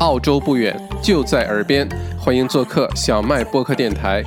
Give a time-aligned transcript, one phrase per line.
[0.00, 4.22] 澳洲不远，就在耳边，欢迎做客小麦播客电台。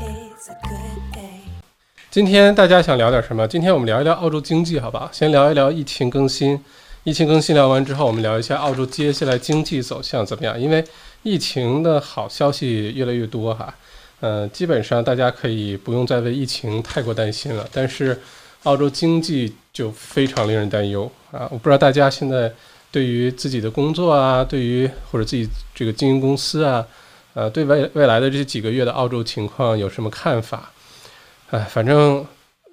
[2.10, 3.48] 今天大家想聊点什么？
[3.48, 5.10] 今天我们聊一聊澳洲经济，好吧？
[5.14, 6.62] 先聊一聊疫情更新。
[7.06, 10.60] 疫情更新聊完之后，我们聊一下澳洲接下来经济走向怎么样？
[10.60, 10.84] 因为
[11.24, 13.74] 疫情的好消息越来越多哈。
[14.20, 17.66] 呃，基本上大家可以不用再为疫情太过担心了。
[17.72, 18.20] 但是
[18.64, 21.48] 澳洲经济就非常令人担忧啊！
[21.50, 22.52] 我不知道大家现在。
[22.92, 26.86] 对于自己的工作啊，对于或者自己这个经营公司啊，
[27.34, 30.72] 呃，对未未来的这几个月的澳洲情况有什么看法？
[31.52, 32.26] 哎，反正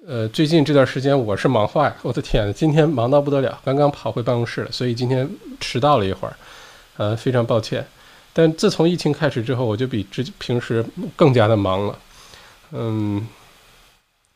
[0.05, 5.29] 呃，最近这段时间我是忙坏了，我的天，今天忙到不得了，刚刚跑回办公室了，所以今天
[5.59, 6.35] 迟到了一会儿，
[6.97, 7.85] 呃，非常抱歉。
[8.33, 11.99] 但自从疫情开始之后，我就比之平时更加的忙了。
[12.71, 13.27] 嗯，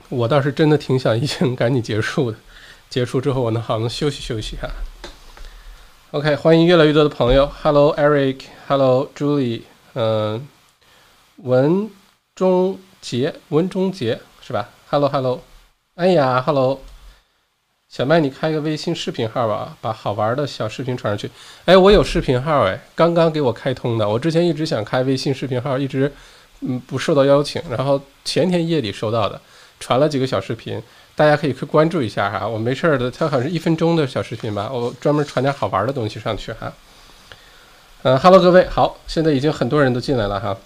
[0.10, 2.38] 我倒是真的挺想疫情赶紧结束的，
[2.90, 4.70] 结束之后我能好能休息休息哈。
[6.14, 7.52] OK，欢迎越来越多的朋友。
[7.64, 9.64] Hello Eric，Hello Julie，
[9.96, 10.48] 嗯，
[11.38, 11.90] 文
[12.36, 15.42] 中杰，文中杰是吧？Hello Hello，
[15.96, 16.80] 哎呀，Hello，
[17.90, 21.32] 小麦，你开个微信视频号吧，把好玩的小视频传上去。
[21.66, 24.08] 哎，我有视频号哎，刚刚给我开通的。
[24.08, 26.14] 我之前一直想开微信视频号，一直
[26.60, 29.42] 嗯不受到邀请，然后前天夜里收到的，
[29.80, 30.80] 传了几个小视频。
[31.16, 36.74] 大家可以去关注一下哈，我没事儿的，它好像是一分钟的小视频吧，我专门传点好玩的东西上去哈。
[38.02, 40.58] 嗯哈喽各位，好，现在已经很多人都进来了哈，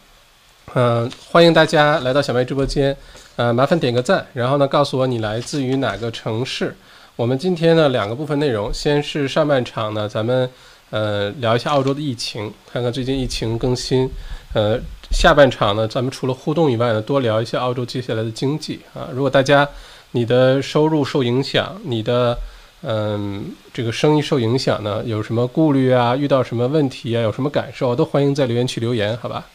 [0.73, 2.95] 嗯，欢迎大家来到小麦直播间，
[3.35, 6.73] 呃，麻烦点个赞，然后呢，告诉我你来自于哪个城市。
[7.17, 10.49] 我们今天呢两个部分内容，先是上半场呢，咱们
[10.91, 14.09] 呃聊一下澳洲的疫情，看看最近疫情更新，
[14.53, 14.79] 呃，
[15.11, 19.67] 下半场呢，咱们除了互动以外呢，多聊一下澳洲接下来的经济啊，如果大家。
[20.11, 22.37] 你的收入受影响，你的
[22.83, 25.03] 嗯，这个生意受影响呢？
[25.05, 26.15] 有什么顾虑啊？
[26.15, 27.21] 遇到什么问题啊？
[27.21, 27.95] 有什么感受？
[27.95, 29.47] 都欢迎在留言区留言，好吧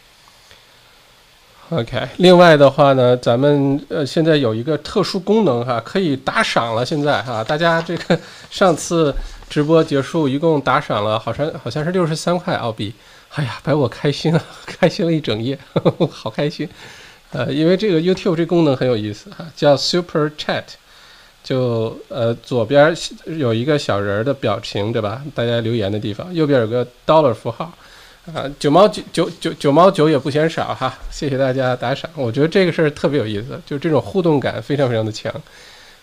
[1.70, 2.08] ？OK。
[2.16, 6.84] 另外的话呢，咱们呃现在有一个特殊功能哈，可以打赏了。
[6.84, 8.18] 现在哈，大家这个
[8.50, 9.14] 上次
[9.48, 12.92] 直播结束，一共打赏了，好像好像是六十三块澳币。
[13.34, 15.58] 哎呀，把我开心了，开心了一整夜，
[16.10, 16.68] 好开心。
[17.32, 20.64] 呃，因为这个 YouTube 这功能很有意思哈，叫 Super Chat，
[21.42, 22.94] 就呃左边
[23.24, 25.22] 有一个小人的表情，对吧？
[25.34, 27.72] 大家留言的地方，右边有个 Dollar 符号，
[28.34, 35.32] 啊，九毛九九九九毛九也不嫌少哈，谢谢大家打赏，我觉得这个事儿特别有意思，就这种互动感非常非常的强。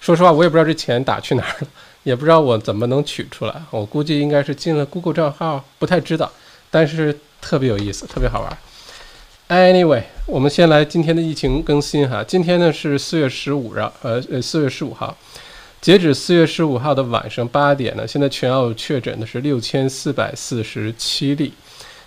[0.01, 1.67] 说实话，我也不知道这钱打去哪儿了，
[2.03, 6.31] 也不知道我怎么能取出来，我估计应该是进了 Google 账号，不太知道，
[6.71, 8.57] 但是特别有意思，特别好玩。
[9.49, 12.23] Anyway，我们先来今天的疫情更新哈。
[12.23, 15.17] 今天呢是四月十五日，呃呃，四月十五号，
[15.81, 21.51] 截止四月十五号的晚上八点呢，现在全澳确诊的是六千四百四十七例，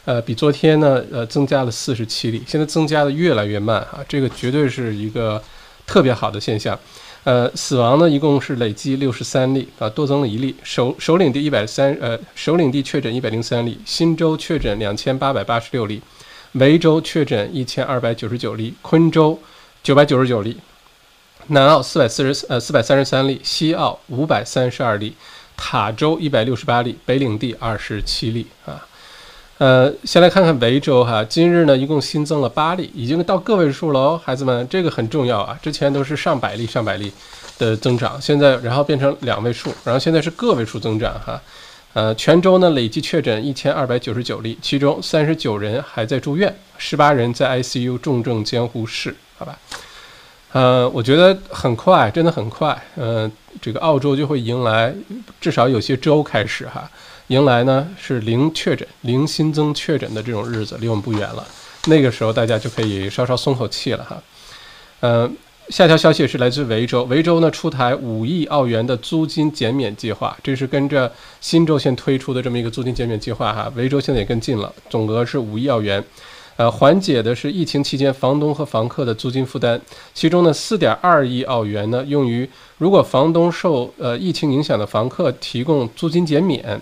[0.05, 5.43] 呃，比昨天呢呃增加了四十七例，现在增加的越来越慢哈，这个绝对是一个
[5.85, 6.79] 特别好的现象。
[7.25, 10.55] 呃，死亡呢一共是累计六十三例啊，多增了一例。
[10.63, 16.01] 首首领地一百三，呃，首领地确诊一百零三例，新州确诊两千八百八十六例。
[16.53, 19.39] 维州确诊一千二百九十九例，昆州
[19.83, 20.59] 九百九十九例，
[21.47, 25.15] 南澳四百四十呃四百三十三例，西澳五百三十二例，
[25.57, 28.87] 塔州一百六十八例，北领地二十七例啊。
[29.59, 35.59] 呃，先来看看维州哈，今日呢一共新增了八例，已经到个位数了哦，孩子们，这个很重要啊。
[35.63, 37.13] 之前都是上百例上百例
[37.59, 41.41] 的增长，现在然后变成两位数，然后现在是个位数增长哈。
[41.95, 49.59] 呃，泉州呢累计确诊一千二百九十九例，其中三十九人还在住院，十八人在 ICU 重症监护室，好吧？
[50.53, 53.31] 呃，我觉得很快，真的很快，呃，
[53.61, 54.95] 这个澳洲就会迎来，
[55.39, 56.91] 至少有些州开始哈，
[57.27, 61.47] 迎来呢是零确诊、零新增确诊的这种日子，离我们不远了。
[61.87, 64.23] 那个时候大家就可以稍稍松口气了哈，
[65.01, 65.37] 嗯。
[65.69, 73.73] 下条消息是来自维州，维州呢出台五亿澳元的租金减免计划，这是跟着新州县推出的这么一个租金减免计划哈。
[73.75, 76.05] 维州现在也跟进了，总额是五亿澳元，
[76.57, 79.81] 呃，缓解的是疫情期间房东和房客的租金负担。
[80.13, 82.47] 其中呢，四点二亿澳元呢用于
[82.77, 86.79] 如果房东受呃疫情影响的房客提供租金减免，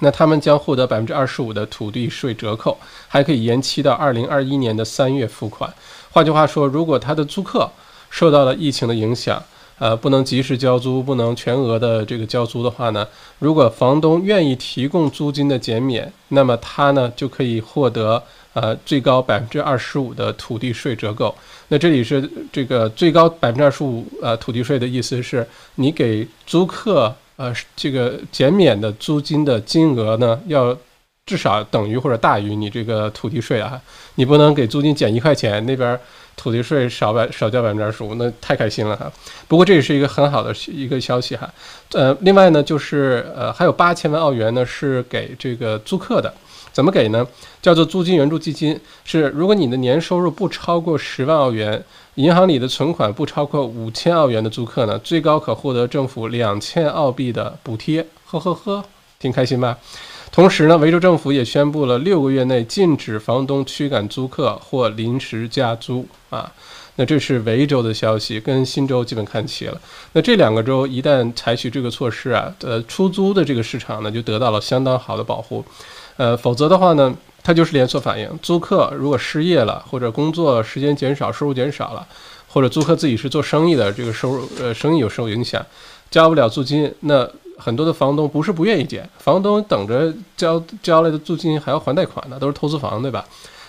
[0.00, 2.76] 那他们将获得百分之二十五的土地税折扣，
[3.08, 5.72] 还可以延期到二零二一年的三月付款。
[6.10, 7.70] 换句话说，如果他的租客
[8.10, 9.42] 受到了疫情的影响，
[9.78, 13.06] 呃，不能及时交租，不能全额的这个交租的话呢，
[13.38, 18.22] 如果房东愿意提供租金的减免，那么他呢就可以获得
[18.52, 21.34] 呃最高百分之二十五的土地税折扣。
[21.68, 25.46] 那这里是这个最高百分之二十五呃土地税的意思是
[25.76, 30.76] 你给租客呃这个减免的租金的金额呢要。
[31.26, 33.80] 至少等于或者大于你这个土地税啊，
[34.16, 35.96] 你不能给租金减一块钱，那边
[36.40, 39.12] 土地税少百少交百分之二十五，那太开心了哈。
[39.46, 41.46] 不过这也是一个很好的一个消息哈。
[41.92, 46.32] 呃，另外呢，就是呃还有八千万澳元呢是给这个租客的。
[46.72, 47.26] 怎么给呢？
[47.60, 51.84] 叫做租金援助基金，是如果你的年收入不超过十万澳元，
[52.14, 58.06] 银行里的存款不超过五千澳元的租客呢，最高可获得政府两千澳币的补贴。
[58.24, 58.84] 呵呵呵，
[59.18, 59.76] 挺开心吧？
[60.40, 66.50] 同时呢，维州政府也宣布了六个月内禁止房东驱赶租客或临时加租啊。
[66.96, 69.78] 那这是维州的消息，跟新州基本看齐了。
[70.14, 75.62] 那这两个州一旦采取这个措施啊，呃，出租的这个市场呢就得到了相当好的保护。
[76.16, 78.26] 呃，否则的话呢，它就是连锁反应。
[78.40, 82.06] 租客如果失业了，或者工作时间减少，收入减少了，
[82.48, 85.62] 或者租客自己是做生意的，这个收入呃生意有受影响，
[86.10, 87.28] 交不了租金，那
[87.60, 93.24] 很多的房东不是不愿意减，房东等着交交来的租金还要还贷款呢，都是投资房对吧？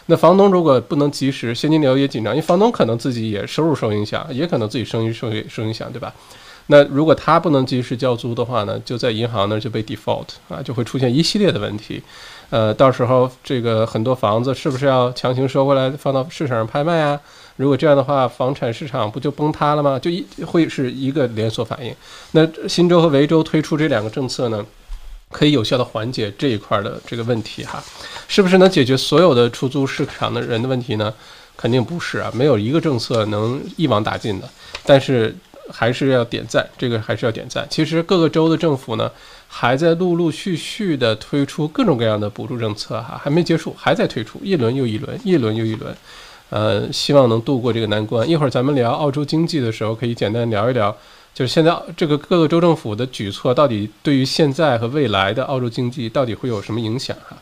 [0.08, 6.14] 那房东如果不能及时，现金流也紧张，因为房东可能自己也收入受影响，也可能自己生意受受影响，对吧？
[6.68, 12.02] 那如果他不能及时交租的话呢，就在银行那就被 default 啊，就会出现一系列的问题。
[12.50, 17.20] 呃，到时候这个很多房子是不是要强行收回来放到市场上拍卖啊？
[17.62, 20.00] 如果这样的话，房产市场不就崩塌了吗？
[20.00, 21.96] 就一会是一个连锁反应。
[22.32, 24.66] 那新州和维州推出这两个政策呢，
[25.30, 27.82] 可以有效的缓解这一块的这个问题哈。
[28.28, 31.14] 是不是能解决所有的出租市场的人的问题呢？
[31.56, 34.50] 肯定不是啊，没有一个政策能一网打尽的。
[34.84, 35.36] 但是
[35.70, 37.68] 还是要点赞，这个还是要点赞。
[37.70, 39.12] 其实各个州的政府呢。
[39.54, 45.94] 还在陆陆续续的推出各种各样的补助政策，哈，还没结束，还在推出一轮又一轮，一轮又一轮，
[46.52, 48.30] 呃，希望能度过这个难关。
[48.30, 50.96] 一会儿咱们聊澳洲经济的时候，可以简单聊一聊，
[51.34, 57.36] 就是现在这个各个州政府的举措到底对于现在和未来的澳洲经济到底会有什么影响，哈。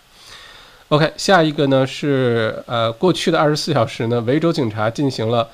[0.90, 5.50] OK，下一个呢是呃，过去的二十四小时呢，维州警察进行了。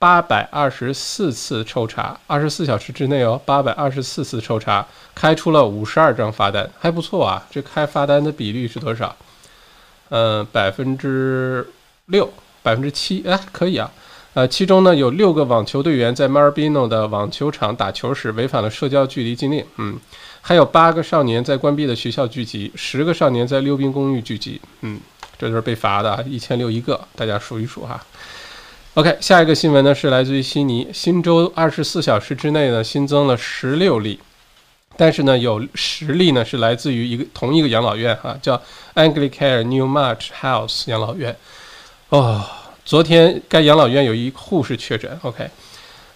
[0.00, 7.46] 八百二十四次抽查，二十四小时之内哦，八百二十四次抽查，开出了五十二张罚单，还不错啊。
[7.50, 9.14] 这开罚单的比率是多少？
[10.08, 11.68] 嗯，百分之
[12.06, 13.90] 六，百分之七，哎，可以啊。
[14.32, 19.98] 呃，其中呢有六个网球队员在 Marbino 的网球场打球时违反了社交距离禁令，嗯，
[20.40, 25.00] 还有八个少年在关闭的学校聚集，十个少年在溜冰公寓聚集，嗯，
[25.36, 28.00] 这就是被罚的，一千六一个，大家数一数哈。
[28.94, 34.20] OK，下一个新闻呢是来自于悉尼，新州二十四小时之内呢新增了十六例，
[34.96, 38.62] 但是呢有十例呢是来自于一个同一个养老院哈，叫
[38.94, 41.36] Anglicare Newmarch House 养老院。
[42.10, 42.44] 哦，
[42.84, 45.16] 昨天该养老院有一护士确诊。
[45.22, 45.48] OK，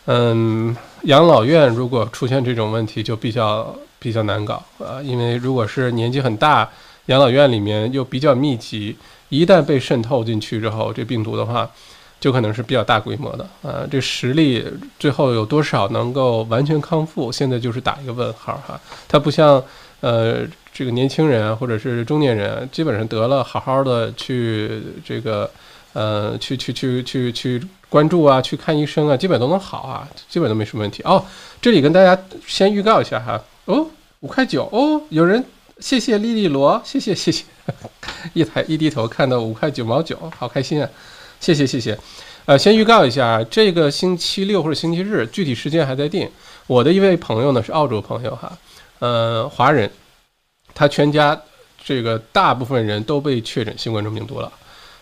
[0.07, 6.69] 嗯，养老院如果出现这种问题就比较比较难搞啊，因为如果是年纪很大，
[7.07, 8.97] 养老院里面又比较密集，
[9.29, 11.71] 一旦被渗透进去之后，这病毒的话。
[12.21, 14.65] 就可能是比较大规模的，呃，这实力
[14.99, 18.81] 最后有多少能够完全康复，现在就是打一个问号哈。
[19.07, 19.63] 它不像，
[20.01, 20.39] 呃，
[20.73, 25.51] 这个年轻人或者是中年人，基本上得了好好的去这个，
[25.95, 31.03] 呃，去去去去去关注啊，去看医生啊，基本都能好啊，基本都没什么问题。
[31.05, 31.25] 哦，
[31.63, 33.87] 这里跟大家先预告一下哈，哦，
[34.21, 35.43] 五块九哦，有人
[35.79, 37.45] 谢谢莉莉罗，谢谢谢谢，
[38.35, 40.89] 一抬一低头看到五块九毛九，好开心啊。
[41.41, 41.99] 谢谢谢谢，
[42.47, 46.31] 呃，先预告一下，这个星期六或者星期日，具体时间还在定。
[46.67, 48.57] 我的一位朋友呢是澳洲朋友哈，
[49.01, 49.91] 呃，华人，
[50.75, 51.39] 他全家
[51.85, 54.51] 这个大部分人都被确诊新冠状病毒了，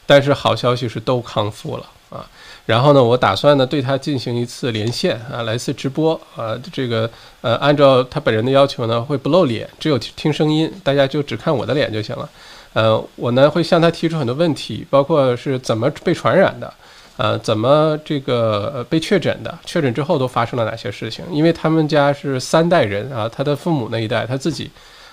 [0.07, 2.25] 但是好消息是都康复了啊。
[2.65, 12.29] 然后呢，我打算呢对他进行一次连线啊，来一次直播啊，这个呃，按照他本人的要求呢，会不露脸，只有听声音，大家就只看我的脸就行了。
[12.75, 16.73] 呃，我呢会向他提出很多问题，包括是怎么被传染的，
[17.17, 21.25] 呃，怎么这个被确诊的，确诊之后都发生了哪些事情？
[21.33, 24.71] 因为他们家是三代人啊，他的父母那一代，他自己，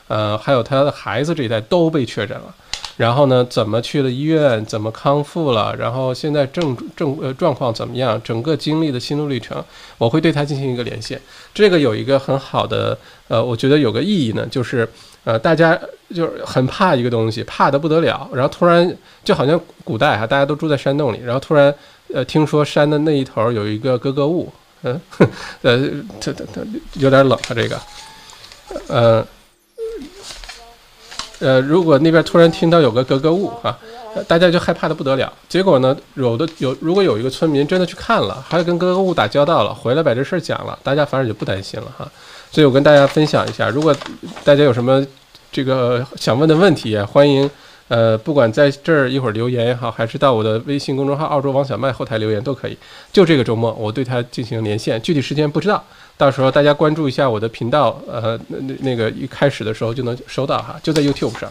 [0.08, 2.53] 呃，还有他的孩子这一代都被确诊了。
[3.00, 5.74] 然后呢，怎么去了医院，怎么康复了？
[5.77, 8.22] 然后现在症症呃状况怎么样？
[8.22, 9.63] 整个经历的心路历程，
[9.98, 11.20] 我会对他进行一个连线。
[11.53, 12.98] 这个有一个很好的，
[13.29, 14.88] 呃，我觉得有个意义呢，就是。
[15.25, 15.77] 呃，大家
[16.15, 18.27] 就是很怕一个东西，怕的不得了。
[18.34, 21.72] 然后突然就好像古代哈，大家都住在山洞里，然后突然
[22.13, 24.50] 呃，听说山的那一头有一个格格物，
[24.84, 25.00] 嗯，
[25.62, 25.77] 呃，
[26.22, 26.62] 它它它
[26.94, 27.79] 有点冷啊，这个，
[28.88, 29.27] 呃，
[31.39, 33.77] 呃，如果那边突然听到有个格格物啊，
[34.27, 35.31] 大家就害怕的不得了。
[35.48, 42.10] 结果呢，有的有如果有一个村民真的去看了，还跟格格物打交道了，回来把这事儿讲了，大家反而就不担心了哈。
[42.51, 43.96] 所以我跟大家分享一下，如果
[44.43, 45.05] 大家有什么。
[45.51, 47.50] 这个想问的问题，欢迎
[47.88, 52.77] 呃，不管在这儿一会儿留言也好，还是到我的微信公众号“澳洲王小麦”后台留言都可以。
[53.12, 55.84] 就这个周末，我对他进行连线，具体时间不知道，
[56.19, 61.49] 到时候大家关注一下我的频道，呃，那那那个一开始的时候就能收到哈，就在 YouTube 上。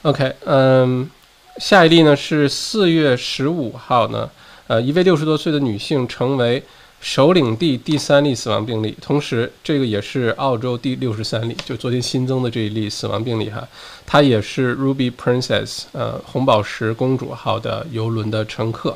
[0.00, 1.10] OK，嗯，
[1.58, 4.30] 下一例呢是四月十五号呢，
[4.68, 6.62] 呃，一位六十多岁的女性成为。
[7.02, 13.66] 首领地第三例死亡病例，同时这个也是澳洲第六十三例，就昨天新增的这一例死亡病例哈，
[14.04, 18.94] 她也是 Ruby Princess，呃，红宝石公主号的游轮的乘客。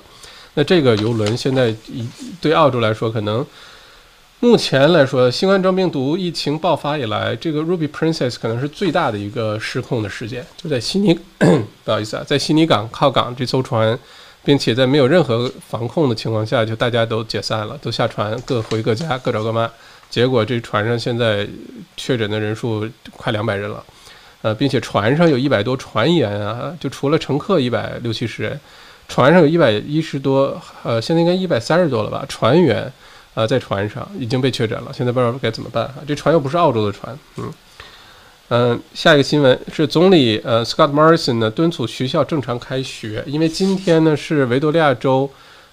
[0.52, 1.74] 那这个游轮现在
[2.42, 3.42] 对澳洲来说，可能
[4.44, 11.18] 目前来说，新冠状病毒疫情爆发以来，这个 Ruby Princess 可能是最大的一个失控的事件，就在悉尼，
[11.82, 13.98] 不好意思啊，在悉尼港靠港这艘船。
[14.46, 19.66] 并且在没有任何防控的情况下，就大家都解散了，都下船，各回各家，各找各妈。
[20.10, 21.48] 结果这船上现在
[21.96, 22.86] 确诊的人数
[23.16, 23.82] 快两百人了，
[24.42, 28.60] 呃，并且船上有一百多船员啊，就除了乘客一百六七十人，
[29.08, 32.22] 船上有一百一十多，呃，现在应该一百三十多了吧？
[32.28, 32.92] 船员
[33.34, 35.94] 呃，在船上已经被确诊了，现在不知道该怎么办啊。
[36.06, 37.52] 这船又不是澳洲的船，嗯。
[38.50, 45.28] 嗯，下一个新闻是总理呃，Scott Morrison 呢敦促学校正常开学，因为今天呢是维多利亚州，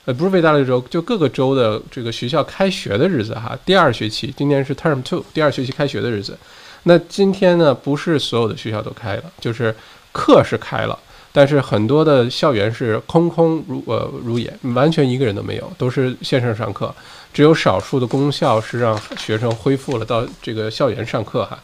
[0.06, 3.60] 呃，不是维多利亚州，就各个州的这个学校开学的日子哈。
[3.66, 6.36] 第二学期今天是 Term Two，第二学期开学的日子。
[6.84, 9.76] 那今天呢不是所有的学校都开了，就是
[10.14, 10.98] 课是开了，
[11.34, 16.96] 但是很多的校园是空空如呃如也，完全一个人都没有，都是线上上课。
[17.34, 21.58] 只有少数的公校是让学生恢复了到这个校园上课哈。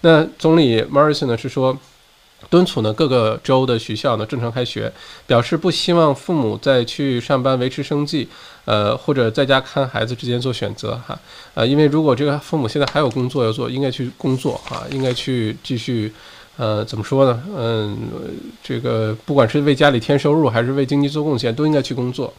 [0.00, 1.78] 那总理 Morrison 呢是说，
[2.50, 4.92] 敦促呢各个州的学校呢正常开学，
[5.28, 8.28] 表示不希望父母在去上班维持生计，
[8.64, 11.16] 呃或者在家看孩子之间做选择哈，
[11.54, 16.12] 呃因为如果这个父母现在还有工作要做，应该去工作哈，应该去继续，
[16.56, 17.40] 呃怎么说呢？
[17.56, 17.96] 嗯，
[18.60, 22.34] 这个不管是为家里添收入还是为经济做贡献，都应该去工作，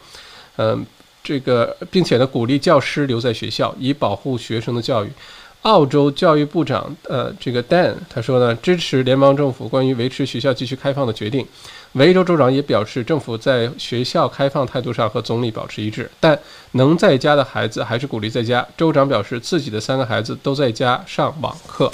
[0.56, 0.84] 嗯，
[1.24, 5.10] 这个并且呢鼓励教师留在学校，以保护学生的教育。
[5.62, 11.46] 澳洲教育部长，呃，这个 Dan 他说呢，支持联邦政府关于维持学校继续开放的决定。
[11.92, 16.38] 维州州长也表示，政府在学校开放态度上和总理保持一致，但
[16.72, 18.66] 能在家的孩子还是鼓励在家。
[18.76, 21.90] 州长表示，自己的三个孩子都在家上网课。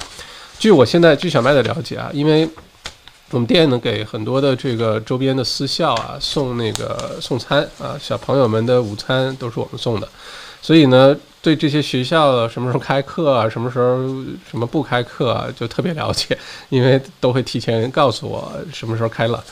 [0.59, 2.49] 据我现在据小麦的了解啊，因为
[3.31, 10.09] 我们店呢给很多的这个周边的私校啊送那个送餐啊，小朋友们的午餐都是我们送的，
[10.63, 11.17] 所以呢。
[11.43, 13.97] 对这些学校什么时候开课啊，什么时候
[14.47, 16.37] 什么不开课啊，就特别了解，
[16.69, 19.43] 因为都会提前告诉我什么时候开了。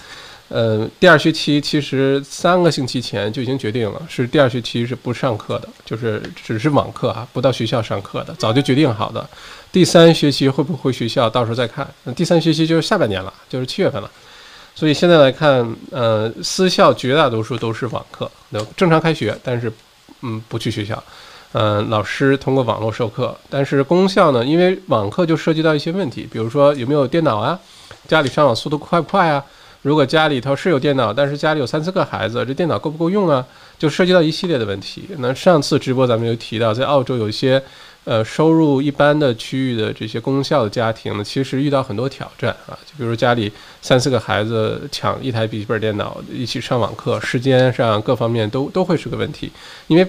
[0.49, 9.29] 呃，第二学期其实三个星期前就已经决定了，是第二学期是不上课的，就是只是网课啊，不到学校上课的，早就决定好的。
[9.71, 11.87] 第三学期会不会学校，到时候再看。
[12.05, 14.11] 那第三学期就是下半年了，就是七月份了。
[14.75, 18.31] 所以现在来看，呃，私校绝大多数都是网课，
[18.75, 19.71] 正常开学，但是
[20.23, 21.03] 嗯，不去学校。
[21.53, 27.59] 嗯，老师通过网络授课，但是公校呢，因为网课就涉及到一些问题，比如说有没有电脑啊，
[28.07, 29.45] 家里上网速度快不快啊？
[29.83, 33.45] 如果家里头是有电脑，但是家里有三四个孩子，这电脑够不够用啊？
[33.79, 35.09] 就涉及到一系列的问题。
[35.19, 37.63] 那上次直播咱们就提到，在澳洲有一些。
[38.05, 42.73] 呃，收入一般的区域的这些公校的家庭呢，其实遇到很多挑战啊。
[42.87, 49.53] 就比如家里三四个孩子抢一台笔记本电脑一起上网课，时间上各方面都都会是个问题。
[49.89, 50.07] 因为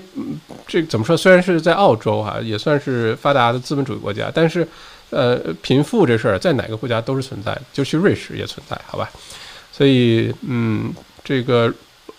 [0.66, 1.18] 这怎么说？
[1.18, 4.66] 虽然是在澳洲哈，也算是发达的资本主义国家，但是
[5.10, 9.12] 呃，贫富这事儿在哪个国家都是存在，就去瑞士也存在，好吧？
[9.80, 10.94] 所以嗯，
[11.24, 11.74] 这个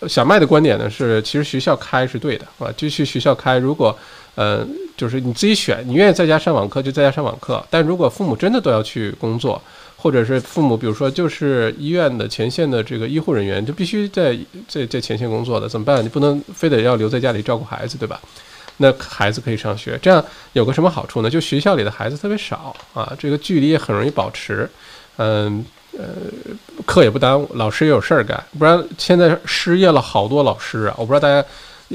[0.09, 3.95] 小麦的观点呢是，其实学校开是对的啊，继续学校开，如果。
[4.37, 7.63] 呃，就是你自己选，你愿意在家上网课就在家上网课。
[7.69, 9.61] 但如果父母真的都要去工作，
[9.97, 14.35] 或者是父母，比如说就是医院的前线的这个医护人员，就必须在
[14.67, 16.03] 在在前线工作的，怎么办？
[16.03, 18.19] 你不能非得要留在家里照顾孩子，对吧？
[18.79, 20.25] 那孩子可以上学，这样
[20.55, 21.29] 有个什么好处呢？
[21.29, 24.67] 就学校里的孩子特别少啊，这个距离也很容易保持。
[25.17, 25.63] 嗯
[25.99, 26.05] 呃，
[26.87, 28.43] 课也不耽误，老师也有事儿干。
[28.59, 31.47] 不然现在失业了好多老师啊，我不知道大家。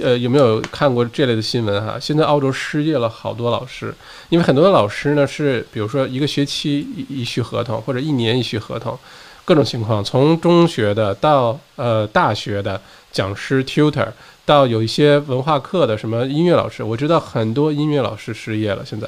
[0.03, 1.97] 呃，有没有看过这类的新闻哈？
[1.97, 3.95] 现在澳洲失业了好多老师，
[4.27, 8.99] 因为很多的老师呢是，比如说一个学期一一续合同，或者一年一续合同，
[9.45, 14.09] 各种情况，从中学的到呃大学的讲师 tutor，
[14.45, 19.07] 到有一些文化课的什么音乐老师，我知道很多音乐老师失业了现在。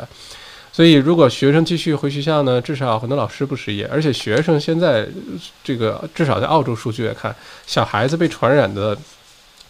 [0.78, 5.08] 所以如果学生继续回学校呢，至少很多老师不失业，而且学生现在
[5.64, 8.96] 这个至少在澳洲数据来看，小孩子被传染的，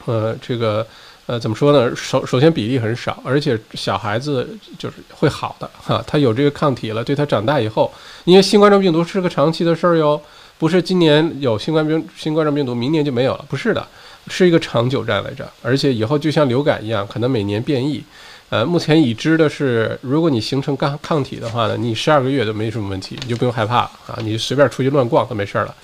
[0.03, 0.85] 呃这个。
[1.27, 1.93] 呃，怎么说呢？
[1.93, 10.21] 首首先比例很少，而且小孩子就是会好的哈，他有这个抗体了，对他长大以后，因为新冠状病毒是个长期的事儿哟，
[10.57, 13.85] 不是今年有新冠病新冠状病毒，明年就没有了，不是的，
[14.29, 18.01] 是一个长久战来着，而且以后就像流感一样，可能每年变异。
[18.49, 25.75] 呃，目前已知的是，如果你形成抗抗体的话呢，你十二个月都没什么问题，你就不用害怕啊，你随便出去乱逛都没事儿了。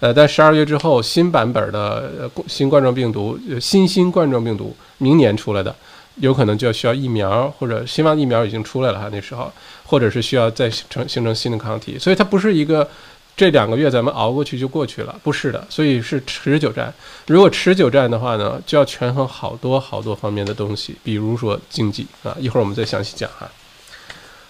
[0.00, 5.72] 呃，在十二月之后，新版本的新冠状病毒，新新冠状病毒明年出来的，
[6.16, 9.52] 有可能就要需要疫苗，或者希望疫苗已经出来了哈，那时候，
[9.84, 12.88] 或者是需要再形成形成新的抗体，所以它不是一个。
[13.36, 16.92] 这两个月咱们熬过去就过去了，不是的，所以是持久战。
[17.26, 22.36] 如果持久战的话呢，就要权衡好多好多方面的东西，比如说经济啊。
[22.38, 23.50] 一会儿我们再详细讲哈。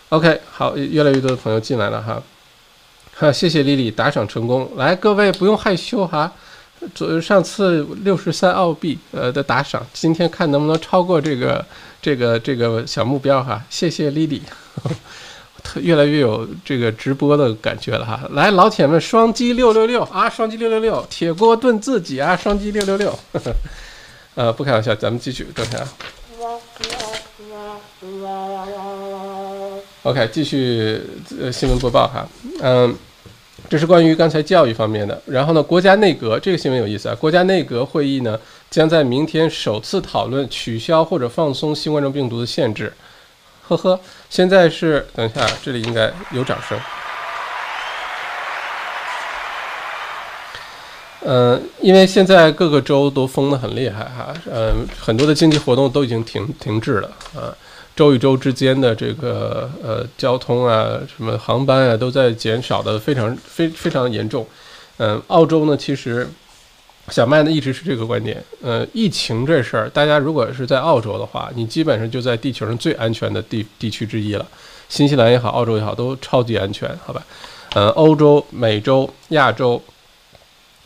[0.08, 2.20] OK，好，越来越多的朋友进来了哈。
[3.14, 6.32] 哈，谢谢丽丽打赏成功，来各位不用害羞哈。
[6.94, 11.64] 昨上次六十三澳币呃的打赏，今天看能不能超过这个
[12.02, 13.62] 这个这个小目标哈。
[13.70, 14.42] 谢谢丽丽。
[15.76, 18.20] 越来越有这个直播的感觉了哈！
[18.32, 20.28] 来，老铁们，双击六六六啊！
[20.28, 22.36] 双击六六六，铁锅炖自己啊！
[22.36, 23.18] 双击六六六，
[24.34, 25.86] 呃，不开玩笑，咱们继续，等下。
[30.02, 31.00] OK，继续
[31.40, 32.26] 呃新闻播报哈，
[32.62, 32.96] 嗯，
[33.68, 35.20] 这是关于刚才教育方面的。
[35.26, 37.14] 然后呢，国家内阁这个新闻有意思啊！
[37.14, 38.38] 国家内阁会议呢
[38.70, 42.90] 将在明天首次讨论取消或者放松新冠状病毒的限制。
[43.68, 44.00] 呵呵，
[44.30, 46.78] 现在是等一下，这里应该有掌声。
[51.22, 57.52] 嗯，因为现在各个州都封得很厉害哈，嗯，很多的经济活动都已经停停滞了啊，
[57.96, 64.46] 州与州之间的这个呃交通啊，什么航班啊，都在减少的非常非非常严重。
[64.99, 66.26] 嗯，澳洲呢，其实。
[67.10, 74.46] 小麦呢一直是这个观点，呃，疫情这事儿，大家如果是在澳洲的话，你基本上就在地球上最安全的地地区之一了。
[74.88, 77.22] 新西兰也好，澳洲也好，都超级安全，好吧？
[77.74, 79.80] 呃，欧洲、美洲、亚洲、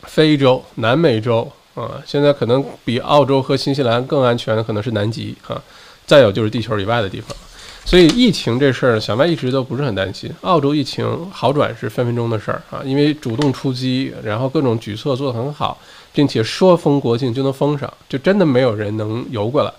[0.03, 5.61] 非洲、南美洲啊，现在可能比澳洲和新西兰更安全的可能是南极啊，
[6.05, 7.35] 再有就是地球以外的地方。
[7.83, 10.31] 所以疫情这事儿，小麦一直都不是很担心。
[10.41, 15.79] 澳洲疫情好转是分分钟的事儿啊，因为主动出击，然后各种举措做得很好。
[16.15, 19.71] 并且说封国境就能封上，就真的没有人能游过来。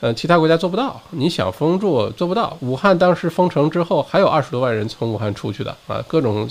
[0.00, 2.56] 呃，其他国家做不到，你想封住做不到。
[2.60, 6.48] 武汉当时封城之后，还有二十多万人从武汉出去的啊，各种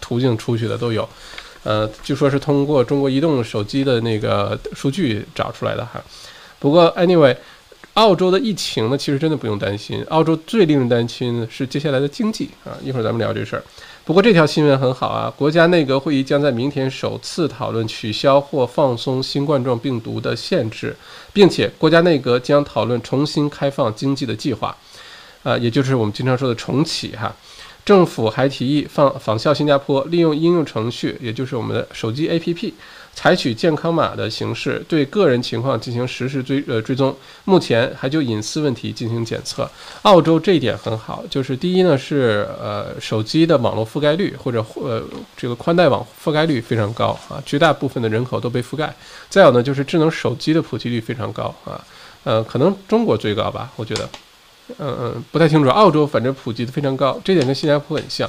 [0.00, 1.08] 途径出去的都有。
[1.64, 6.00] 呃，据说是通过中国移动手机的那个数据找出来的哈。
[6.60, 7.36] 不过，anyway，
[7.94, 10.04] 澳洲的疫情呢，其实真的不用担心。
[10.10, 12.78] 澳洲最令人担心的是接下来的经济啊。
[12.84, 13.62] 一会儿咱们聊这事儿。
[14.06, 15.32] 不过这条新闻很好啊！
[15.34, 20.94] 国家内阁会议将在明天首次讨论取消或放松新冠状病毒的限制，
[21.32, 24.76] 并且国家内阁将讨论重新开放经济的计划，
[25.42, 27.34] 啊，也就是我们经常说的重启哈。
[27.82, 32.74] 政府还提议仿仿效新加坡，利用应用程序，也就是我们的手机 APP。
[33.14, 39.70] 采取健康码的形式对个人情况进行实时追呃追踪，目前还就隐私问题进行检测。
[40.02, 45.02] 澳洲这一点很好，就是第一呢是呃手机的网络覆盖率或者呃
[45.36, 48.92] 这个宽带网覆盖率非常高啊，绝大部分的人口都被覆盖。
[49.30, 51.80] 再有呢就是智能手机的普及率非常高啊，
[52.24, 54.08] 呃可能中国最高吧，我觉得，
[54.78, 58.28] 嗯嗯不太清楚，澳洲反正普及的非常高，这点跟新加坡很像。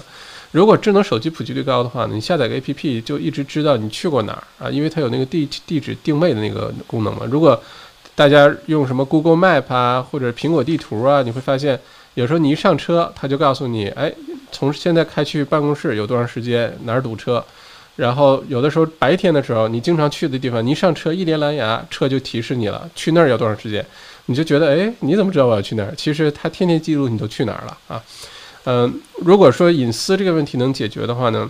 [0.56, 7.24] 如果智能手机普及率高的话，你下载个 APP 就一直知道你去过哪儿啊，因为它有那个地地址定位的那个功能嘛。
[7.30, 7.62] 如果
[8.16, 11.78] 大家用什么 Google Map 啊，或者苹果地图啊，你会发现
[12.14, 14.10] 有时候你一上车，它就告诉你，哎，
[14.50, 17.44] 从现在开去办公室有多长时间，哪儿堵车。
[17.98, 23.86] 然后有的时候白天的时候，你经常去的地方，你一上车一连蓝牙，车就提示你了，去那儿要多长时间，
[24.28, 25.94] 你就觉得，哎，你怎么知道我要去哪儿？
[25.98, 28.02] 其实它天天记录你都去哪儿了啊。
[28.66, 31.50] 嗯，如果说隐私这个问题能解决的话呢，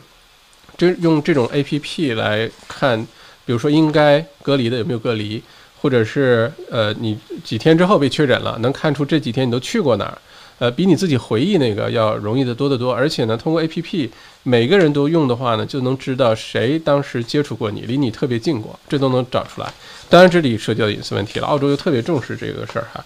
[0.77, 3.01] 就用这种 A P P 来看，
[3.45, 5.41] 比如说应该隔离的有没有隔离，
[5.81, 10.17] 或者是呃你几天之后被确诊了，能看出这几天你都去过哪儿，
[10.59, 12.93] 呃，比你自己回忆那个要容易的多得多。
[12.93, 14.11] 而且呢，通过 A P P
[14.43, 19.73] 每个人都用的话呢，就能知道谁当时接触过你，离你特别近过，这都能找出来。
[20.09, 23.03] 当然这里涉及到隐私问题了，澳洲又特别重视这个事儿哈。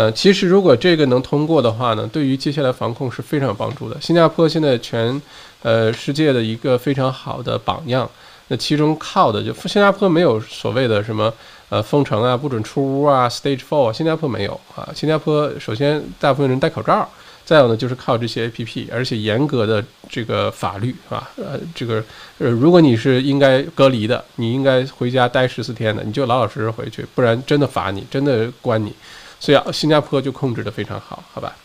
[0.00, 4.00] 呃，其实如果这个能通过的话呢，对于接下来防控是非常有帮助的。
[4.00, 5.20] 新加坡现在全，
[5.62, 8.08] 呃，世界的一个非常好的榜样。
[8.48, 11.30] 那其中靠的就新加坡没有所谓的什么
[11.68, 14.88] 呃封城啊、不准出屋啊、Stage Four，啊新加坡没有啊。
[14.94, 17.06] 新加坡首先大部分人戴口罩，
[17.44, 22.02] 再有呢就是靠这些 APP，而且严格的这个法律啊，呃，这个
[22.38, 28.94] 呃，如果你是应该隔离的，你应该回家待十四天的，你就老老实实回去，不然真的罚你，真的关你。
[29.40, 31.56] 所以啊，新加坡就控制的非常好，好吧？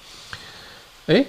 [1.07, 1.23] 哎，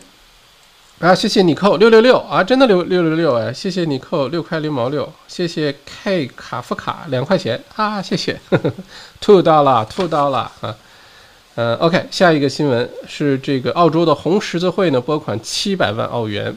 [1.01, 8.41] 啊，谢谢你扣六六六啊，真的六六六六哎，谢谢你扣六块六毛六，谢谢 K 卡夫卡两块钱啊，谢谢，
[9.21, 10.75] 吐到了吐到了啊，
[11.57, 16.57] 呃，OK，下一个新闻是这个澳洲的红十字会呢拨款七百万澳元，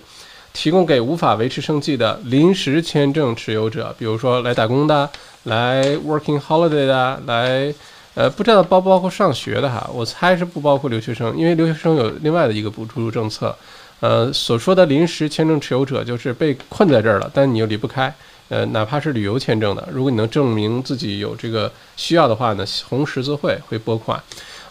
[0.54, 5.10] 提供给无法维持生计的临时签证持有者，比如说来打工的，
[5.44, 7.74] 来 working holiday 的，来
[8.16, 13.56] 呃不知道包不包括上学的哈，我猜是不包括留学生，因为留学生有另外的一个补助政策。
[14.02, 18.14] 呃，所说的临时签证持有者就是被困在这儿了，但你又离不开。
[18.48, 24.22] 呃，哪怕是旅游签证的，如果你能证明自己有这个需要的话呢，红十字会会拨款。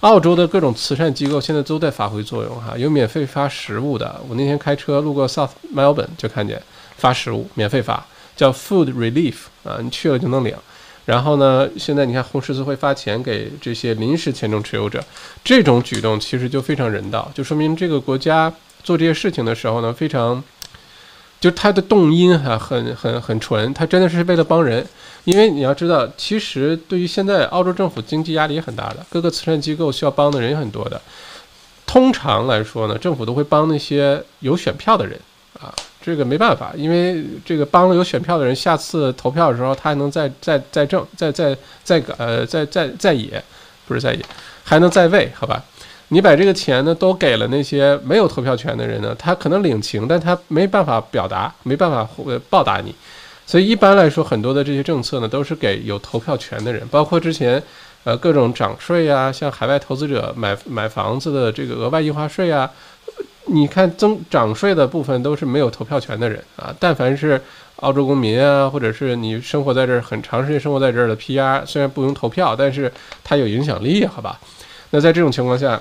[0.01, 4.21] 澳洲的各种慈善机构现在都在发挥作用哈，有免费发食物的。
[4.29, 6.61] 我那天开车路过 South Melbourne 就看见
[6.97, 10.57] 发食物，免费发，叫 Food Relief 啊，你去了就能领。
[11.09, 15.03] 然后呢，现在你看红十字会发钱给这些临时签证持有者，
[15.43, 18.53] 这种举动其实就非常人道，就说明这个国家。
[18.85, 20.43] 做这些事情的时候呢，非常，
[21.41, 24.87] 就他的动因哈很很很纯，他真的是为了帮人。
[25.25, 31.01] 因为你要知道，其实对于现在澳洲政府经济压力也很大的，各个慈善机构需要帮的人也很多的。
[31.87, 35.19] 通常来说呢，政府都会帮那些有选票的人
[35.61, 35.75] 啊，
[36.09, 43.45] 这个没办法，因为这个帮了有选票的人，下次投票的时候他还能再再再挣再再再呃再再再野，
[43.87, 44.25] 不是再野，
[44.65, 45.63] 还能再位，好吧？
[46.09, 52.09] 你把这个钱呢都给了那些没有投票权的人呢，他可能领情，但他没办法表达，没办法
[52.49, 52.95] 报答你。
[53.45, 57.63] 所以一般来说，很多的这些政策呢都是给有投票权的人，包括之前
[58.05, 62.71] 呃各种涨税啊，像海外投资者买买房子的这个额外印花税啊，
[63.49, 66.75] 你看增涨税的部分都是没有投票权的人啊。
[66.79, 67.41] 但凡是
[67.77, 72.93] 澳洲公民啊，或者是你生活在这儿很长时间生活在这儿的 PR，虽然不用投票，但是
[73.25, 74.39] 他有影响力，好吧？
[74.91, 75.81] 那在这种情况下。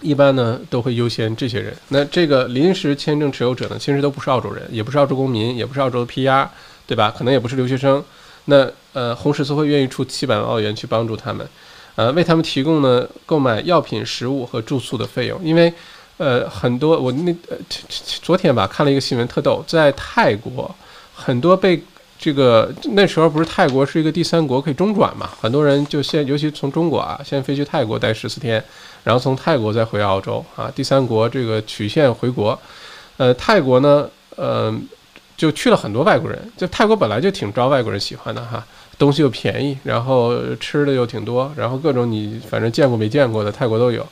[0.00, 1.74] 一般呢都会优先这些人。
[1.88, 6.46] 那这个临时签证持有者呢，其实都不是澳洲人，也不是澳洲公民，也不是澳洲的 PR，
[6.84, 7.14] 对吧？
[7.16, 8.04] 可能也不是留学生。
[8.46, 11.48] 那呃，红十字会愿意出七百万澳元去帮助他们，
[11.94, 15.40] 呃，为他们提供呢购买药品、食物和住宿的费用。
[15.42, 15.72] 因为
[16.16, 17.56] 呃，很多我那呃
[18.22, 20.74] 昨天吧看了一个新闻，特逗，在泰国
[21.14, 21.82] 很多被
[22.18, 28.62] 这个那时候不是泰国是一个第三国可以中转嘛，很多人就先尤其从中国啊，先飞去泰国待十四天。
[29.02, 32.58] 然后从泰国再回澳洲啊，第三国这个曲线回国，
[33.18, 34.74] 呃，泰国呢，呃，
[35.36, 36.50] 就去了很多外国人。
[36.56, 38.64] 就泰国本来就挺招外国人喜欢的哈，
[38.96, 44.06] 东西又便宜，然后吃的又挺多，然后各种你反正见过没见过的泰国都有。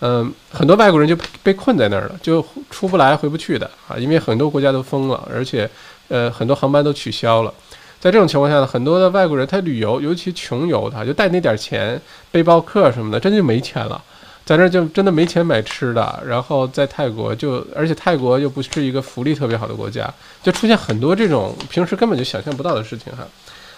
[0.00, 5.68] 嗯，很多外国人就被困在那儿了，就出不来回不去的啊，因为很多国家都封了，而且
[6.08, 7.52] 呃很多航班都取消了。
[7.98, 14.02] 在这种情况下呢，很多的外国人他旅游，尤其穷游，他就带那点钱，背包客什么的，真就没钱了。
[14.44, 20.08] 在那就真的没钱买吃的，然后在泰国就，而且泰国又不是一个福利特别好的国家，
[20.40, 23.26] 就出现很多这种平时根本就想象不到的事情哈，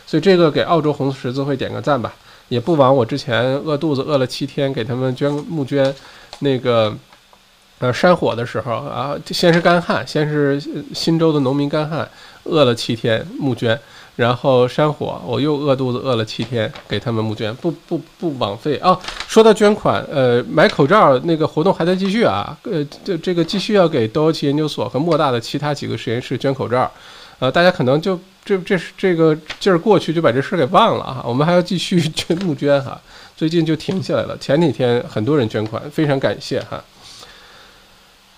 [0.07, 2.13] 所以这个给澳洲红十字会点个赞吧，
[2.49, 5.95] 也不枉我之前饿肚子饿了七天给他们捐募捐，
[6.41, 6.95] 那个
[7.79, 10.61] 呃山火的时候啊，先是干旱，先是
[10.95, 12.09] 新州的农民干旱，
[12.45, 13.79] 饿了七天募捐。
[14.17, 18.99] 然后山火，我又饿肚子饿了七天，给他们募捐，不不不枉费啊！
[19.29, 26.91] 说到捐款，呃，买口罩那个活动还在继续啊，呃，这这个继续要给多奇研究所和莫大的其他几个实验室捐口罩，
[27.39, 32.99] 呃，大家可能就这这是这个劲儿过去就把这事儿给忘了哈，我们还要继续 捐募捐哈，
[33.37, 36.83] 最近就停下来了，前几天很多人捐款，非常感谢哈。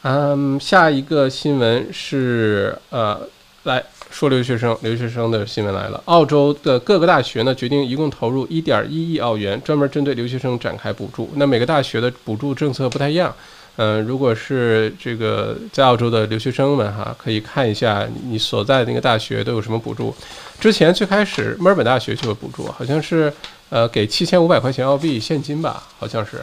[0.02, 3.20] 嗯，下一个新闻是呃，
[3.62, 3.84] 来。
[4.10, 6.02] 说留学生，留学生的新闻来了。
[6.06, 11.30] 澳洲的各个大学呢，决定一共投入一点一亿澳元，专门针对留学生展开补助。
[11.36, 13.32] 那每个大学的补助政策不太一样。
[13.76, 20.14] 嗯，如果是这个在澳洲的留学生们哈，可以看一下你所在的那个大学都有什么补助。
[20.58, 23.32] 之前最开始墨尔本大学就有补助，好像是
[23.70, 26.42] 呃给七千五百块钱澳币现金吧，好像是，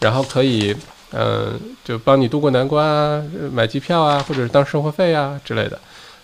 [0.00, 0.74] 然后可以
[1.12, 5.78] 嗯就帮你渡过难关啊，买机票啊，或者是当生活费啊之类的。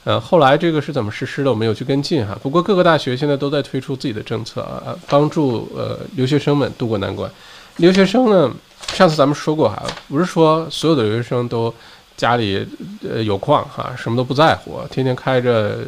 [0.04, 2.38] 呃，后来这个是怎么实施的，我没有去跟进哈。
[2.42, 7.30] 不过各个大学现在都在推出自己的政策啊，帮助呃留学生们渡过难关。
[7.78, 8.50] 留学生呢，
[8.92, 11.72] 上次咱们说过哈，不是说所有的留学生都
[12.16, 12.66] 家里
[13.02, 15.78] 呃有矿哈，什么都不在乎，天天开着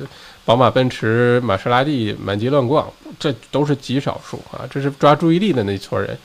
[0.45, 6.17] 宝马、奔驰、玛莎拉蒂满街乱逛，这都是极少数啊，这是抓注意力的那一撮人。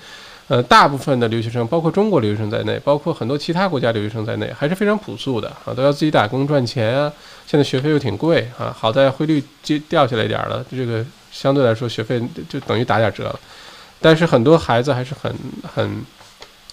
[0.48, 7.14] 呃，大部分的留学生，包括中国留学生在内，包括很多其他国家留学生在内，还是非常朴素的啊，都要自己打工赚钱啊。
[7.48, 13.40] 现在学费又挺贵啊，好在汇率接掉下来一点了，这个相对来说学费就等于打点折了。
[14.02, 15.34] 但是很多孩子还是很
[15.74, 16.04] 很，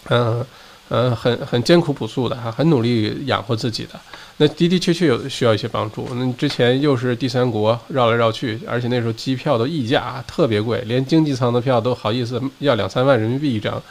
[0.09, 0.45] 嗯
[0.89, 3.91] 呃，很很艰苦朴素的哈，很努力养活自己的。
[4.39, 6.09] 那的的确确有需要一些帮助。
[6.15, 13.83] 那之前又是第三国绕来绕去，而且那时候机票都溢价特别贵，连经济舱的票都好意思要两三万人民币一张。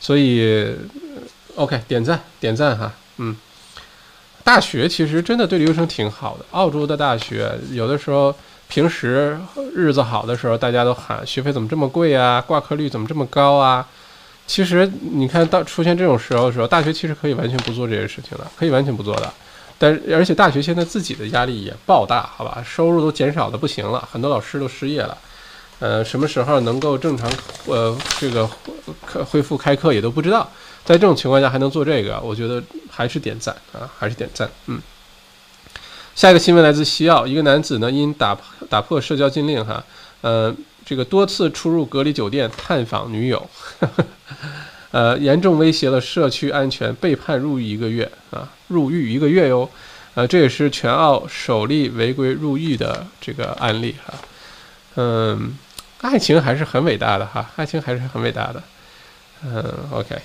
[0.00, 0.74] 所以
[1.54, 3.36] ，OK，点赞点赞哈，嗯。
[4.42, 6.44] 大学其实真的对留学生挺好的。
[6.50, 8.34] 澳洲的大学有的时候
[8.68, 9.38] 平时
[9.72, 13.86] 日子好的时候，大家都喊学费怎么这么贵啊，挂科率怎么这么高啊？
[14.46, 19.32] 其实你看到出现这种时候的时候，大学其实可以完全不做这些事情的，可以完全不做的。
[19.78, 25.16] 但而且大学现在自己的压力也爆大，好吧，收入都减少的不行了，很多老师都失业了。
[25.80, 27.28] 呃，什么时候能够正常
[27.66, 28.48] 呃这个
[29.24, 30.48] 恢复开课也都不知道。
[30.84, 34.48] 在这种情况下还能做这个，我觉得还是点赞啊，还是点赞。
[34.66, 34.80] 嗯，
[36.14, 38.36] 下一个新闻来自西澳，一个男子呢因打
[38.68, 39.82] 打破社交禁令哈，
[40.20, 43.48] 呃，这个多次出入隔离酒店探访女友，
[44.90, 49.68] 呃，严重威胁了社区安全，被判入狱一个月啊，入狱一个月哟，
[50.14, 54.14] 呃，这也是全澳首例违规入狱的这个案例哈。
[54.96, 55.56] 嗯，
[56.02, 58.62] 爱情还是很伟大的哈，爱情还是很伟大的。
[59.44, 60.16] 嗯，OK，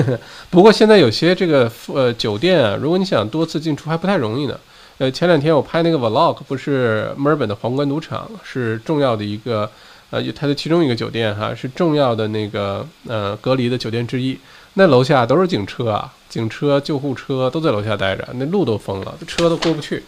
[0.50, 4.58] 不过现在有些这个呃酒店啊，如果你想多次进出还不太容易呢。
[4.98, 9.68] 呃，前两天我拍那个 Vlog，不是墨尔本的皇冠赌场是重要的一个
[10.12, 14.38] 呃，它的其中一个酒店哈，是重要的那个呃隔离的酒店之一。
[14.74, 20.02] 那楼下都是警车啊，警车、救护车都在楼下待着，那路都封了，车都过不去。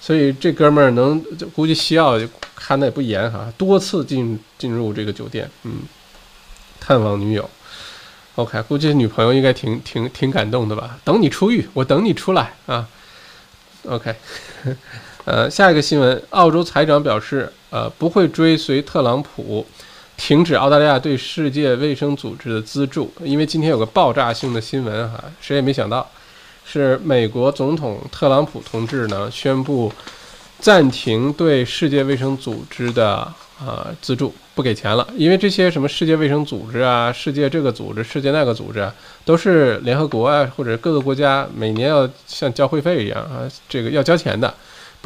[0.00, 2.16] 所以这哥们儿能就估计西澳
[2.54, 5.80] 看的也不严哈，多次进进入这个酒店，嗯，
[6.78, 7.50] 探望女友。
[8.36, 10.96] OK，估计女朋友应该挺挺挺感动的吧？
[11.02, 12.88] 等你出狱，我等你出来啊。
[13.88, 14.14] OK，
[15.28, 19.66] 呃，下一个新闻，澳洲财长表示，呃，不会追随特朗普，
[20.16, 26.10] 停止澳大利亚对世界卫生组织的资助，因为今天有个爆炸性的新闻哈，谁也没想到，
[26.64, 29.92] 是美国总统特朗普同志呢宣布
[30.60, 33.30] 暂停对世界卫生组织的。
[33.58, 44.54] 啊，资助不给钱了，因为这些什么世界卫生组织啊、世界这个组织、世界那个组织啊，都是联合国啊或者各个国家每年要像交会费一样啊，这个要交钱的，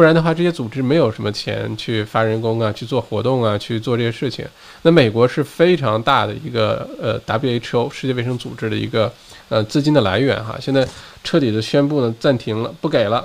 [0.03, 4.45] 不然的话这些组织没有什么钱去发人工啊、去做活动啊、去做这些事情。
[4.83, 9.13] 那美国是非常大的一个呃 WHO 世界卫生组织的一个
[9.49, 10.85] 呃资金的来源哈，现在
[11.23, 13.25] 彻底的宣布呢暂停了，不给了，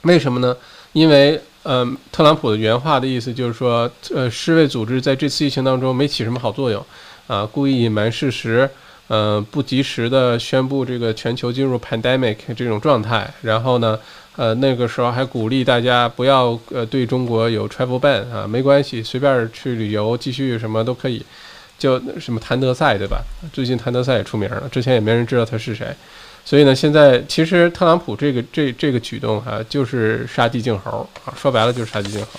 [0.00, 0.56] 为什么呢？
[0.94, 6.82] 因为嗯，特朗普的原话的意思就是说，呃，世卫组织在这次疫情当中没起什么好作用，
[7.26, 8.66] 啊，故意隐瞒事实，
[9.08, 13.98] 呃，不及时的宣布这个全球进入 pandemic 这种状态，然后呢，
[14.38, 21.20] 呃，那个时候还鼓励大家不要呃对中国有 travel ban 啊，没关系，随便去旅游，继续什么都可以，
[21.76, 23.20] 就什么谭德赛对吧？
[23.52, 25.88] 最近谭德赛也出名了，之前也没人知道他是谁。
[26.44, 32.38] 所以呢，现在其实特朗普这个这这个举动哈，就是杀鸡儆猴啊，说白了就是杀鸡儆猴。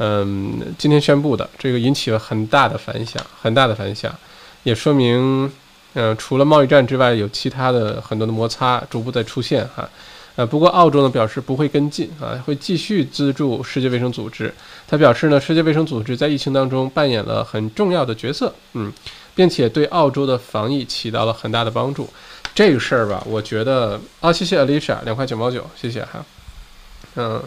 [0.00, 4.14] 嗯，今天宣布的这个引起了很大的反响，很大的反响，
[4.64, 5.50] 也说明，
[5.94, 9.88] 嗯，除了贸易战之外，有其他的很多的摩擦逐步在出现哈。
[10.34, 14.52] 呃，不过澳洲呢表示不会跟进啊，会继续资助世界卫生组织。
[14.88, 18.92] 他表示呢，世界卫生组织在疫情当中扮演了很重要的角色，嗯，
[19.34, 22.08] 并且对澳洲的防疫起到了很大的帮助。
[22.54, 26.24] 这个事儿吧，我觉得啊，谢谢 Alicia 两块九毛九，谢谢哈，
[27.16, 27.42] 嗯，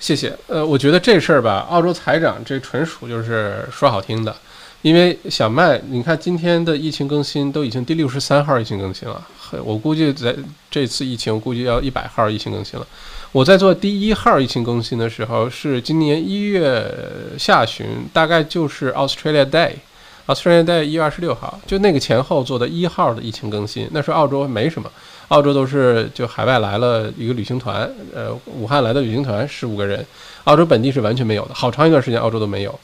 [0.00, 0.34] 谢谢。
[0.46, 4.34] 呃，我觉得这事儿吧，澳洲财长这纯属就是说好听的，
[4.82, 9.20] 因为小麦，你看今天的疫情更新都已经第六十三号疫情更新了，
[9.64, 10.34] 我估计在
[10.70, 12.86] 这次疫情估计要一百号疫情更新了。
[13.32, 16.90] 我在做第一号疫情更新的时候是今年一月
[17.36, 24.88] 下旬，大概就是 Australia Day，Australia，Day 一月二十六号，就那个前后做的一号的疫情更新，那时候澳洲没什么，
[25.28, 30.06] 澳洲都是就海外来了一个旅行团，呃，武汉来的旅行团十五个人，
[30.44, 32.78] 澳洲本地是完全没有的，好长一段时间澳洲都没有。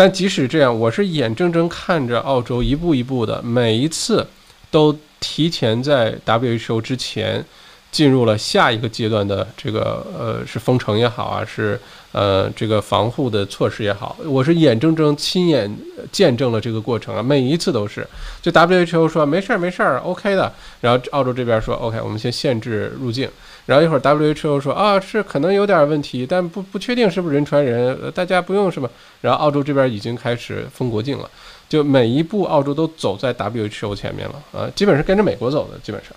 [0.00, 4.26] 但即使这样，我是眼睁睁看着澳洲一步一步的，每一次
[4.70, 7.44] 都提前在 WHO 之前
[7.92, 11.78] 进入了下一个阶段的这个呃，是封城也好啊，是。
[12.12, 15.72] 呃，这个防护的措施也好，我是眼睁睁亲眼
[16.10, 18.04] 见证了这个过程啊，每一次都是。
[18.42, 23.30] 就 WHO 说没事儿没事儿，OK 的，然后澳洲这边说 OK，我们先限制入境，
[23.66, 31.30] 然后一会儿 WHO 说啊是可能有点问题，但不不确定是不是人传人，大家不用什么，然后澳洲这边已经开始封国境了，
[31.68, 36.12] 就每一步澳洲都走在 WHO 前面了啊，基本是跟着美国走的基本上，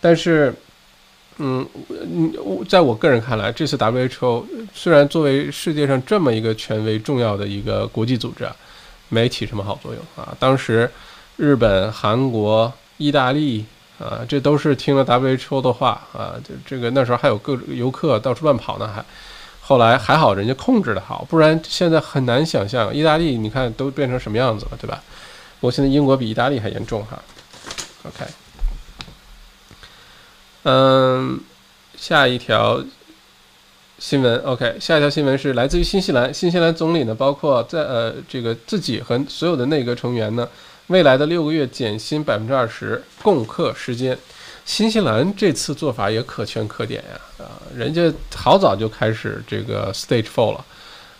[0.00, 0.54] 但是。
[1.42, 2.30] 嗯，嗯，
[2.68, 8.54] 在我个人看来，这次 WHO 虽然作为世界上这么一个权威、重要的一个国际组织啊，
[9.08, 10.36] 没起什么好作用啊。
[10.38, 10.90] 当时
[11.36, 13.64] 日本、韩国、意大利，
[14.00, 19.04] 啊，这都是听了 WHO 的话啊，就这个那时候还有各游客到处乱跑呢，还
[19.60, 25.02] 后来还好人家控制的好，不然现在很难想象意大利你看都变成什么样子了，对吧？
[25.60, 27.22] 不过现在英国比意大利还严重哈。
[28.04, 28.24] OK，
[30.62, 31.38] 嗯，
[31.94, 32.82] 下一条
[33.98, 40.48] 新闻 OK，下一条新闻是来自于新西兰，新西兰总理呢，包括在呃这个自己和所有的内阁成员呢。
[40.90, 44.18] 未来的六个月减薪百分之二十，共克时艰。
[44.64, 50.64] 新西兰这次做法也可圈可点呀，啊，人家好早就开始这个 stage four 了，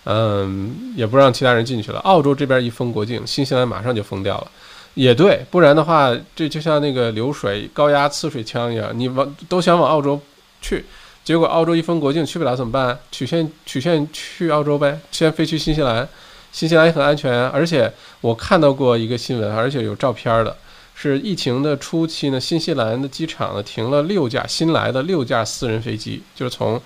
[0.07, 2.01] 嗯，也不让其他人进去了。
[2.01, 4.51] 澳洲这边一封国境，新西兰马上就封掉了，
[4.95, 10.21] 也对，不然的话，这就像那个流水高压刺水枪一样，你往都想往澳洲
[10.61, 10.85] 去，
[11.23, 12.99] 结果澳洲一封国境去不了怎么办？
[13.13, 16.09] 曲线曲线去澳洲呗，先飞去新西兰。
[16.53, 20.57] 新西兰也很安全，而且我看到过一个新闻，而且有照片的，
[20.95, 26.81] 是疫情的初期呢，新西兰的机场呢停了六架新来的六架私人飞机，就是从，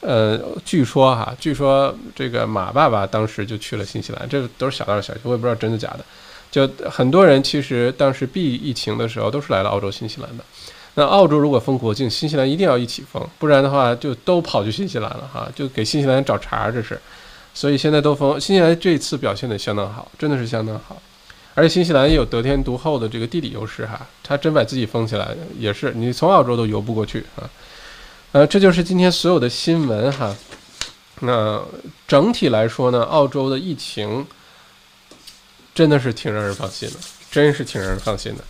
[0.00, 6.00] 呃，据说哈，据说这个马爸爸当时就去了新西兰，这都是小道消息，我也不知道真的假的。
[6.50, 10.44] 就很多人其实当时避疫情的时候都是来了澳洲、新西兰的。
[10.94, 16.98] 那澳洲如果封国境，新西兰一定要一起封，不然的话就都跑去新西兰了哈，就给新西兰找茬，这是。
[17.58, 21.02] 所以现在都封新西兰这次表现的相当好，真的是相当好，
[21.54, 27.50] 而且新西兰也有得天独厚的这个地理优势哈，它真把自己封起来也是，你从澳洲都游不过去啊，
[28.30, 30.32] 呃，这就是今天所有的新闻哈。
[31.22, 31.60] 那
[32.06, 34.24] 整体来说呢，澳洲的疫情
[35.74, 36.94] 真的是挺让人放心的，
[37.28, 38.44] 真是挺让人放心的，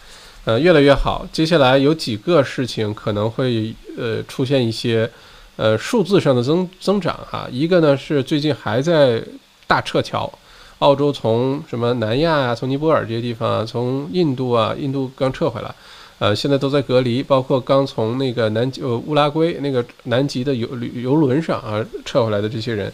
[0.45, 1.27] 呃，越来越好。
[1.33, 5.11] 接下来有几个事情可能会呃出现一些。
[5.59, 9.21] 呃，数字上的增增长哈，一个呢是最近还在
[9.67, 10.33] 大撤侨，
[10.79, 15.75] 澳洲从什么南亚啊，从尼泊尔这些地方啊，从印度啊，印度刚撤回来，
[16.21, 22.93] 呃，现在都在隔离，包括刚从那个南极呃乌拉圭那个南极的游旅游轮上啊撤回来的这些人，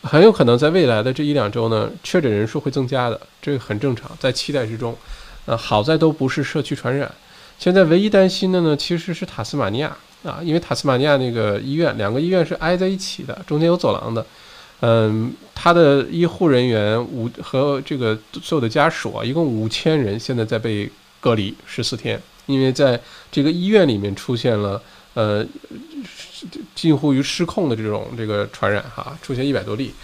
[0.00, 4.96] 很有可能在未来的这一两周呢，确诊人数会增加的，这个很正常，在期待之中。
[5.44, 7.14] 呃，好在都不是社区传染，
[7.58, 9.94] 现在唯一担心的呢，其实是塔斯马尼亚。
[10.26, 14.26] 啊，因为塔斯马尼亚那个医院，两个医院是挨在一起的，中间有走廊的。
[14.80, 20.86] 嗯，他的医护人员五和这个所有的家属啊，一共五千人，现在在被
[21.18, 23.00] 隔离十四天，因为在
[23.32, 24.78] 这个医院里面出现了
[25.14, 25.42] 呃
[26.74, 29.94] 近乎于失控的这种这个传染哈，出现一百多例。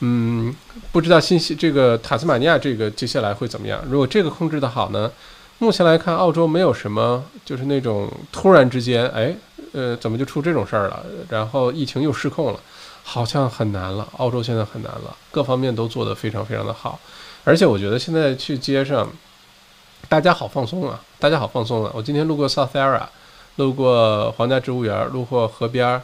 [0.00, 0.54] 嗯，
[0.90, 3.84] 不知道信息这个塔斯马尼亚这个接下来会怎么样？
[3.90, 5.12] 如果这个控制的好呢？
[5.58, 9.36] 目前来看，澳洲没有什么就是那种突然之间，哎。
[9.72, 11.04] 呃，怎么就出这种事儿了？
[11.28, 12.60] 然后疫情又失控了，
[13.02, 14.06] 好像很难了。
[14.18, 16.98] 澳洲现在很难了，各方面都做得非常非常的好。
[17.44, 19.08] 而且我觉得现在去街上，
[20.08, 21.90] 大家好放松啊，大家好放松啊。
[21.94, 23.06] 我今天路过 South Area，
[23.56, 26.02] 路过皇家植物园，路过河边儿，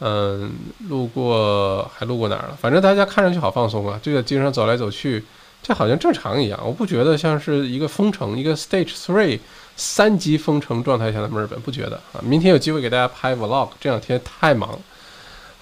[0.00, 0.52] 嗯，
[0.88, 2.58] 路过还路过哪儿了？
[2.60, 5.24] 反正大家看上去好放松啊，就在街上走来走去，
[5.62, 6.60] 这好像正常一样。
[6.64, 9.40] 我不觉得像是一个封城，一个 Stage Three。
[9.82, 12.20] 三级封城状态下的墨尔本不觉得啊？
[12.22, 14.78] 明天有机会给大家拍 vlog，这两天太忙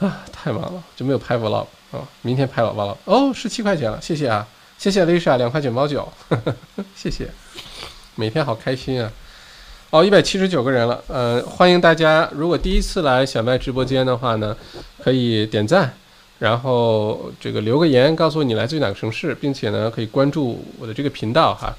[0.01, 2.03] 啊，太忙了就没有拍 vlog 啊。
[2.23, 4.45] 明天拍了 vlog 哦，十七块钱了，谢谢啊，
[4.77, 6.13] 谢谢 Lisa 两块九毛九，
[6.97, 7.31] 谢谢，
[8.17, 9.09] 每天好开心啊。
[9.91, 14.57] 哦，一百七十九个人了，呃，欢迎大家，如果第一次来小麦直播间的话呢，
[15.01, 15.95] 可以点赞，
[16.41, 21.73] 然后这个留个言，告诉我你来自于哪个城市，并且呢可以关注我的这个频道哈。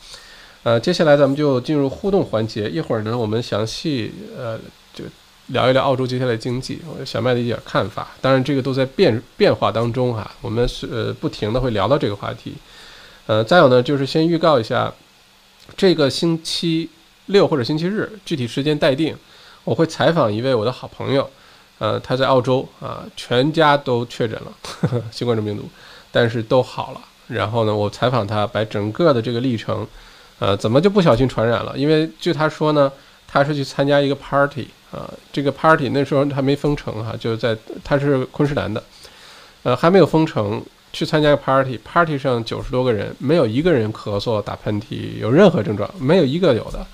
[0.63, 2.69] 呃，接下来咱们就进入互动环节。
[2.69, 4.59] 一会儿呢，我们详细呃
[4.93, 5.05] 就
[5.47, 8.09] 聊一聊澳洲接下来经济，我小麦的一点看法。
[8.19, 12.55] 当然，这个都在变变化当中哈，我们是呃不停的会聊到这个话题。
[13.25, 14.93] 呃，再有呢，就是先预告一下，
[15.77, 16.89] 这个星期
[17.27, 19.15] 六或者星期日，具体时间待定，
[19.63, 21.29] 我会采访一位我的好朋友。
[21.77, 24.53] 呃，他在澳洲啊，全家都确诊了
[25.09, 25.63] 新冠状病毒，
[26.11, 26.99] 但是都好了。
[27.29, 29.87] 然后呢，我采访他，把整个的这个历程。
[30.39, 31.77] 呃，怎么就不小心传染了？
[31.77, 32.89] 因为据他说呢，
[33.27, 38.81] 他是去参加一个 party 啊，这个 party 那时候还没封城哈，就在他是昆士兰的，
[39.63, 40.63] 呃，还没有封城，
[40.93, 46.87] 去参加个 party，party 上九十多个人，没有一个人咳嗽、打喷嚏有任何症状，没有一个有的。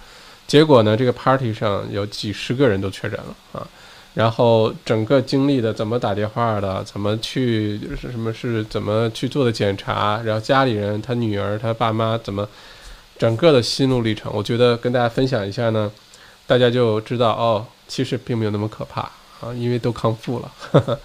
[0.47, 3.67] 结果呢，这个 party 上有几十个人都确诊了啊，
[4.15, 12.49] 然后整个经历的怎么打电话的，怎么去是什么是怎么去做的检查，然后家里人他女儿他爸妈怎么。
[13.17, 15.91] 整个的心路历程，我觉得跟大家分享一下呢，
[16.45, 19.01] 大家就知道哦，其实并没有那么可怕
[19.41, 20.51] 啊，因为都康复了，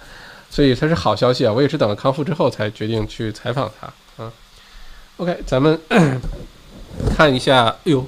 [0.49, 1.53] 所以它是好消息啊。
[1.53, 4.31] 我也是等了康复之后才决定去采访他啊。
[5.17, 5.79] OK，咱们
[7.15, 8.05] 看一下，哎呦，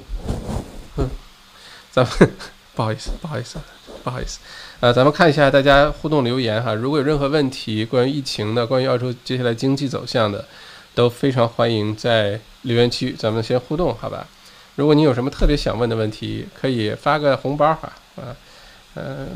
[0.97, 1.09] 嗯，
[1.91, 2.31] 咱们
[2.75, 3.63] 不好意思，不好意思啊，
[4.03, 4.39] 不好意思。
[4.79, 10.45] 呃，咱们看一下大家互动留言哈，如果有任何问题，关于疫情的，关于澳洲接下来经济走向的，
[10.93, 14.27] 都非常欢迎在留言区咱们先互动，好吧？
[14.75, 18.35] 如果你有什么特别想问的问题，可以发个红包哈，啊，
[18.95, 19.29] 嗯，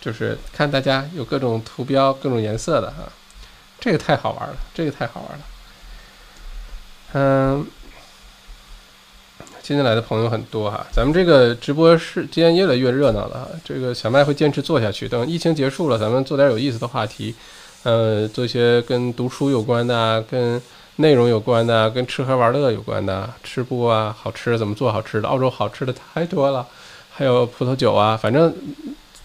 [0.00, 3.04] 就是看大家有各种图标、各种颜色的哈，
[3.78, 5.44] 这个太好玩了，这个太好玩了，
[7.12, 7.66] 嗯。
[9.66, 13.48] 今天来的朋友很多哈，咱们这个直播室今天越来越热闹了哈。
[13.64, 17.34] 这个小麦会坚持做下去，等疫情结束了，咱们做点有意思的话题，
[17.82, 20.60] 呃，做一些跟读书有关的、跟
[20.96, 25.28] 内容有关的、跟吃喝玩乐有关的吃播啊，好吃怎么做好吃的？
[25.28, 26.66] 澳洲好吃的太多了，
[27.10, 28.54] 还有葡萄酒啊，反正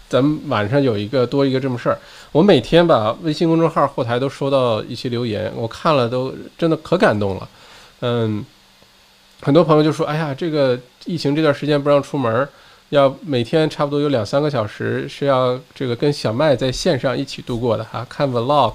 [0.08, 1.98] 咱们晚上有一个多一个这么事儿。
[2.32, 7.48] 我每天吧，微信公众号后台都收到一些留言，我看了都真的可感动了，
[8.00, 8.44] 嗯。
[9.42, 12.46] 很多朋友就说：“哎呀，这个疫情这段时间不让出门，
[12.90, 18.74] 要每天差不多有两三个小时是要这个跟小麦在线上一起度过的哈，看 vlog，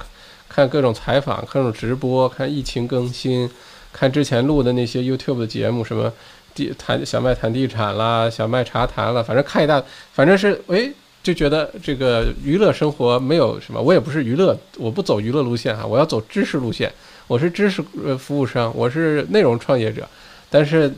[0.55, 3.49] 看各种采访，各种直播，看疫情更新，
[3.91, 6.09] 看之前录的那些 YouTube 的节目，什么
[6.53, 9.83] 地谈小麦谈地产啦，小麦茶谈了，反正看一大，
[10.13, 10.89] 反正是哎
[11.21, 16.89] 就觉得这个娱乐生活没有什么，我也不是娱乐，我不走娱乐路线哈，我要走知识路线，
[17.27, 20.07] 我是知识呃服务商，我是内容创业者。”
[20.49, 20.89] 但是，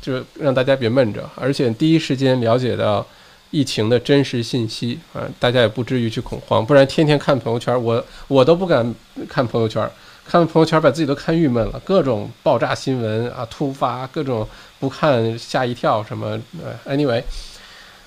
[0.00, 3.06] 就让大家别闷着，而且第一时间了解到
[3.52, 8.92] 疫情的真实信息啊，大家也不至于去恐慌，不然天天看朋友圈，我我都不敢
[9.28, 9.88] 看朋友圈，
[10.26, 14.48] 看朋友圈把自己都看郁闷了，各种爆炸新闻啊，突发各种
[14.80, 16.40] 不看吓一跳什么
[16.86, 17.22] ，anyway，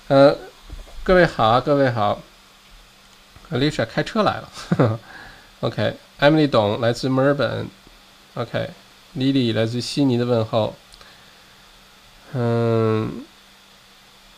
[0.08, 0.36] 呃，
[1.02, 2.20] 各位好，各位好
[3.52, 4.98] ，Alicia 开车来了，
[5.60, 7.66] OK，Emily 董来自墨尔本
[8.34, 10.74] ，OK，Lily 来自悉尼的问候。
[12.34, 13.24] 嗯，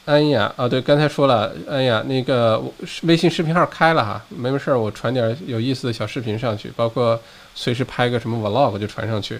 [0.08, 2.58] 安雅啊，对，刚才说了，安雅那个
[3.02, 7.20] 微信视频号开了哈，没没事儿，我传点有意思的小视频上去，包括
[7.54, 9.38] 随时拍个什么 vlog 就传上去。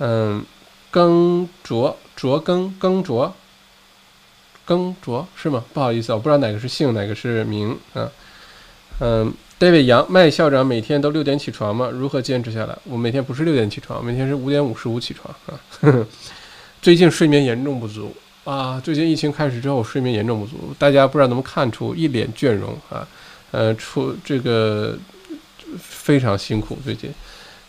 [0.00, 0.44] 嗯，
[0.90, 3.32] 耕卓卓耕耕卓
[4.64, 5.64] 耕卓是吗？
[5.72, 8.10] 不好意思，我不知道哪个是姓，哪个是名啊。
[8.98, 11.88] 嗯，David 杨麦校长每天都六点起床吗？
[11.92, 12.76] 如何坚持下来？
[12.82, 15.54] 我每天不是六点起床，每天是五点五十五起床啊。
[16.82, 18.12] 最近睡眠严重不足
[18.44, 18.78] 啊！
[18.84, 23.06] 最近疫情开始之后，睡眠严重不足，大家不知道能不能看出一脸倦容啊？
[23.50, 24.96] 呃，出这个
[25.78, 27.10] 非常辛苦，最近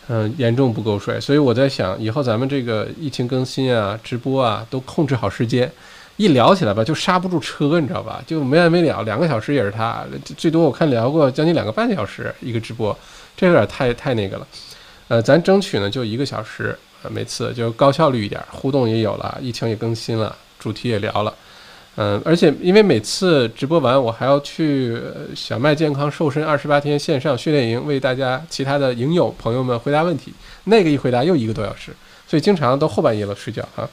[0.08, 5.70] 嗯严重不够睡，所以我在想，以后咱们这个疫情更新啊、直播啊，都控制好时间，
[6.18, 8.22] 一聊起来吧，就刹不住车，你知道吧？
[8.26, 10.04] 就没完没了，两个小时也是他，
[10.36, 12.96] 最多我看聊过将近两个半小时一个直播，
[13.34, 14.46] 这有点太太那个了。
[15.08, 16.78] 呃，咱争取呢就一个小时。
[17.08, 20.34] 每次就高效率一点，互动也有了，疫情也更新了，
[20.66, 21.32] 主题也聊了，
[21.94, 25.00] 嗯，而且因为每次直播完，我还要去
[25.36, 31.94] 小麦健康瘦身二十八天线上训练营为大家其他的营友朋友们回答问题，那个一回答又一个多小时，
[32.26, 33.88] 所以经常都后半夜了睡觉哈。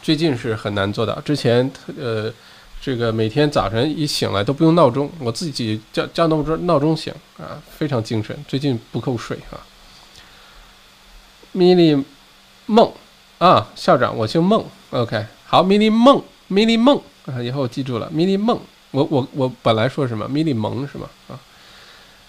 [0.00, 2.32] 最近是很难做到，之前呃
[2.80, 8.34] 这个每天早晨一醒来都不用闹钟，我自己叫叫闹钟闹钟醒啊，非常精神。
[8.48, 9.60] 最近不够睡啊。
[11.52, 12.02] 米粒
[12.64, 12.90] 梦
[13.38, 14.64] 啊，校长，我姓孟。
[14.90, 18.10] OK，好，，mini 孟，mini 孟啊，以后我记住了。
[18.10, 18.58] ，mini 孟，
[18.92, 21.06] 我我我本来说什么？，mini 萌是吗？
[21.28, 21.38] 啊，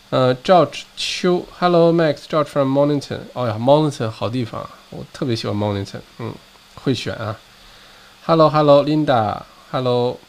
[0.10, 3.20] 呃，赵秋，Hello Max，赵 from Mornington。
[3.32, 6.02] 哦呀，Mornington 好地方，我特别喜欢 Mornington。
[6.20, 6.34] 嗯，
[6.76, 7.38] 会选啊。
[8.26, 10.20] Hello Hello，Linda，Hello，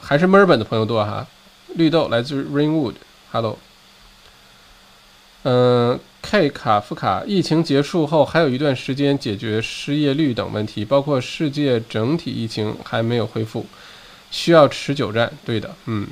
[0.00, 1.26] 还是墨尔本的朋友多哈。
[1.74, 3.58] 绿豆来自 Rainwood，Hello。
[5.42, 5.98] 嗯。
[6.28, 13.64] K 卡夫卡，疫情结束后还有一段时间解决失业率等问题，包括世界整体疫情还没有恢复，
[14.32, 15.32] 需要持久战。
[15.44, 16.08] 对的，嗯。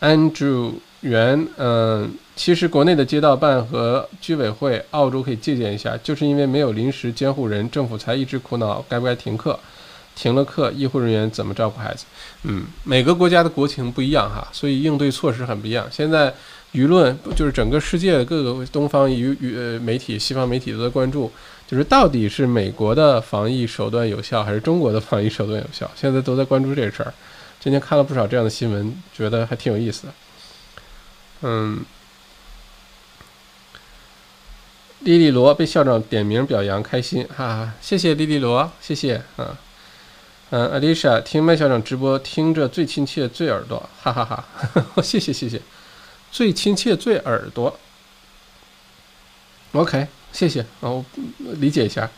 [0.00, 9.58] Andrew 袁，嗯，其实国内的街道办和居委会，澳洲可以借鉴一下，就是因为没有临时监护人，政府才一直苦恼该不该停课，
[10.14, 12.04] 停了课，医护人员怎么照顾孩子？
[12.44, 15.88] 嗯，每个国家的国情不一样哈，所以应对措施很不一样。
[15.90, 16.32] 现在。
[16.74, 21.30] 舆论就是整个世界的各个东方舆舆媒体、西方媒体都在关注，
[21.68, 25.88] 就是到底是美国的防疫手段有效，还是中国的防疫手段有效？
[25.94, 27.14] 现在都在关注这事儿。
[27.60, 30.12] 今天看了不少这样的新闻，觉得还挺有意思的。
[31.42, 31.84] 嗯，
[35.00, 37.72] 莉莉罗被校长点名表扬，开心哈！
[37.80, 39.56] 谢谢莉莉罗，谢谢啊。
[40.50, 44.44] 嗯，Alicia 听麦校长直播，听着最亲切、最耳朵，哈哈哈！
[45.02, 45.60] 谢 谢谢谢。
[46.34, 47.78] 最亲切，最耳朵。
[49.70, 51.04] OK，谢谢啊，我
[51.38, 52.10] 理解一下。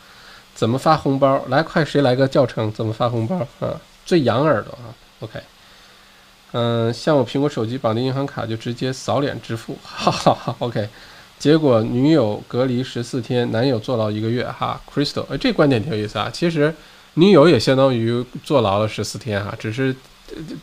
[0.55, 1.45] 怎么发红包？
[1.49, 2.73] 来，快谁来个教程？
[2.73, 3.79] 怎么发红包啊？
[4.07, 4.89] 最养耳朵啊
[5.19, 5.39] ！OK，
[6.53, 10.55] 嗯，像我苹果手机绑定银行卡就直接扫脸支付，哈哈哈。
[10.57, 10.89] OK，
[11.37, 16.27] 结果女友隔离十四天，男友坐牢一个月，哈，Crystal，哎，这观点挺有意思啊。
[16.33, 16.73] 其实
[17.13, 19.95] 女友也相当于坐牢了十四天哈，只是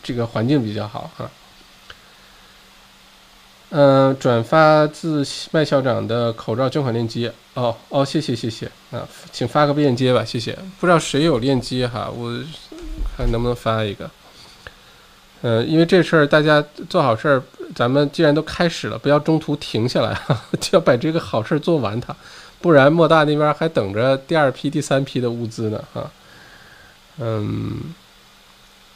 [0.02, 1.30] 这个环境比较好哈。
[3.76, 9.02] 嗯，转发自麦校长的口罩捐款链接哦哦，谢谢谢谢啊，
[9.32, 10.56] 请发个链接吧，谢谢。
[10.78, 12.32] 不知道谁有链接哈，我
[13.16, 14.08] 看能不能发一个。
[15.42, 17.42] 嗯，因为这事儿大家做好事儿，
[17.74, 20.16] 咱们既然都开始了，不要中途停下来，
[20.60, 22.14] 就要把这个好事儿做完它，
[22.60, 26.08] 不然莫大那边还等着第二批、第三批的物资呢哈。
[27.18, 27.92] 嗯，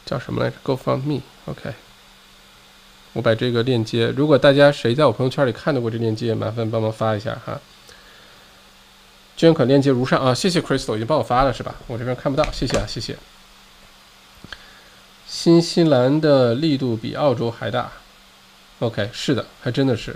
[0.05, 1.73] 叫什么来着？Go from me，OK。
[3.19, 7.59] 我把这个链接，如果大家谁在我朋友圈里看到过这链接，麻烦帮忙发一下哈。
[9.35, 11.75] 捐款链接如上啊，谢谢 Crystal 已经帮我发了是吧？
[11.87, 13.17] 我这边看不到，谢谢啊，谢谢。
[15.27, 17.91] 新西兰的力度比澳洲还大
[18.79, 20.15] ，OK，是的，还真的是。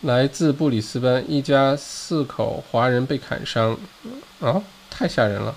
[0.00, 3.76] 来自布里斯班一家四口华人被砍伤，
[4.40, 5.54] 啊，太吓人了。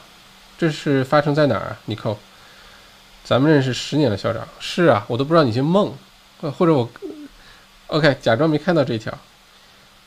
[0.58, 1.80] 这是发生在哪儿啊？
[1.86, 2.20] 尼寇，
[3.24, 4.46] 咱们认识十年了，校长。
[4.60, 5.94] 是啊，我都不知道你姓孟。
[6.52, 6.90] 或者我
[7.88, 9.18] ，OK，假装没看到这一条。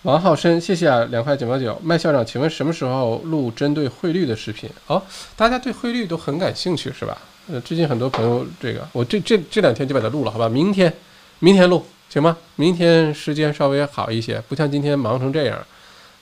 [0.03, 1.76] 王浩生，谢谢啊，两块九毛九。
[1.82, 4.70] 麦校长，请问什么时候录针对汇率的视频？
[4.87, 5.03] 哦，
[5.34, 7.18] 大家对汇率都很感兴趣是吧？
[7.49, 10.49] 呃，最近很多朋友这个，我这这这两天就把它录了，好吧？
[10.49, 10.93] 明天，
[11.41, 12.37] 明天录行吗？
[12.55, 15.59] 明天时间稍微好一些，不像今天忙成这样。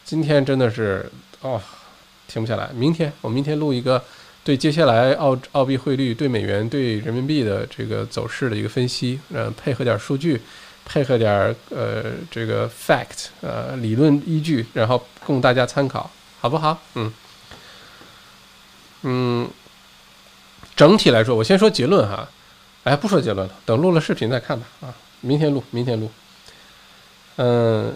[0.05, 1.11] 今天真的是
[1.41, 1.61] 哦，
[2.27, 2.71] 停不下来。
[2.75, 4.03] 明天我明天录一个。
[4.45, 10.39] 对接下来澳澳币汇率对美元对人民币的这个走势的一个分析，呃，配合点数据，
[10.85, 16.79] 配合点呃这个 fact，呃理论依据，然后供大家参考，好不好？
[16.95, 17.11] 嗯
[19.03, 19.49] 嗯，
[20.77, 22.29] 整体来说，我先说结论哈，
[22.83, 24.67] 哎，不说结论了，等录了视频再看吧。
[24.83, 26.11] 啊，明天录，明天录。
[27.37, 27.95] 嗯。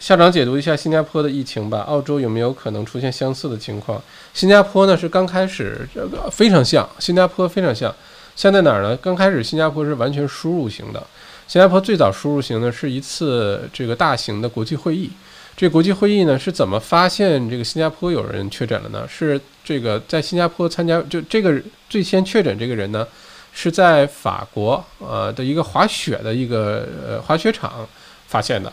[0.00, 1.80] 校长解读一下新加坡的疫情吧。
[1.80, 4.02] 澳洲有没有可能出现相似的情况？
[4.32, 6.88] 新加坡呢是刚开始，这个非常像。
[6.98, 7.94] 新加坡非常像，
[8.34, 8.96] 像在哪儿呢？
[8.96, 11.06] 刚开始新加坡是完全输入型的。
[11.46, 15.10] 新加坡最早输入型呢是一次这个大型的国际会议。
[15.54, 19.06] 这国际会议呢是怎么发现这个新加坡有人确诊了呢？
[19.06, 23.06] 是这个在新加坡参加，就这个最先确诊这个人呢
[23.52, 27.86] 是在法国呃的一个滑雪的一个呃滑雪场
[28.26, 28.72] 发现的。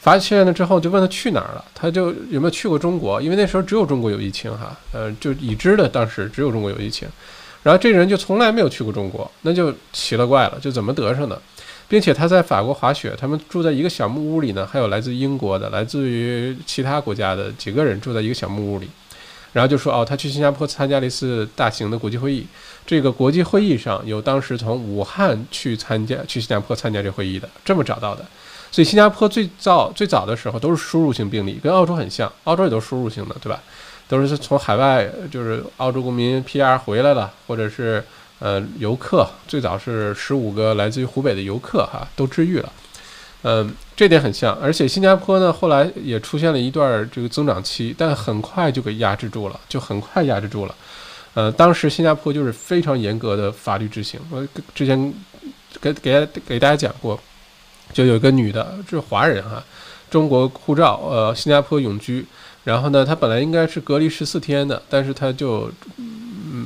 [0.00, 3.20] 发现了之后，就问他去哪儿了，他就有没有去过中国？
[3.20, 7.06] 因为那时候只有中国有疫情哈，呃，就已知的当时只有中国有疫情。
[7.62, 11.40] 然后这人就从来没有去过中国，那就奇了怪了，就怎么得上的？
[11.86, 18.88] 并且他在法国滑雪，他们住在一个小木屋里呢，还有来自英国的、来自于其他国家的几个人住在一个小木屋里。
[19.52, 22.46] 然后就说哦，他去新加坡参加了一次大型的国际会议，
[22.86, 28.24] 这个国际会议上有当时从武汉去参加去新加坡参加这会议的，这么找到的。
[28.70, 33.60] 所以新加坡最早最早的时候都是输入性病例，跟澳洲很像，澳洲也都是输入性的，对吧？
[34.08, 38.04] 都是从海外，就是澳洲公民 PR 回来了，或者是
[38.40, 42.72] 呃游客，最早是十五个来自于湖北的游客哈，都治愈了，
[43.42, 44.52] 嗯，这点很像。
[44.60, 50.74] 而且新加坡呢，后来也出现了一段这个增长期，但很快就给压制住了，就很快压制住了。
[51.34, 54.44] 呃，当时新加坡就是非常严格的法律执行，我
[54.74, 55.14] 之前
[55.80, 57.16] 给给给大家讲过。
[57.92, 59.62] 就有一个女的，是华人哈，
[60.08, 62.24] 中国护照，呃，新加坡永居。
[62.62, 65.70] 然后呢，她本来应该是隔离十四天的，但是她就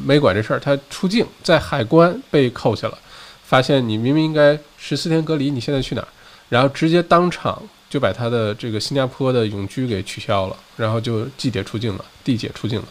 [0.04, 2.98] 没管这事儿，她出境在海关被扣下了，
[3.44, 6.08] 发现你明明应该十四天隔离，你现在去哪儿？
[6.48, 12.86] 然后直接当场就把她的这个新加坡的永居给取消了，然后就寄解出境了，递解出境了。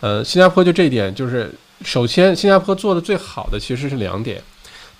[0.00, 1.52] 呃，新加坡就这一点，就是
[1.82, 4.40] 首先新加坡做的最好的其实是两点，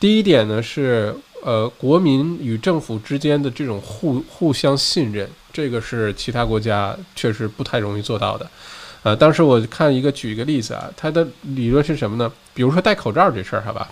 [0.01, 1.15] 第一点呢是。
[1.47, 8.51] 呃，国民与政府之间的这种互互相信任，这个是其他国家确实不太容易做到的。
[9.05, 12.33] 呃，当时我看一个举一个例子啊，他的理论是什么呢？
[12.53, 13.89] 比如说戴口罩这事儿，好吧？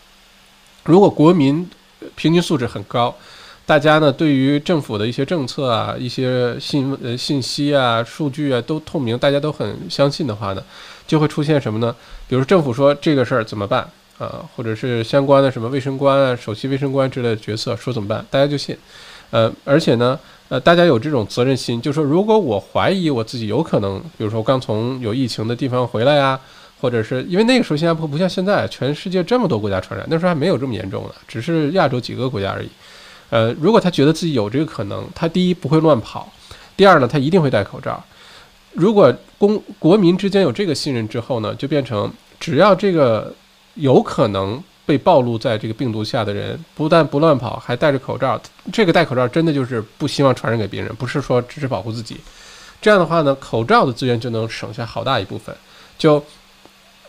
[0.82, 1.70] 如果国民
[2.16, 3.14] 平均素质很高，
[3.64, 10.64] 大家呢对于政府的一些政策啊、一些信呃信息啊、数据啊都透明，大家都很相信的话呢，
[11.06, 11.94] 就会出现什么呢？
[12.26, 13.88] 比如政府说这个事儿怎么办？
[14.18, 18.76] 啊，或者是相关的什么卫生官啊、首席卫生官之类的角色，说怎么办，大家就信。
[19.30, 26.38] 呃，而且呢，呃，大家有这种责任心，就说如果我怀疑我自己有可能，比如说刚从有疫情的地方回来呀，
[26.80, 32.68] 或者是因为那个时候新加坡不像现在，全世界这么多国家传染，那时候还没有这么严重呢，只是亚洲几个国家而已。
[33.30, 36.30] 呃，如果他觉得自己有这个可能，他第一不会乱跑，
[36.76, 38.00] 第二呢，他一定会戴口罩。
[38.74, 43.34] 如果公国民之间有这个信任之后呢，就变成只要这个
[43.74, 48.40] 有可能被暴露在这个病毒下的人，不但不乱跑，还戴着口罩。
[48.72, 52.16] 这个戴口罩真的就是不希望传染给别人，不是说只是保护自己。
[52.80, 55.54] 这样的话呢，口罩的资源就能省下好大一部分。
[55.96, 56.22] 就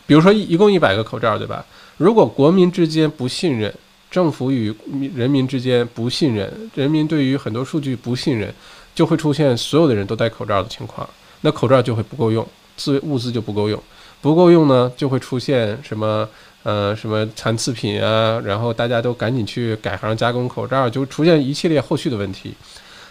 [0.06, 1.66] 比如说一一共一百个口罩，对吧？
[1.98, 3.74] 如果国民之间不信任，
[4.10, 4.74] 政府与
[5.16, 8.54] 人民之间不信任，人民对于很多数据不信任，
[8.94, 11.08] 就会出现所有的人都戴口罩的情况。
[11.42, 12.48] 那口罩就会不够用，
[12.78, 13.82] 资物资就不够用，
[14.22, 16.28] 不够用呢，就会出现什么
[16.66, 22.54] 呃什么残次品啊，然后大家都赶紧去改行加工口罩，就出现一系列后续的问题。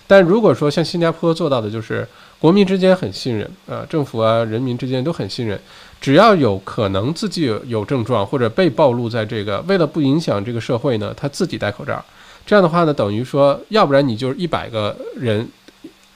[0.07, 2.07] 但如果说像新加坡做到的，就是
[2.39, 5.59] 国民之间很信任啊，政府啊人民之间都很信任，
[6.01, 12.05] 只要有可能自己有有症状或者被暴露在这个，为了不影响这个社会呢，他自己戴口罩。
[12.45, 15.49] 这样的话呢，等于说，要不然你就是一百个人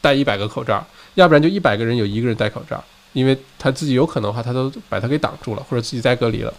[0.03, 0.87] 戴一百个口罩。
[1.15, 2.81] 要不然就一百个人有一个人戴口罩，
[3.13, 6.55] 因为他自己有可能的话，他都把它给挡住了，或者自己在隔离了。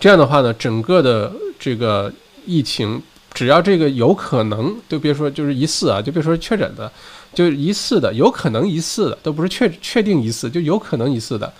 [0.00, 2.12] 这样的话呢，整个的这个
[2.46, 3.00] 疫情，
[3.32, 6.90] 只要这个有可能，就别说就是疑似啊，就别说确诊的，
[7.32, 11.52] 就疑似的，有可能疑似的，都不是确确定疑似，就有可能疑似的，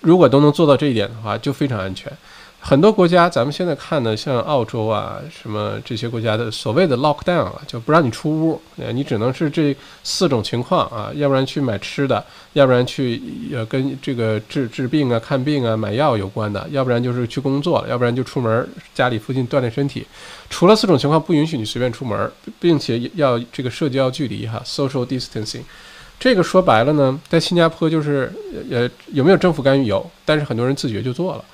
[0.00, 2.12] 如果都能做到这一点的话，就非常安全。
[2.62, 8.60] 很多国家，咱们现在看的，像澳洲啊，什么这些国家的所谓的 lockdown 啊，就不让你出屋，
[8.92, 13.20] 你只能是这四种情况啊，要不然去买吃的，要不然去
[13.52, 20.06] 呃跟这个治治病啊、看病啊、买药有关的，要不然就是去工作，要不然就出门家里附近锻炼身体。
[20.50, 22.30] 除了四种情况不允许你随便出门，
[22.60, 25.62] 并且要这个社交距离哈，social distancing。
[26.20, 28.30] 这个说白了呢，在新加坡就是
[28.70, 31.44] 呃有没有政府干预有，但是很多人自觉就做了。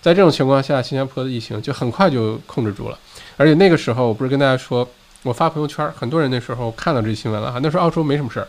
[0.00, 2.98] 在这种情况下，新加坡的疫情就很快就控制住了。
[3.36, 4.88] 而且那个时候，我不是跟大家说，
[5.22, 7.58] 我发朋友圈，很多人那时候看到这新闻了哈。
[7.62, 8.48] 那时候澳洲没什么事儿，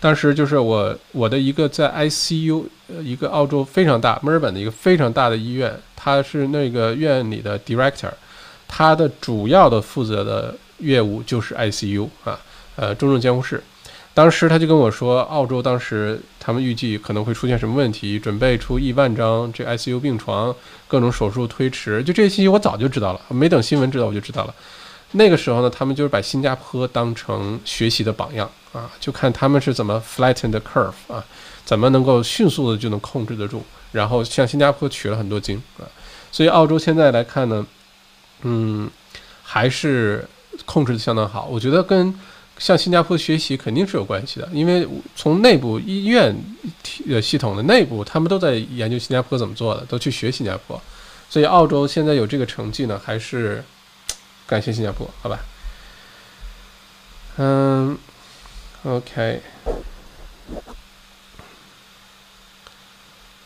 [0.00, 8.10] 当时就是我我的一个在 ICU，呃，一个澳洲非常大墨尔本的一个非常大的医院，他是那个院里的 director，
[8.66, 12.38] 他的主要的负责的业务就是 ICU 啊，
[12.76, 13.62] 呃，重症监护室。
[14.18, 20.52] 当时他就跟我说，澳洲当时他们预计可能会出现什么问题，准备出亿万张这 ICU 病床，
[20.88, 22.02] 各种手术推迟。
[22.02, 24.52] 就这些信息我早就知道了，没等新闻知道我就知道了。
[25.12, 31.24] 那个时候呢，他们就是把新加坡当成学习的榜样啊，就看他们是怎么 flatten the curve 啊，
[31.64, 33.62] 怎么能够迅速的就能控制得住，
[33.92, 35.86] 然后向新加坡取了很多经啊。
[36.32, 37.64] 所以澳洲现在来看呢，
[38.42, 38.90] 嗯，
[39.44, 40.26] 还是
[40.66, 42.12] 控制的相当好，我觉得跟。
[42.58, 46.34] 向新加坡学习肯定是有关系的，因为从内部医院
[47.08, 50.80] 呃系统的内部，他们都在研究新加坡怎么做的，都去学新加坡，
[51.30, 53.64] 所以澳洲现在有这个成绩呢，还是
[54.46, 55.38] 感谢新加坡，好吧？
[57.36, 57.96] 嗯
[58.82, 59.40] ，OK，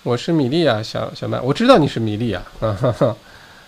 [0.02, 3.16] 我是米粒啊，小小麦，我知道你是米粒啊，哈哈。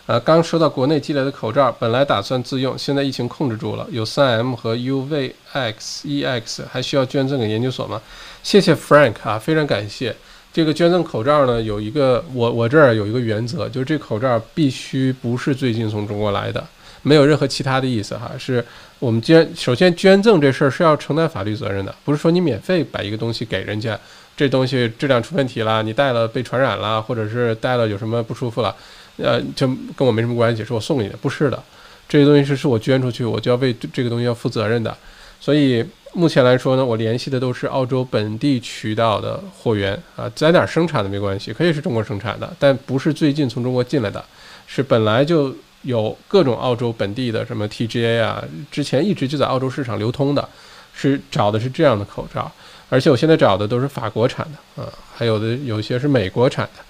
[0.07, 8.03] 呃，刚收到国内寄来的口罩，本来打算自用，现在疫情控制住了，有 3M 和 UVXEX，还需要捐赠给研究所吗？
[8.43, 10.15] 谢谢 Frank 啊，非常感谢。
[10.53, 16.63] 这个捐赠口罩呢，有一个我我这儿有一个原则，就是这口罩必须不是最近从中国来的，
[17.01, 18.31] 没有任何其他的意思哈。
[18.39, 18.63] 是
[18.99, 23.99] 我们捐，首先捐赠这事儿是要承担法律责任的，不是说你免费把一个东西给人家，
[24.37, 28.77] 这东西质量出问题了，你戴了被传染了，或者是戴了有什么不舒服了。
[29.17, 31.63] 呃，就跟我没什么关系，是我送你的，不是的，
[32.09, 34.97] 这些东西是是我捐出去，我就要为这个东西要负责任的。
[35.41, 35.85] 所以
[36.15, 44.25] 目前来说呢，我联系的都是澳洲本地渠道的货源啊，在哪儿生产的没关系，可以是中国生产的，但不是最近从中国进来的，
[44.67, 50.49] 是本来就有各种澳洲本地的什么 TGA 啊，之前一直就在澳洲市场流通的，
[50.95, 52.51] 是找的是这样的口罩，
[52.89, 56.83] 而且我现在找的都是法国产的啊，还有的有些是美国产的。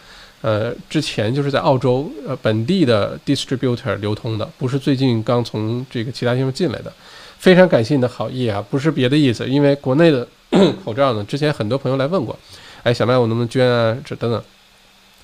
[0.44, 6.92] 呃，之前就是在澳洲呃本地的 distributor 流通的，不是最近刚从这个其他地方进来的。
[7.38, 10.28] 非常感谢你的好意啊，不是别的意思，因为国内的
[10.84, 12.38] 口罩呢，之前很多朋友来问过，
[12.82, 13.96] 哎，小麦我能不能捐啊？
[14.04, 14.42] 这等等。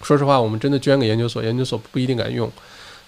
[0.00, 2.50] 说实话，我们真的捐给研究所，研究所不一定敢用。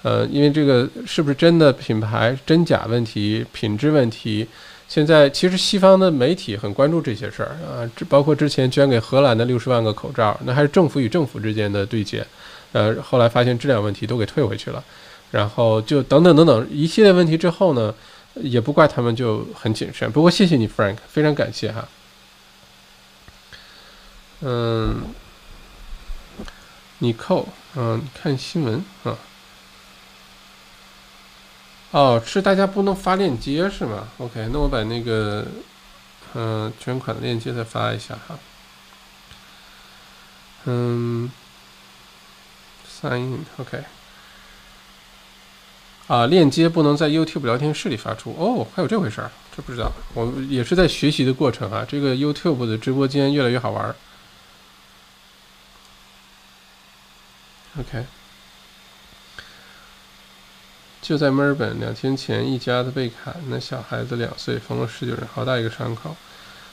[0.02, 4.46] 呃，因为这个是不是真的品牌真假问题、品质问题。
[4.93, 12.26] 现在其实西方的媒体很关注这些事儿啊，这包括之前捐给荷兰的六十万个口罩，那还是政府与政府之间的对接，
[12.72, 14.84] 呃，后来发现质量问题都给退回去了，
[15.30, 17.95] 然后就等等等等一系列问题之后呢，
[18.34, 20.12] 也不怪他们就很谨慎。
[20.12, 21.88] 不过谢谢你，Frank，非常感谢哈。
[24.43, 25.01] 嗯，
[26.99, 29.16] 你扣，嗯，看新闻啊。
[31.93, 35.47] 哦，是大家不能发链接是吗？OK，那我把那个，
[36.34, 38.38] 嗯，捐款的链接再发一下哈。
[40.64, 41.30] 嗯
[42.88, 43.84] ，sign OK。
[46.09, 51.84] 啊，链接不能在 YouTube 聊天室里发出哦，还有这回事儿，这不知道，我也是在学习的过程啊。
[51.86, 53.95] 这个 YouTube 的直播间越来越好玩儿。
[57.78, 58.05] OK，
[61.03, 66.16] 就在墨尔本，两天前一家子被砍，那小孩子两岁，缝了十九针，好大一个伤口。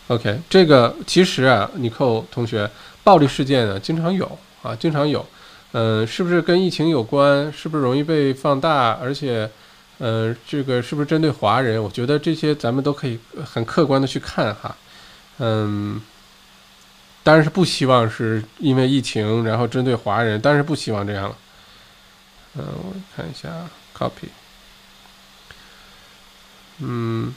[0.08, 2.70] OK，这个其实啊，尼寇同学，
[3.04, 5.26] 暴力事件呢经常有啊，经常有。
[5.72, 7.52] 嗯，是不是跟疫情有关？
[7.52, 8.98] 是不是容易被放大？
[9.02, 9.50] 而且，
[9.98, 11.82] 嗯，这个是不是针对华人？
[11.82, 14.76] 我觉得这些咱们都可以很客观的去看哈。
[15.38, 16.02] 嗯，
[17.24, 21.36] 当然是不希望是因为疫情然后针对华人，当然是不希望这样了。
[22.56, 23.50] 嗯，我看一下
[24.00, 24.30] copy。
[26.78, 27.36] 嗯，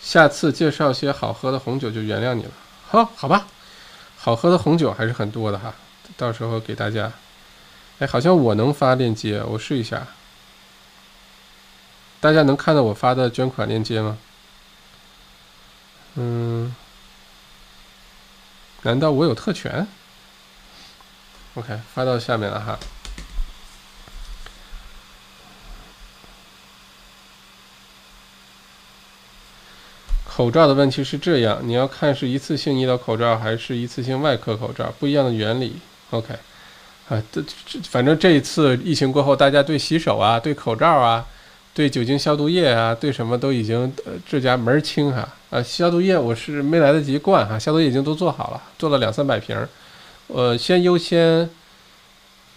[0.00, 2.50] 下次介绍些好喝的红酒就原谅你了。
[2.88, 3.46] 好，好吧，
[4.18, 5.72] 好喝的红酒还是很多的哈，
[6.16, 7.12] 到时候给大家。
[8.00, 10.08] 哎，好像我能发链接，我试一下。
[12.18, 14.18] 大家能看到我发的捐款链接吗？
[16.14, 16.74] 嗯，
[18.82, 19.86] 难道我有特权
[21.54, 22.78] ？OK，发到下面了哈。
[30.34, 35.76] 口罩的问题是这样，你要看是一次性医疗口罩还是一次性外科口罩，不一样的原理。
[36.10, 36.34] OK。
[37.10, 41.26] 啊，这这反正这一次疫情过后，大家对洗手啊、对口罩啊、
[41.74, 45.28] 对酒精消毒液啊、对什么都已经呃这家门儿清哈。
[45.50, 49.68] 啊，消毒液我是没来得及灌哈，消毒液已经都做好了，做了两三百瓶儿。
[50.28, 51.50] 呃，先优先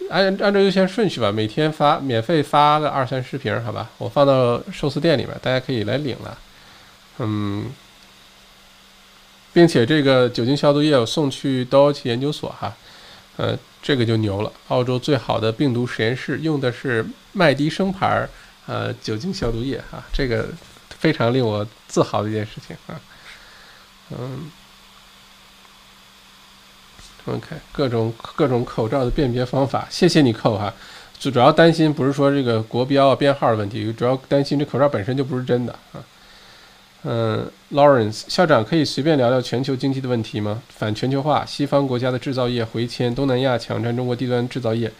[0.09, 3.89] 按按照优先顺序吧，每天发免费发个二三十瓶，好吧？
[3.97, 6.37] 我放到寿司店里面，大家可以来领了。
[7.19, 7.71] 嗯，
[9.53, 12.73] 并且这个酒精消毒液我送去 d o 研究所哈，
[13.37, 13.57] 呃。
[13.85, 18.27] 这个就牛了，澳洲最好的病毒实验室用的是麦迪生牌儿
[18.65, 20.47] 呃酒精消毒液啊，这个
[20.89, 22.99] 非常令我自豪的一件事情啊。
[24.09, 24.49] 嗯
[27.25, 30.73] ，OK，各种各种口罩的辨别方法，谢谢你扣哈。
[31.19, 36.03] 主主要担心不是说这个国标啊编号的问题，主要担心这口罩本身就不是真的啊。
[37.07, 40.63] 嗯，Lawrence 校长可以随便聊聊全球经济的问题吗？
[40.69, 44.91] 反全球化，西方国家的制造业回迁，东南亚抢占中国低端制造业，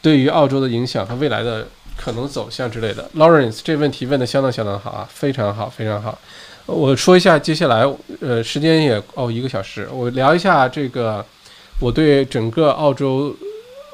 [0.00, 1.66] 对于澳洲的影响和未来的
[1.96, 3.10] 可能走向之类的。
[3.16, 6.16] Lawrence 这问题问的相当相当好啊，非常好，非常好。
[6.66, 7.84] 我说一下接下来，
[8.20, 11.26] 呃，时间也哦一个小时，我聊一下这个
[11.80, 13.34] 我对整个澳洲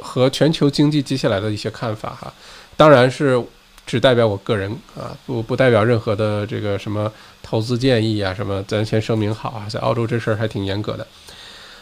[0.03, 2.31] 和全球经济接下来的一些看法哈，
[2.77, 3.43] 当然是。
[3.87, 7.11] 只代表我个人啊，不不代表任何的这个什么
[7.43, 11.07] 投资建议啊，什么咱先声明好啊，在澳洲这事儿还挺严格的，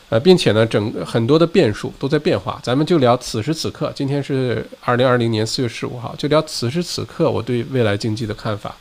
[0.09, 8.75] 呃，并且呢，整很多的变数都在变化，咱们就聊此时此刻，今天是二零二零年四月十五号，就聊此时此刻我对未来经济的看法。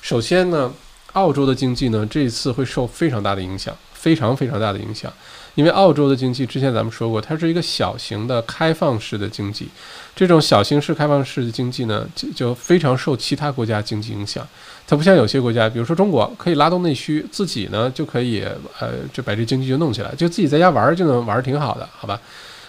[0.00, 0.72] 首先呢，
[1.12, 5.12] 澳洲的经济呢，这一次会受非常大的影响，非常非常大的影响。
[5.54, 9.68] 因为澳洲的经济之前咱们说过，它是一个小型的开放式的经济，
[10.16, 14.46] 这种小型式开放式的经济呢，就就非常受其他国家经济影响。
[14.86, 18.42] 它不像有些国家，比如说中国，可以拉动内需，自己呢就可以
[18.80, 22.18] 呃，就把这经济就弄起来，就自己在家玩就能玩挺好的，好吧？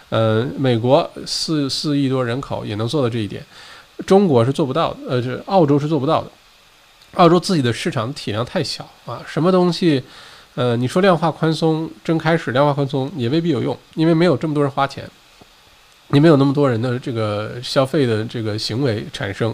[0.10, 3.44] 呃，美国四四亿多人口也能做到这一点，
[4.06, 6.30] 中国是做不到的，呃，这澳洲是做不到的。
[7.14, 10.04] 澳洲自己的市场体量太小啊，什么东西？
[10.56, 15.04] 呃，你说量化宽松真开始，量化宽松也未必有用，因为没有这么多人花钱，
[16.10, 19.54] 你没有那么多人的这个消费的这个行为产生，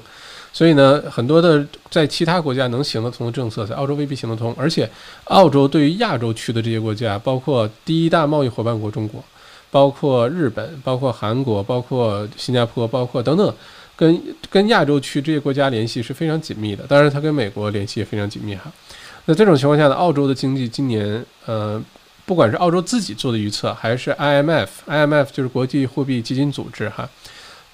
[0.51, 4.53] 所以呢，很多的在其他国家能行得通的政策，在澳洲未必行得通。
[4.57, 4.89] 而且，
[5.25, 9.23] 澳洲对于亚洲区的这些国家，包括第一大贸易伙伴国中国，
[9.71, 13.55] 包括日本，包括韩国，包括新加坡，包括等等，
[13.95, 16.83] 跟跟亚洲区这些国家联系是非常紧密的。
[16.87, 18.69] 当然，它跟美国联系也非常紧密哈。
[19.29, 21.79] 在这种情况下呢，澳洲的经济今年，呃，
[22.25, 27.07] 不管是澳洲自己做的预测，还是 IMF，IMF 就是国际货币基金组织哈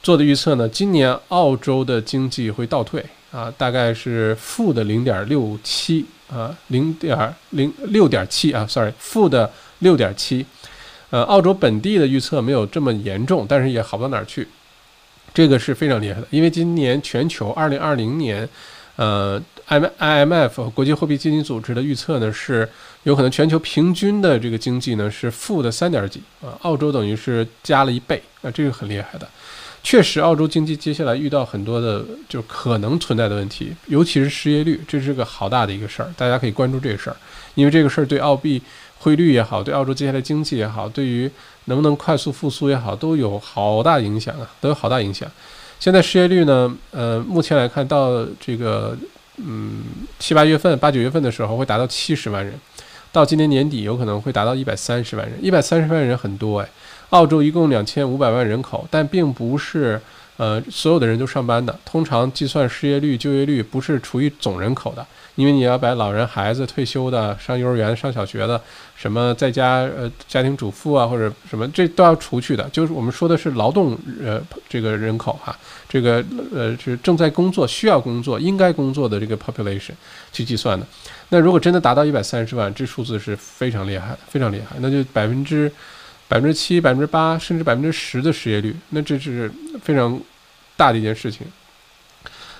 [0.03, 3.01] 做的预测呢，今年澳洲的经济会倒退
[3.32, 9.49] 啊，大概是负的零点六七啊，零点零六点七啊，sorry，负的
[9.80, 10.45] 六点七。
[11.10, 14.45] 呃，澳洲本地的预测没有这么严重，但是也好不到哪儿去，
[15.34, 18.49] 这个是非常厉害的，因为今年全球二零二零年，
[18.97, 19.41] 呃。
[19.68, 22.70] I I M F 国际货币基金组织的预测呢，是
[23.03, 29.28] 有可能全球平均的这个经济呢是负的三点几啊，澳洲等于是加了一倍啊，这个很厉害的。
[29.82, 37.16] 确实，澳洲经济接下来遇到很多的就可能存在的问题，尤其是失业率，这是个好大的一个事儿，大家可以关注这个事儿，
[37.53, 38.59] 因为这个事儿对澳币
[38.97, 41.30] 汇率也好，对澳洲接下来经济也好，对于
[41.66, 45.30] 能不能快速复苏也好，都有好大影响啊，都有好大影响。
[45.80, 48.97] 现在失业率呢，呃，目前来看到这个，
[49.38, 49.84] 嗯，
[50.20, 52.54] 七八月份、八九月份的时候会达到七十万人，
[53.12, 55.38] 到今年年底有可能会达到一百三十万人。
[55.42, 56.70] 一百三十万人很多哎，
[57.10, 60.02] 澳洲一共两千五百万人口，但并不是。
[60.38, 65.06] 呃，所有的人都上班的，通常计算失业率、就业率不是除以总人口的，
[65.36, 68.60] 因为你要把老人、孩子、退休的、上幼儿园、上小学的，
[68.98, 72.68] 什么在家呃家庭主妇啊或者什么，这都要除去的。
[72.70, 75.58] 就是我们说的是劳动呃这个人口哈，
[75.88, 76.22] 这个
[76.54, 79.94] 呃是正在工作、需要工作、应该工作的这个 population
[80.34, 80.86] 去计算的。
[81.30, 85.72] 那如果真的达到一百三十万，这数字是非常厉害的，非常厉害，那就百分之。
[86.28, 89.52] 百分之七、百分之八，甚至百分之十的失业率，那这是
[89.82, 90.20] 非常
[90.76, 91.46] 大的一件事情。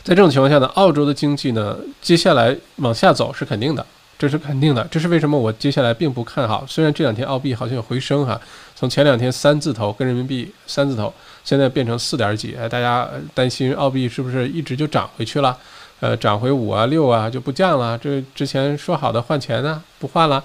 [0.04, 3.84] 在这种情况下呢，澳洲的经济呢，接下来往下走是肯定的，
[4.20, 4.88] 这是肯定的。
[4.92, 6.64] 这是为什么我接下来并不看好。
[6.68, 8.40] 虽然这两天澳币好像有回升哈，
[8.76, 11.12] 从前两天三字头跟人民币三字头，
[11.44, 15.58] 现在变成四点几，大家担心澳币是不是一直就涨回去了？
[16.02, 17.98] 呃，涨回五啊、六啊就不降了？
[17.98, 20.44] 这之前说好的换钱呢，不换了？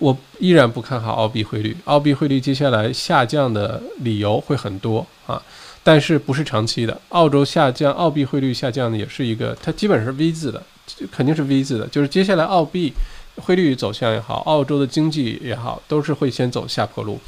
[0.00, 5.42] 我依然不看好澳币汇率，澳币汇率接下来下降的理由会很多啊，
[5.82, 7.00] 但是不是长期的。
[7.08, 10.62] 澳洲下降，澳币汇率下降呢，也是一个，它基本是 V 字的，
[11.10, 12.92] 肯定是 V 字的，就是接下来澳币
[13.36, 17.18] 汇率走向也好，澳洲的经济也好，都是会先走下坡路，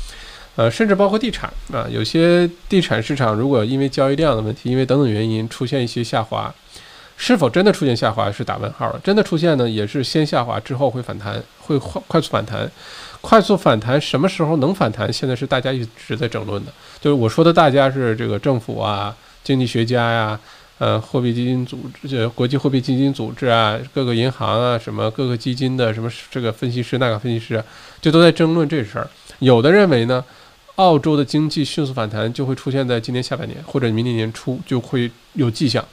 [0.57, 6.55] 呃，甚至包括地产啊，有些地产市场如果因为交易量的问题，因为等等原因出现一些下滑。
[7.23, 8.99] 是否真的出现下滑是打问号了。
[9.05, 12.69] 真的出现呢，也是先下滑之后会反弹，会快快速反弹。
[13.21, 15.13] 快速反弹什么时候能反弹？
[15.13, 16.73] 现在是大家一直在争论的。
[16.99, 19.15] 就是我说的大家是这个政府啊、
[19.45, 20.41] 经济学家呀、
[20.79, 27.63] 呃、货币基金组织、国际货币基金组织啊、各个银行啊、什么各个基金的什么这个分析师、那个分析师，
[28.01, 29.07] 就都在争论这事儿。
[29.41, 30.25] 有的认为呢，
[30.77, 35.85] 澳洲的经济迅速反弹就会出现在今年下半年或者明年年初就会有迹象。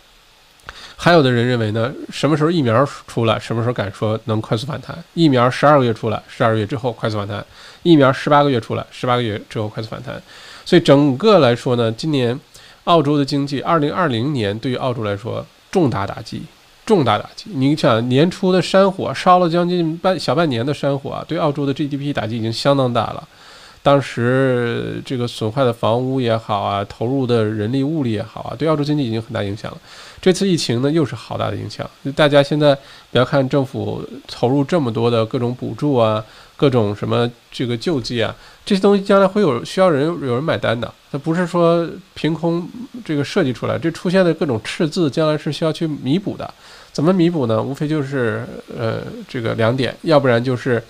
[0.99, 4.97] 还有的人认为呢，什么时候疫苗出来，什么时候敢说能快速反弹？
[5.13, 7.39] 疫苗十二个月出来，十二个月之后快速反弹；
[7.83, 10.19] 疫苗十八个月出来，十八个月之后快速反弹。
[10.65, 12.37] 所以整个来说呢，今年
[12.85, 16.41] 澳洲的经济，二零二零年对于澳洲来说重大打击，
[16.83, 17.51] 重大打击。
[17.53, 23.25] 你想年初的山火烧了将近半小半年的山火啊，对澳洲的 GDP 打击已经相当大了。
[23.83, 29.77] 当时这个损坏的房屋也好啊，投入的人力物力也好啊，对澳洲经济已经很大影响了。
[30.19, 31.89] 这次疫情呢，又是好大的影响。
[32.15, 32.75] 大家现在
[33.11, 36.23] 不要看政府投入这么多的各种补助啊，
[36.55, 40.91] 各种什么这个救济啊，这些东西将来会有需要人有人买单的。
[41.11, 42.67] 它不是说凭空
[43.05, 46.51] 这个设计出来，这出现的各种赤字，将来是需要去弥补的。
[46.91, 47.61] 怎么弥补呢？
[47.61, 48.45] 无非就是
[48.75, 50.83] 呃这个两点，要不然就是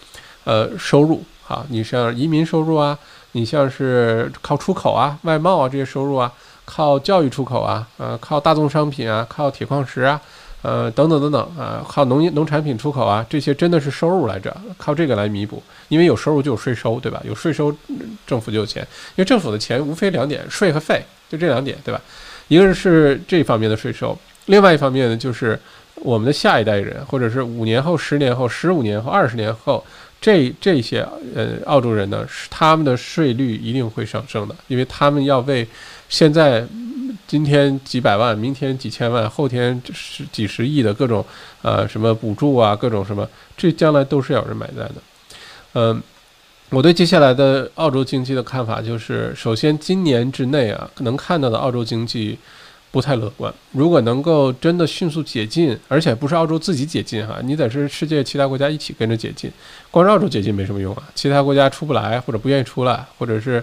[0.46, 1.22] 呃收入。
[1.44, 2.98] 好，你像移民收入啊，
[3.34, 6.32] 你像是靠出口啊、外贸啊这些收入啊，
[6.70, 10.20] 靠教育出口啊，呃，靠大宗商品啊，靠铁矿石啊，
[10.62, 17.22] 呃，等等等等啊，靠农业农产品出口啊，这些真的是收入来着，靠这个来弥补，因为有收入就有税收，对吧？
[17.24, 17.74] 有税收，
[18.28, 22.02] 政府就有钱，因为政府的钱无非两点，税和费，就这两点，对吧？
[22.50, 25.58] 一个是这方面的税收，另外一方面呢，就是
[25.96, 29.82] 我们的下一代人，或者是五年后、十年后、十五年后、二十年后。
[30.20, 35.66] 这这些呃澳洲人呢，是他们的税率一定会上升的，因为他们要为
[36.10, 36.66] 现在
[37.28, 41.26] 今天几百万，明天几千万，后天十几十亿的各种
[41.62, 44.96] 呃什么补助啊，各种什么，这将来都是要有人买单的。
[45.74, 46.02] 嗯，
[46.70, 52.38] 我对接下来的澳洲经济的看法就是，首先今年之内啊，能看到的澳洲经济。
[52.90, 53.54] 不太乐观。
[53.74, 59.52] 如果能够真的迅速解禁，而且不是澳洲自己解禁哈，你得是世界其他国家一起跟着解禁。
[59.92, 63.62] 光是澳洲解禁没什么用啊，其他国家出不来或者不愿意出来，或者是，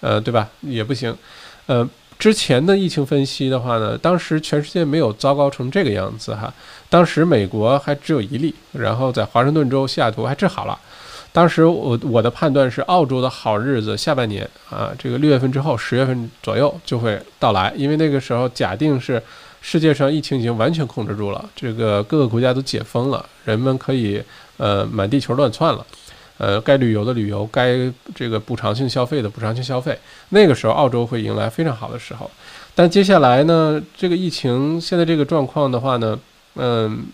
[0.00, 0.46] 呃，对吧？
[0.60, 1.12] 也不行。
[1.66, 1.88] 呃，
[2.18, 6.52] 之前的疫情分析的话呢，当时全世界没有糟糕成这个样子哈。
[6.88, 10.78] 当时美国还只有一例，然后在华盛顿州西雅图还治好了。
[11.32, 19.22] 当时我我的判断是，澳洲的好日子下半年啊，这个六月份之后，十月份左右就会到来，因为那个时候假定是
[19.60, 24.22] 世界上疫情已经完全控制住了，这个各个国家都解封了，人们可以
[24.56, 25.84] 呃满地球乱窜了，
[26.38, 27.76] 呃该旅游的旅游，该
[28.14, 29.98] 这个补偿性消费的补偿性消费，
[30.30, 32.30] 那个时候澳洲会迎来非常好的时候。
[32.74, 36.18] 但接下来呢，这个疫情现在这个状况的话呢，
[36.54, 37.06] 嗯，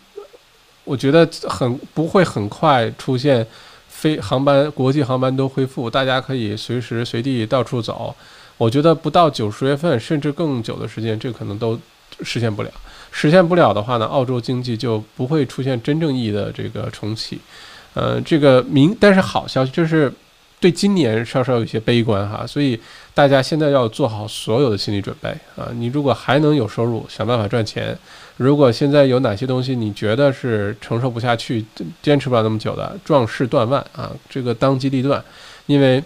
[0.85, 3.47] 我觉得很不会很快出现。
[3.89, 8.13] 飞航班、国际航班都恢复，大家可以随时随地到处走。
[8.59, 11.79] 我觉得不到九十月份，甚至更久的时间，这可能都
[12.23, 12.71] 实现不了。
[13.13, 17.39] 实现不了的话呢，澳洲经济就不会出现真正意义的这个重启。
[17.95, 20.13] 呃，这个明但是好消息就是
[20.61, 22.79] 对今年稍稍有些悲观哈，所以
[23.15, 25.69] 大家现在要做好所有的心理准备啊。
[25.75, 27.95] 你如果还能有收入，想办法赚钱；
[28.37, 31.65] 如果现在有哪些东西你觉得是承受不下去、
[32.03, 35.23] 坚持不了那么久的，壮士断腕啊，这个当机立断，
[35.67, 36.03] 因为。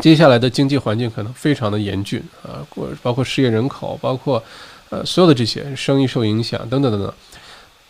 [0.00, 2.64] 接下来的经济环境可能非常的严峻啊，
[3.02, 4.42] 包括失业人口，包括
[4.88, 7.12] 呃所有的这些生意受影响等等等等。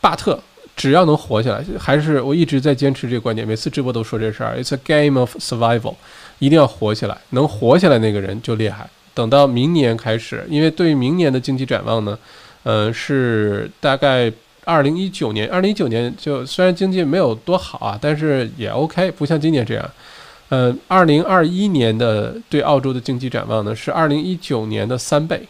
[0.00, 0.36] 巴特
[0.82, 4.60] 只要能活下来，还是我一直在坚持这个观点，每次直播都说这事儿。
[4.60, 5.94] It's a game of survival，
[6.40, 8.90] 一定要活下来，能活下来那个人就厉害。
[9.14, 12.18] 等到明年开始，因为对于明年的经济展望呢，
[12.64, 14.32] 呃是大概
[14.64, 19.90] 二零一九年，二零一九年就虽然经济没有多好啊，但是也 OK，不像今年这样。
[20.48, 25.46] 呃，二零二一年的对澳洲的经济展望呢，是二零一九年的三倍，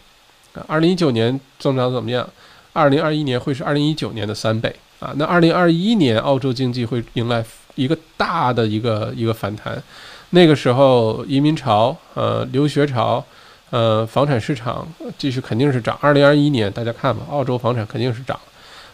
[0.67, 2.29] 二零一九年增长怎么样？
[2.71, 5.13] 二零二一年会是二零一九年的三倍啊。
[5.17, 7.43] 那二零二一年澳洲经济会迎来
[7.75, 9.81] 一个大的一个一个反弹，
[10.29, 13.23] 那个时候移民潮、呃留学潮、
[13.69, 14.87] 呃房产市场
[15.17, 15.97] 继续肯定是涨。
[15.99, 18.39] 二零二一年大家看吧，澳洲房产肯定是涨。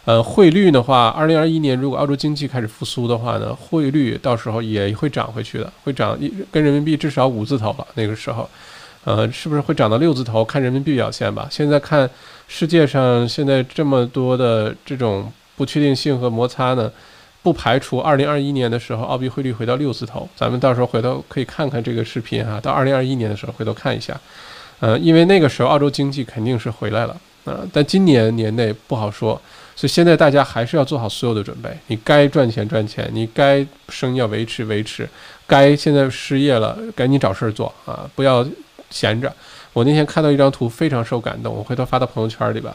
[0.06, 7.86] 呃，汇率的话，二零二一年如果澳洲经济开始复苏的话呢，汇率到时候也会涨回去的，会涨一跟人民币至少五字头了。
[7.94, 8.50] 那个时候，
[9.04, 10.44] 呃，是不是会涨到六字头？
[10.44, 11.48] 看人民币表现吧。
[11.52, 12.10] 现在看
[12.48, 16.90] 世界上现在这么多的这种不确定性和摩擦呢，
[17.44, 20.26] 不排除二零二一年的时候澳币汇率回到六字头。
[20.34, 24.18] 咱们到时候回头可以看看这个视频哈，到二零二一年的时候回头看一下。
[24.80, 29.40] 呃，因为那个时候澳洲经济肯定是回来了啊，但今年年内不好说。
[29.76, 35.06] 所以现在大家还是要做好所有的准备，你该赚钱赚钱，你该生意要维持维持，
[35.46, 38.48] 该现在失业了赶紧找事儿做啊，不要
[38.90, 39.30] 闲着。
[39.74, 42.74] 我那天看到一张图非常受感动，我回头发到朋友圈里吧。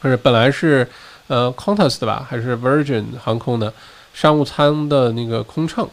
[0.00, 0.88] 不是本来是
[1.30, 3.72] 呃 Qantas 的吧，还是 Virgin 航空的
[4.12, 5.88] 商务舱的那个空乘，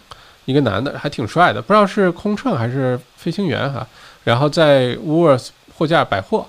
[0.45, 3.87] 一个男的还挺帅的，不知道是空乘还是飞行员哈。
[4.23, 6.43] 然后在 w o o l s 货架百货。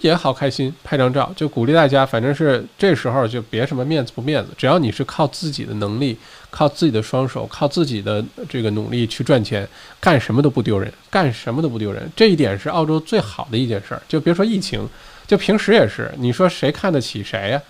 [0.00, 6.18] 也好开心，拍张照就鼓励大家，反正是这时候就别什么面子不面子，只要你是靠自己的能力，
[6.50, 9.68] 靠自己的双手，靠自己的这个努力去赚钱，
[10.00, 12.10] 干什么都不丢人，干什么都不丢人。
[12.16, 14.02] 这一点是澳洲最好的一件事儿。
[14.08, 14.88] 就别说疫情，
[15.28, 17.62] 就平时也是，你说谁看得起谁呀？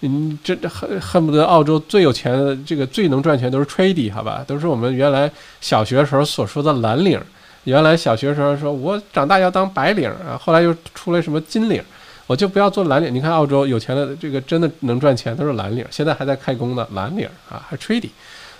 [0.00, 5.30] 你这恨恨不得澳洲最有钱的这个最能赚钱都是 tradie 好吧，都是我们原来
[5.60, 7.20] 小学时候所说的蓝领。
[7.64, 11.82] 原来小学时候说，我长大要当白领啊，后来又出来什么金领，
[12.26, 13.14] 我就不要做蓝领。
[13.14, 18.08] 你看澳洲有钱的这个真的能赚钱都是蓝领，现在还在开工呢蓝领啊，还 trading。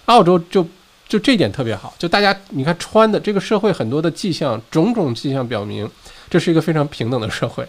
[0.04, 0.66] 澳洲就
[1.08, 5.88] 就这点特别好，就大家你看穿的这个社会很多的迹象，种种迹象表明，
[6.28, 7.66] 这是一个非常平等的社会，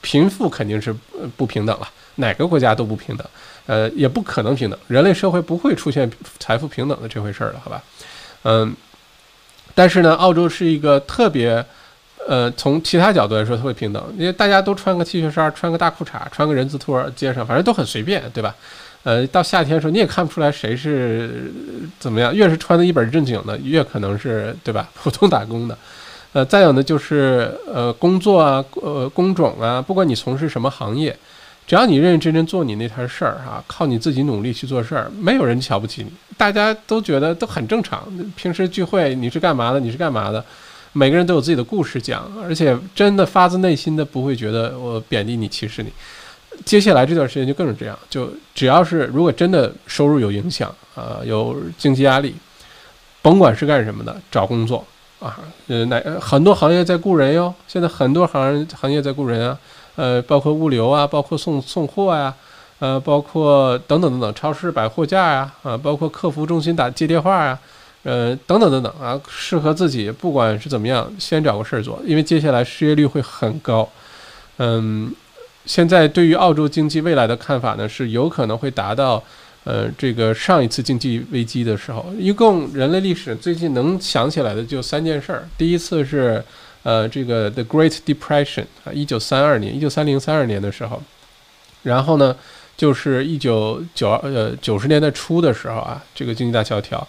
[0.00, 0.96] 贫富肯定是
[1.36, 1.86] 不平等了，
[2.20, 3.26] 哪个国家都不平等，
[3.66, 6.08] 呃，也不可能平等，人类社会不会出现
[6.38, 7.82] 财富平等的这回事儿了，好吧？
[8.44, 8.74] 嗯。
[9.72, 11.64] 但是呢，澳洲是一个特别，
[12.26, 18.54] 呃，从其他角度来说特别平等，因为大家都穿个 T 恤衫，穿个大裤衩，穿个人字拖，街上反正都很随便，对吧？
[19.04, 21.50] 呃，到夏天的时候你也看不出来谁是
[22.00, 24.90] 怎么样，越是穿的一本正经的，越可能是对吧？
[25.02, 25.78] 普通打工的，
[26.32, 31.16] 呃，再有呢就是呃工作啊，呃工种啊，不管你从事什么行业。
[31.70, 38.02] 只要你认认真真做你那摊事儿啊，靠你自己努力去做事儿，没有人瞧不起你，大家都觉得都很正常。
[38.34, 39.78] 平时聚会你是干嘛的？
[39.78, 40.44] 你是干嘛的？
[40.94, 45.92] 每个人都有自己的故事讲，而且真的发自内心的不会觉得我贬低你、歧视你。
[46.64, 52.34] 接下来这段时间就更是这样，就只要是如果真的收入有影响啊，有经济压力，
[53.22, 54.84] 甭管是干什么的，找工作
[55.20, 59.56] 啊，呃，哪很多行业在雇人哟，现在很多行行业在雇人啊。
[59.96, 62.34] 呃，包括物流啊，包括送送货呀，
[62.78, 67.58] 呃，包括等等等等，超市摆货架呀，啊，包括客服中心打接电话呀，
[68.04, 73.86] 呃，等等等等啊，适合自己，不管是怎么样，先找个事儿做，因为接下来失业率会很高。
[74.56, 75.12] 嗯，
[75.66, 79.22] 现在对于澳洲经济未来的看法呢，是有可能会达到，
[79.64, 86.42] 呃，这个上一次经济危机的时候，一共人类历史最近能想起来的就三件事儿，第一次是。
[86.82, 91.02] 呃，这个 The Great Depression 啊，一九三二年，一九三零三二年的时候，
[91.82, 92.34] 然后呢，
[92.76, 97.06] 就是一九九二呃九十年代初的时候啊，这个经济大萧条，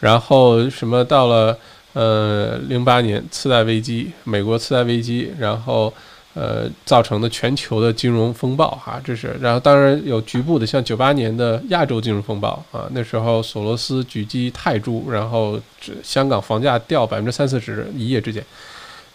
[0.00, 1.58] 然后什么到了
[1.92, 5.92] 呃零八年次贷危机，美国次贷危机，然后
[6.32, 15.60] 呃造成的全球的金融风暴哈，这是，然后当然有局部的，像九八年的亚洲金融风暴啊，那时候索罗斯狙击泰铢，然后
[16.02, 18.42] 香港房价掉百分之三四十，一夜之间。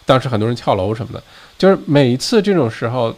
[0.06, 1.22] 当时很多人跳楼什么的，
[1.58, 3.14] 就是每一次这种时候，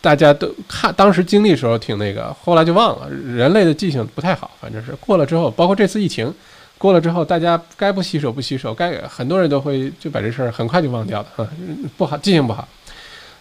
[0.00, 3.08] 大家都看当时经历的时候挺那个，后来就忘了。
[3.10, 6.32] 人类的记性不太好，反正是过了之后，包括这次疫情
[6.76, 11.48] 过了之后，大家该不洗手不洗手，该很多人都会就把这事儿很快就忘掉了啊，
[11.96, 12.66] 不好，记性不好。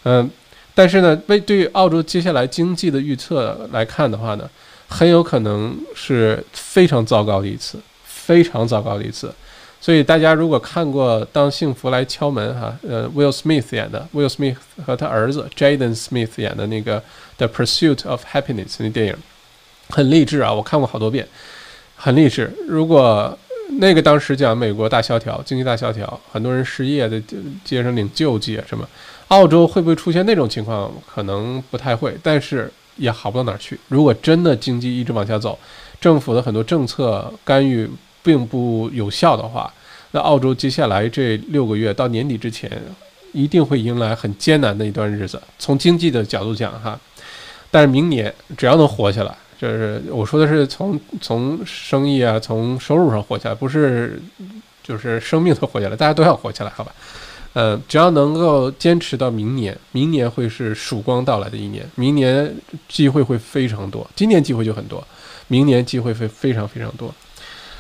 [0.04, 0.30] 嗯，
[0.74, 4.48] 但是呢，为对于澳洲接下来经济的预测来看的话呢，
[4.88, 9.34] 很有可能是非常糟糕的一次，非常糟糕的一次。
[9.86, 17.00] 所以大家如果看过《当幸福来敲门》哈，呃，Will Smith 演的，Will Smith 和他儿子 Jaden Smith 演的那个
[17.38, 19.16] 《The Pursuit of Happiness》那电影，
[19.90, 21.28] 很励志啊，我看过好多遍，
[21.96, 22.52] 很励志。
[22.68, 23.38] 如果
[23.80, 27.22] 那个当时讲美国大萧条，经济大萧条，很多人失业，在
[27.64, 28.90] 街上领救济什么，
[29.28, 30.92] 澳洲会不会出现那种情况？
[31.06, 33.80] 可能不太会，但是也好不到哪儿去。
[33.90, 35.60] 如果真的经济一直往下走，
[36.02, 37.88] 政府的很多政策干预。
[38.26, 39.72] 并不有效的话，
[40.10, 42.72] 那澳洲接下来这六个月到年底之前，
[43.32, 45.40] 一定会迎来很艰难的一段日子。
[45.60, 47.00] 从经济的角度讲，哈，
[47.70, 54.20] 但是明年只要能活下来，就是我说的是从从生意啊，从收入上活下来，不是
[54.82, 56.92] 就是生命都活下来，大家都要活下来，好吧？
[57.54, 62.54] 呃，只要能够坚持到明年，明年会是曙光到来的一年，明年
[62.90, 65.02] 机会会非常多，今年机会就很多，
[65.48, 67.14] 明年机会会非常非常多。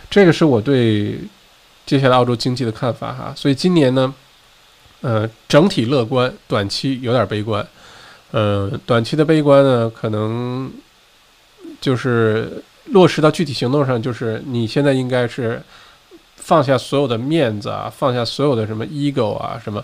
[0.09, 1.19] 这个是我对
[1.85, 4.13] 接下来澳洲经济的看法哈，所以今年呢，
[5.01, 7.65] 呃，整体乐观，短期有点悲观，
[8.31, 10.71] 呃，短期的悲观呢，可能
[11.81, 15.61] 就是落实到具体行动上，就是你现在应该是
[16.37, 19.83] 放下所有的面子啊，放下所有的什么 ego 啊，什么，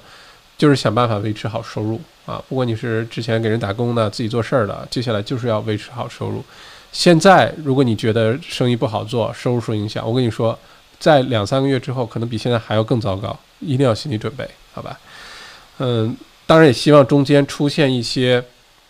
[0.58, 6.44] 就是想办法维持好收入啊，不管你是之前给人打工的，自己做事儿的，接下来就是要维持好收入。
[6.92, 10.58] 现在，如果你觉得生意不好做，收入受影响，我跟你说，
[11.00, 15.00] 在两三个月之后，可能比现在还要更糟糕，一定要心理准备，好吧？
[15.80, 16.16] 嗯，
[16.46, 18.44] 当然也希望中间出现一些，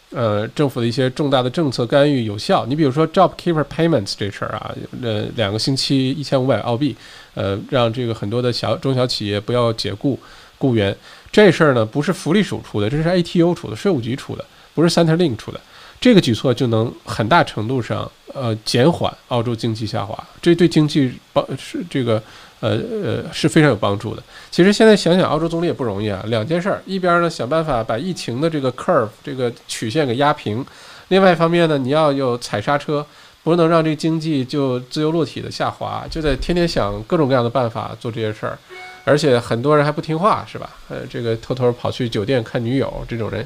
[0.09, 2.65] 呃，政府的一些重大的政策干预有效。
[2.65, 6.95] 你比如说 JobKeeper Payments 这事儿啊，呃，两个星期一千五百澳币，
[7.35, 10.19] 呃，让这个很多的小中小企业不要解雇
[10.57, 10.93] 雇员，
[11.31, 14.43] 这事儿呢不是福利署出的，这是 ATO 出的，税务局出的，
[14.73, 15.61] 不是 Centrelink 出的。
[16.01, 22.21] 这个举措就能很大程度上，呃，减缓澳洲经济下滑，这对经济帮是这个，
[22.59, 22.71] 呃
[23.03, 24.23] 呃是非常有帮助的。
[24.49, 30.65] 其实现在想想，澳洲总理也不容易啊，两件事儿，一边呢想办法把疫情的这个 curve 这个曲线给压平，
[31.09, 33.05] 另外一方面呢，你要有踩刹车，
[33.43, 38.57] 不能让这经济就自由落体的下滑，就得天天想各种各样的办法做这些事儿，
[39.03, 40.67] 而且很多人还不听话，是吧？
[40.89, 43.45] 呃，这个偷偷跑去酒店看女友这种人，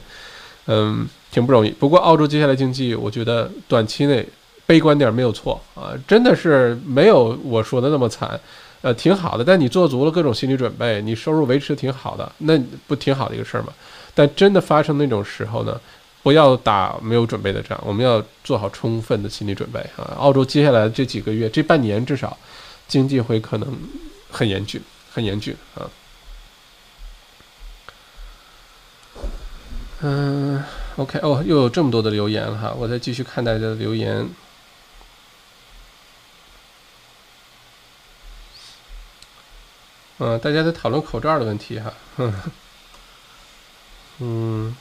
[0.68, 1.06] 嗯。
[1.36, 4.26] 挺不容易，不过澳洲接下来经济，我觉得短期内
[4.66, 8.40] 悲观点没有错啊，真的是没有我说的那么惨，
[8.80, 9.44] 呃，挺好的。
[9.44, 12.58] 但你做足了各种心理准备，你收入维持挺好的，那
[12.88, 13.74] 不挺好的一个事儿吗？
[14.14, 15.78] 但真的发生那种时候呢，
[16.24, 20.16] 不要打没有准备的仗，我们要做好充分的心理准备啊。
[20.18, 22.38] 澳洲接下来这几个月，这半年至少
[22.88, 23.78] 经济会可能
[24.32, 24.82] 很严峻，
[25.12, 25.84] 很严峻啊。
[30.00, 30.64] 嗯。
[30.98, 34.30] OK，哦，又有这么多的留言了哈，我再继续看大家的留言。
[40.20, 41.92] 嗯，大家在讨论口罩的问题哈，
[44.20, 44.74] 嗯，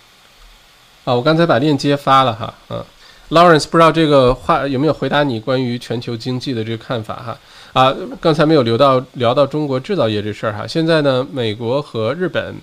[1.05, 2.85] 啊，我刚才把链接发了哈，嗯
[3.31, 7.37] ，Lawrence 不知道这个话有没有回答你关于全球经济的这个看法哈，
[7.73, 12.55] 啊，刚才没有聊到聊到中国制造业这事儿哈，现在呢，美国和日本，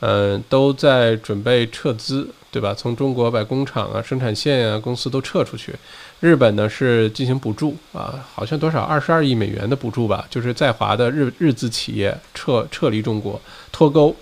[0.00, 2.28] 嗯，都在准备撤资。
[2.52, 2.74] 对吧？
[2.74, 5.72] 从中国把工厂啊、生产线啊、公司都撤出去，
[6.18, 13.40] 日本呢是进行补助啊，好像多少二十二亿美元的补助吧，就是在华的日日资企业撤撤离中国
[13.70, 14.14] 脱钩。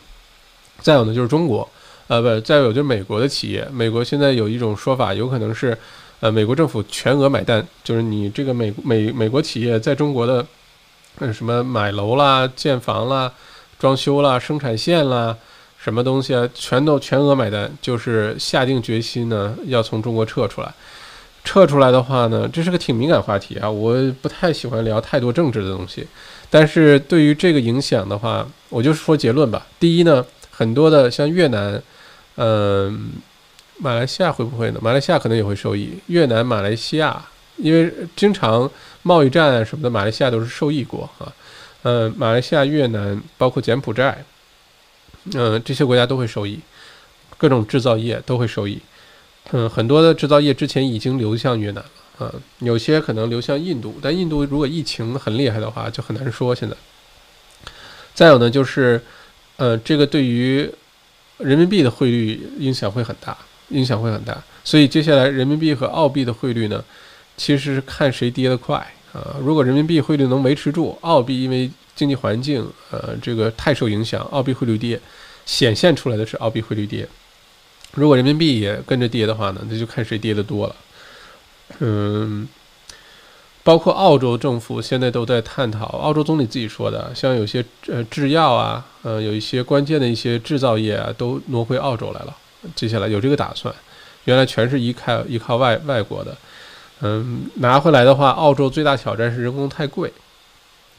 [0.80, 1.66] 再有呢就是中国，
[2.08, 5.76] 呃不，再有就是美国的企业，美国现在有一种说法，有可能是
[6.20, 10.46] 呃美国政府全额买单，就是你这个美美美国企业在中国的，
[11.20, 13.32] 嗯什么买楼啦、建房啦、
[13.78, 15.34] 装修啦、生产线啦。
[15.88, 16.46] 什么东西啊？
[16.54, 20.70] 全都全额买单，就是下定决心呢，要从中国撤出来。
[21.44, 26.06] 撤出来的话呢，这是个挺敏感话题啊，我不太喜欢聊太多政治的东西。
[26.50, 29.66] 但是对于这个影响的话，我就说结论吧。
[29.80, 31.82] 第一呢，很多的像越南，
[32.36, 33.12] 嗯，
[33.78, 34.78] 马来西亚会不会呢？
[34.82, 35.98] 马来西亚可能也会受益。
[36.08, 37.24] 越南、马来西亚，
[37.56, 38.70] 因为经常
[39.02, 41.32] 贸易战什么的，马来西亚都是受益国啊。
[41.84, 44.22] 嗯，马来西亚、越南，包括柬埔寨。
[45.34, 46.60] 嗯，这些国家都会受益，
[47.36, 48.78] 各种制造业都会受益。
[49.52, 51.82] 嗯，很多的制造业之前已经流向越南
[52.18, 56.54] 了，啊，有些可能流向印度，但印度如果疫情很厉害的话，就很难说。
[56.54, 56.76] 现在，
[58.14, 59.00] 再有呢，就是，
[59.56, 60.70] 呃，这个对于
[61.38, 63.36] 人民币的汇率影响会很大
[63.68, 64.36] 影响会很大。
[64.64, 66.84] 所以接下来人民币和澳币的汇率呢，
[67.38, 68.76] 其实是看谁跌得快
[69.14, 69.36] 啊。
[69.40, 75.00] 如果人民币汇率能维持住，澳币因为经济环境呃这个太受影响，澳币汇率跌，
[75.48, 77.08] 显现出来的是澳币汇率跌。
[77.94, 80.76] 如果人民币也跟着跌的话呢，那就看谁跌得多了。
[81.78, 82.46] 嗯。
[83.64, 92.34] 包括澳洲政府现在都在探讨，澳洲总理自己说的，像有些呃制药啊，呃有一些关键的一些制造业啊，都挪回澳洲来了。
[92.74, 93.74] 接下来有这个打算，
[94.24, 96.34] 原来全是依靠依靠外外国的，
[97.02, 100.10] 嗯，拿回来的话，澳洲最大挑战是人工太贵。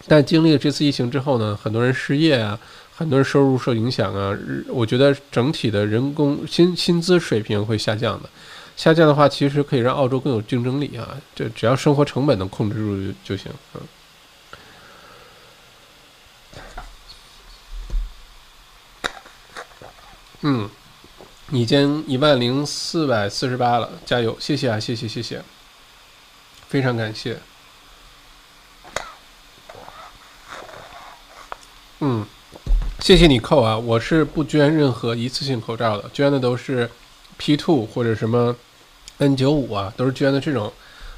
[0.07, 2.59] 但经历了这次疫情之后呢，很多人失业啊，
[2.99, 8.30] 很多人收入受影响啊，我觉得整体的人工薪薪资水平会下降的。
[8.76, 11.15] 下降的话，其实可以让澳洲更有竞争力啊！
[11.34, 13.49] 就只要生活成本能控制住就行。
[13.73, 13.81] 嗯，
[20.41, 20.69] 嗯，
[21.51, 24.38] 已经一万零四百四十八了，加油！
[24.41, 25.41] 谢谢啊，谢谢谢谢，
[26.67, 27.39] 非常感谢。
[32.01, 32.26] 嗯，
[32.99, 33.77] 谢谢你扣啊！
[33.77, 36.89] 我是不捐任何一次性口罩的，捐的都是
[37.38, 38.55] P two 或者什么。
[39.17, 40.71] N 九五啊，都是捐的这种，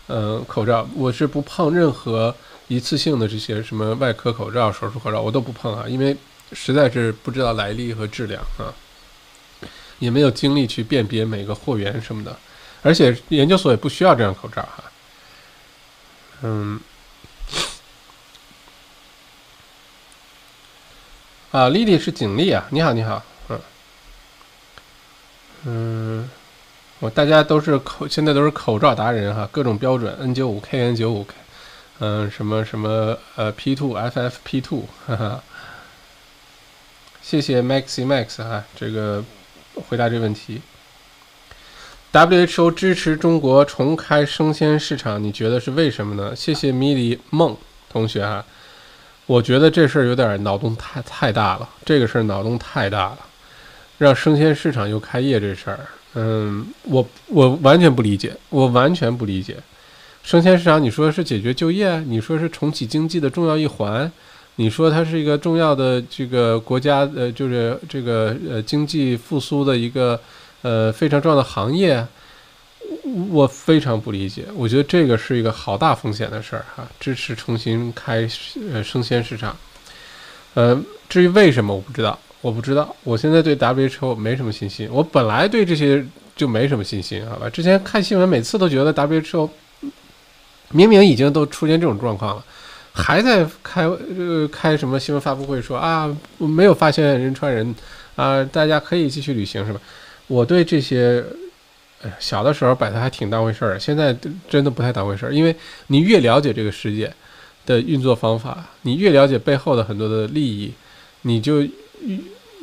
[0.07, 0.89] 嗯，口罩。
[0.95, 2.35] 我是不碰任何
[2.67, 6.17] 一次性的这些什么外科口罩、手术口罩，我都不碰啊，因为
[6.51, 8.73] 实在是不知道来历和质量啊，
[9.99, 12.35] 也没有精力去辨别每个货源什么的，
[12.81, 14.83] 而且研究所也不需要这样口罩哈。
[16.41, 16.79] 嗯，
[21.51, 23.59] 啊，丽丽是警力啊，你好，你好，嗯，
[25.65, 26.29] 嗯。
[26.99, 31.33] 我大家都是口，现在都是口罩达人哈，各种标准，N 九五 K N 九五 K，
[31.97, 35.43] 嗯，什么什么呃 P two F F P two，哈哈，
[37.23, 39.23] 谢谢 Maxi Max 哈，这个
[39.73, 40.61] 回答这个问题。
[42.13, 46.35] WHO 支持中国重开生鲜市场，你觉得是为什么呢？
[46.35, 47.57] 谢谢米里梦
[47.89, 48.45] 同学哈，
[49.25, 53.19] 我觉得这事儿有点脑洞太太大了，这个事儿脑洞太大了，
[53.97, 55.79] 让生鲜市场又开业这事儿。
[56.15, 59.55] 嗯，我我完全不理解，我完全不理解。
[60.23, 64.11] 生鲜市场，你说是解决就业，你说是重启经济的重要一环，
[64.57, 70.19] 你说它是一个重要的这个国家呃，就是这个呃经济复苏的一个
[70.61, 72.05] 呃非常重要的行业，
[73.29, 74.45] 我非常不理解。
[74.55, 76.87] 我觉得这个是一个好大风险的事儿哈。
[76.99, 78.27] 支持重新开
[78.71, 79.55] 呃生鲜市场，
[80.53, 82.17] 呃，至于为什么我不知道。
[82.41, 84.89] 我不知道，我现在对 WHO 没什么信心。
[84.91, 86.03] 我本来对这些
[86.35, 87.47] 就没什么信心，好吧？
[87.47, 89.47] 之前看新闻，每次都觉得 WHO
[90.71, 92.43] 明明已经都出现这种状况了，
[92.93, 96.09] 还在开呃开什么新闻发布会说啊
[96.39, 97.75] 没有发现人传人
[98.15, 99.79] 啊，大家可以继续旅行是吧？
[100.25, 101.23] 我对这些，
[102.19, 104.15] 小的时候把它还挺当回事儿，现在
[104.49, 105.55] 真的不太当回事儿，因为
[105.87, 107.13] 你越了解这个世界
[107.65, 110.73] 的运作方法，你越了解背后的很多的利益，
[111.21, 111.61] 你就。
[111.61, 111.69] 越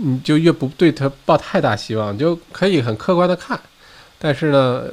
[0.01, 3.61] 你就越不对他抱太大希望，就可以很客观的看，
[4.17, 4.85] 但是呢，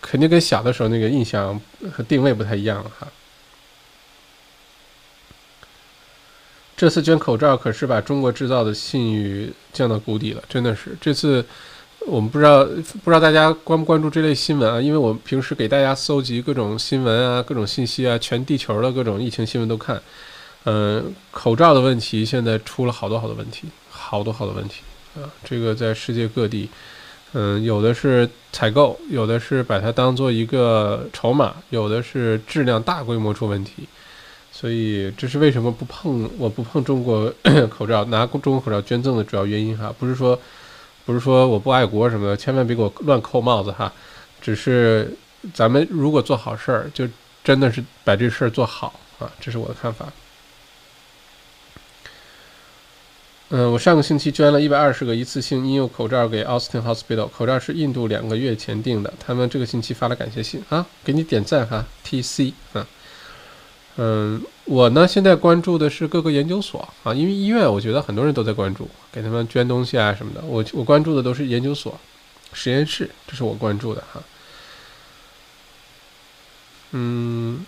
[0.00, 1.60] 肯定跟小的时候那个印象
[1.92, 3.06] 和定位不太一样了哈。
[6.76, 10.96] 这次捐口罩可是把中国制造的信誉降到谷底了，真的是。
[11.00, 11.46] 这次
[12.06, 14.80] 我们不知道不知道大家关不关注这类新闻啊？
[14.80, 20.00] 因为我们平时给大家搜集各种新闻啊、各种信息啊，全地球的各种疫情新闻都看。
[20.64, 24.82] 嗯，口罩的问题现在出了好多好多问题，好多好多问题
[25.16, 25.24] 啊！
[25.44, 26.68] 这个在世界各地，
[27.32, 33.88] 嗯，有的是采购，有的是把它当做一个筹码，有的是质量大规模出问题，
[34.52, 37.32] 所以这是为什么不碰我不碰中国
[37.70, 40.38] 口罩，拿中国口罩捐赠的主要原因哈，不是说
[41.08, 43.90] 不是说我不爱国什么的，千万别给我乱扣帽子哈，
[44.42, 45.10] 只是
[45.54, 47.08] 咱们如果做好事儿，就
[47.42, 50.06] 真的是把这事儿做好啊，这是我的看法。
[53.48, 62.86] 嗯，我上个星期捐了一百二十个一次性医用口罩给 Austin Hospital，口罩是印度两个月前订的，他们这个星期发了感谢信啊，给你点赞哈，TC 啊，
[63.96, 71.98] 嗯，我呢现在关注的是各个研究所啊，因为医院我觉得很多人都在关注，给他们捐东西啊什么的，我我关注的都是研究所、
[72.52, 74.22] 实验室，这是我关注的哈，
[76.92, 77.64] 嗯。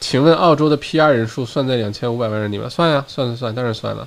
[0.00, 2.68] 请问澳洲的 PR 人数算在两千五百万人里吗？
[2.68, 4.06] 算呀，算算算，当然算了。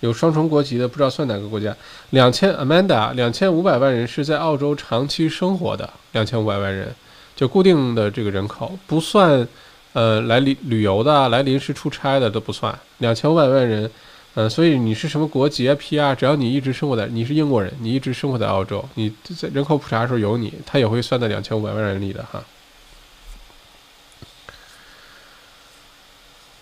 [0.00, 1.76] 有双重国籍的，不知道算哪个国家。
[2.10, 6.92] 两千 Amanda，两千五百万人是在澳洲长期生活的，两千五百万人
[7.36, 9.46] 就固定的这个人口，不算
[9.92, 12.76] 呃来旅旅游的、来临时出差的都不算。
[12.98, 13.90] 两千五百万人，
[14.34, 22.42] 嗯，所以你是什么国籍啊、PR，只要你一直生活在，你是英国人，你一直生活在澳洲，你在人口普查的时候有你，他也会算在两千五百万人里的哈。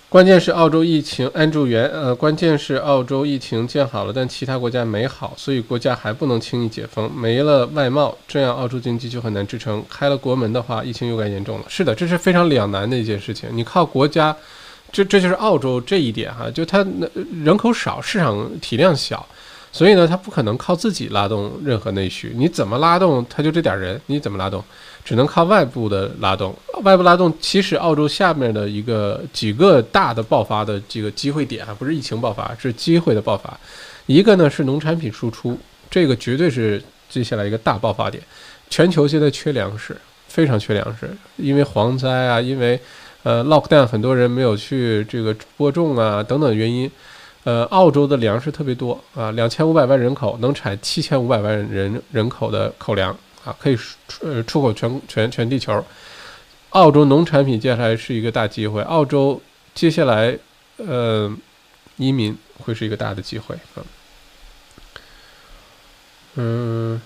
[0.09, 7.11] 关键是澳洲疫情，安住元，呃，关键是澳洲疫情建好了，但其他国家没好，所以国家还不能轻易解封。
[7.12, 9.85] 没了外贸，这样澳洲经济就很难支撑。
[9.91, 11.65] 开了国门的话，疫情又该严重了。
[11.69, 13.49] 是的，这是非常两难的一件事情。
[13.53, 14.35] 你靠国家。
[14.93, 16.87] 这这就是澳洲这一点哈，就它
[17.45, 19.27] 人口少，市场体量小，
[19.73, 22.33] 所以呢，它不可能靠自己拉动任何内需。
[22.37, 24.62] 你怎么拉动，它就这点人，你怎么拉动？
[25.07, 26.55] 只能靠外部的拉动。
[26.83, 33.59] 外部拉动，其实澳洲下面的一个几个大的爆发的这个机会点啊，不是疫情爆发，是机会的爆发。
[34.05, 35.59] 一个呢是农产品输出，
[35.89, 38.23] 这个绝对是接下来一个大爆发点。
[38.69, 39.97] 全球现在缺粮食，
[40.28, 42.78] 非常缺粮食，因为蝗灾啊，因为。
[43.23, 46.89] 呃，lockdown 很多人没有去这个播种啊，等等原因。
[47.43, 53.16] 呃，澳洲的粮食特别多啊，两千五百万人口能产七千五百万人人口的口粮
[53.47, 55.82] 啊，可以出呃出口全全全地球。
[56.70, 59.40] 澳洲农产品接下来是一个大机会，澳洲
[59.74, 60.36] 接下来
[60.77, 61.35] 呃
[61.97, 63.81] 移民会是一个大的机会啊。
[66.35, 67.01] 嗯，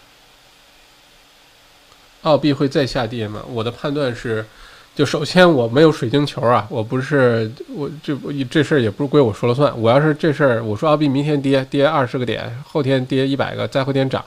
[2.22, 3.44] 澳币会再下跌吗？
[3.48, 4.44] 我的判断是。
[4.92, 8.14] 就首先我没有水晶球啊，我不是我这
[8.50, 9.72] 这事儿也不是归我说了算。
[9.80, 14.22] 我要是这事儿我说澳币明天跌跌二十个点，后天跌一百个，再后天涨，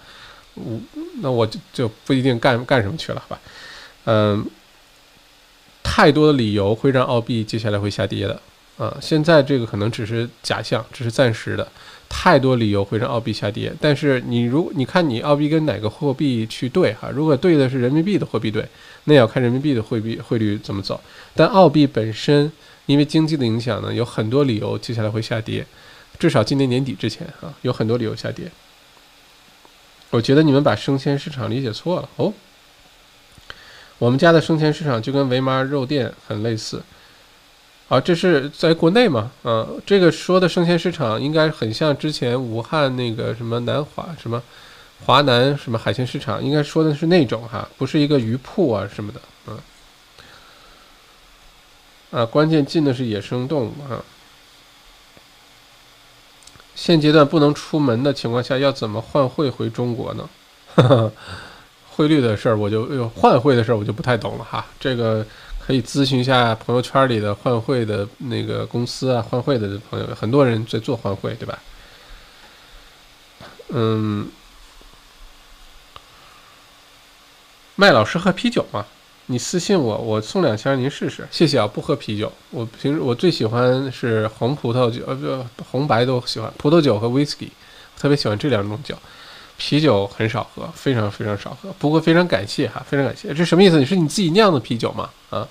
[0.56, 0.80] 我
[1.22, 3.42] 那我就就不一定干干什么去了，好吧？
[4.06, 4.46] 嗯，
[5.82, 8.42] 太多的理由会让澳币接下来会下跌的
[8.78, 8.96] 啊。
[9.02, 11.68] 现在这个可能只是假象，只是暂时的。
[12.16, 17.10] 太多理由会让澳币下跌，但是你如你看你澳币跟哪个货币去对哈？
[17.10, 18.64] 如果对的是人民币的货币对，
[19.06, 21.02] 那要看人民币的汇币汇率怎么走。
[21.34, 22.52] 但澳币本身
[22.86, 25.66] 因为经济的影响呢，有很多理由接下来会下跌，
[26.20, 28.52] 至少今年年底之前啊，有很多理由下跌。
[30.14, 32.32] 我觉得你们把生鲜市场理解错了哦。
[33.98, 36.84] 我们家的生鲜市场就跟维妈肉店很类似。
[37.90, 39.32] 啊，这是在国内嘛？
[39.42, 44.40] 啊，这个说的生鲜市场应该很像之前武汉那个什么南华什么
[45.04, 49.22] 华南什么海鲜市场，应该说的是那种哈，不是一个鱼铺啊什么的。
[49.48, 49.58] 嗯，
[52.12, 53.98] 啊，关键进的是野生动物啊。
[56.86, 60.30] 现阶段不能出门的情况下，要怎么换汇回中国呢？
[61.90, 64.66] 汇率的事儿，我就换汇的事儿，我就不太懂了哈。
[64.78, 65.26] 这个。
[65.66, 71.58] 可以咨询一下朋友圈里的换汇的那个公司啊，换汇的朋友，很多人在做换汇，对吧？
[73.70, 74.28] 嗯，
[77.76, 78.86] 麦老师喝啤酒吗？
[79.34, 81.28] 你私信我，我送两箱您试试。
[81.32, 87.50] 谢谢啊，不喝啤酒，我平时我最喜欢是红葡萄酒，呃不，红白都喜欢，葡萄酒和 whisky，
[87.98, 88.96] 特别喜欢这两种酒。
[89.58, 91.74] 啤酒很少喝，非常非常少喝。
[91.80, 93.34] 不过非常感谢哈，非常感谢。
[93.34, 93.80] 这什么意思？
[93.80, 95.10] 你是你自己酿的啤酒吗？
[95.32, 95.48] 啊，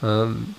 [0.00, 0.54] 嗯，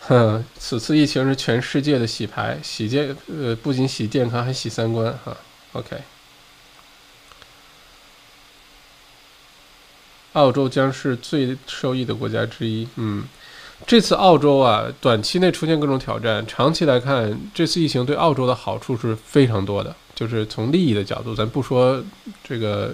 [0.00, 5.36] 哼，此次疫情是全世界的洗牌，洗健呃，不仅洗健康，还洗三观哈。
[5.72, 5.96] OK，
[10.32, 12.86] 澳洲将是最受益的国家之一。
[12.96, 13.24] 嗯。
[13.86, 19.96] 这次澳洲啊，短期内出现各种挑战，长期来看，这次疫情对澳洲的好处是非常多的。
[20.14, 22.04] 就是从利益的角度，咱不说
[22.44, 22.92] 这个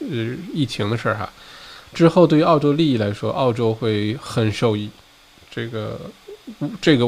[0.00, 0.06] 呃
[0.52, 1.32] 疫情的事儿哈，
[1.94, 4.90] 之后对于澳洲利益来说，澳洲会很受益。
[5.50, 5.98] 这个
[6.82, 7.06] 这个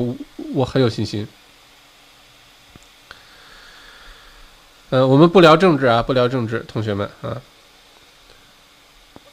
[0.54, 1.28] 我很有信心。
[4.88, 7.36] 呃，我们不聊政治啊，不聊政治，同学们啊。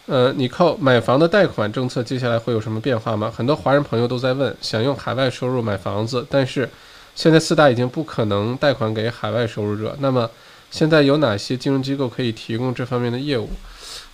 [0.07, 3.31] 呃，你靠买房的贷款政策接下来会有什么变化吗？
[3.35, 6.69] 很多华人朋友都在问，想用海外收入买房子，但是
[7.15, 9.95] 现在四大已经不可能贷款给海外收入者。
[9.99, 10.29] 那么
[10.69, 13.49] 现在有哪些金融机构可以提供这方面的业务？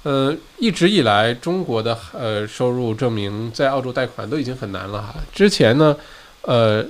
[0.04, 5.16] 呃，一直以来中国的呃收入证明在澳洲贷款都已经很难了哈。
[5.34, 5.94] 之前呢，
[6.44, 6.82] 呃，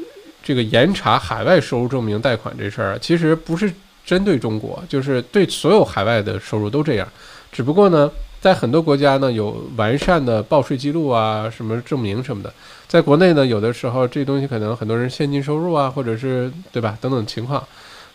[0.43, 3.73] 这个严查海外收入证明贷款这事儿，其实不是
[4.05, 7.07] 针对中国，就是对所有海外的收入都这样，
[7.51, 8.11] 只不过呢。
[8.41, 12.51] 在很多国家呢，有完善的报税记录啊，什么证明什么的。
[12.87, 17.63] 在国内呢，有的时候这东西可能很多人现金收入啊，或者是对吧，等等情况，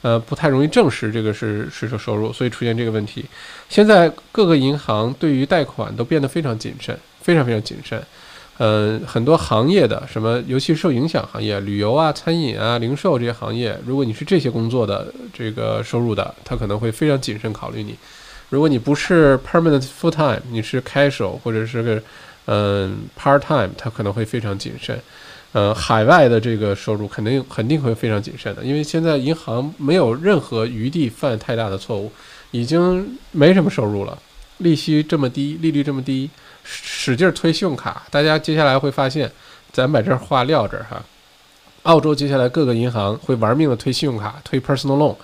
[0.03, 3.25] 呃，不太容易证实这个是税收收入，所以出现这个问题。
[3.69, 8.03] 现在各个银行对于贷款都变得非常谨慎，非常非常谨慎。
[8.59, 17.95] 嗯，很多行业的什么，尤其受影响行业，旅游啊、餐饮啊、零售这些行业，如果你是这些工作的这个收入的，他可能会非常谨慎考虑你。
[18.49, 22.03] 如果你不是 permanent full time，你是 casual 或者是个
[22.47, 25.01] 嗯 part time，他可能会非常谨慎。
[25.53, 32.13] 呃，海外的这个收入肯定肯定会非常谨慎的，因为现在银行没有任何余地犯太大的错误，
[32.51, 34.19] 已经没什么收入了，
[34.59, 36.29] 利息这么低，利率这么低，
[36.63, 39.31] 使劲推信用卡，大家接下来会发现，
[39.73, 41.03] 咱把这话撂这儿哈。
[41.85, 45.17] 澳洲接下来各个银行会玩命的推信用卡，推 personal loan，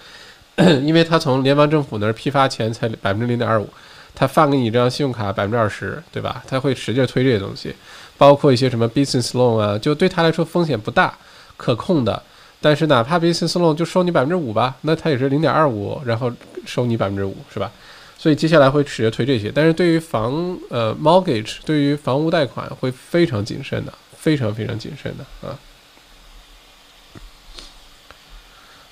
[0.56, 3.68] 因为他从联邦政府那儿批发钱才百分之零点二五，
[4.14, 6.42] 他发给你一张信用卡百分之二十，对吧？
[6.46, 7.74] 他会使劲推这些东西，
[8.18, 11.16] 包括一些什么 business loan 啊，就对他来说风险不大，
[11.56, 12.22] 可控的。
[12.60, 16.30] 但是哪怕 business loan 就收你百分之五吧，那他也是零点二五，然后
[16.64, 17.70] 收你百分之五，是吧？
[18.16, 19.50] 所以接下来会使劲推这些。
[19.52, 25.58] 但是对于房呃 mortgage，对于房屋贷款会非常谨慎的，非常非常谨慎的啊。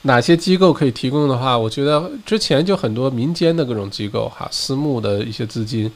[0.02, 5.92] 哪些机构可以提供的话，我觉得之前就很多民间的各种机构哈，私募的一些资金，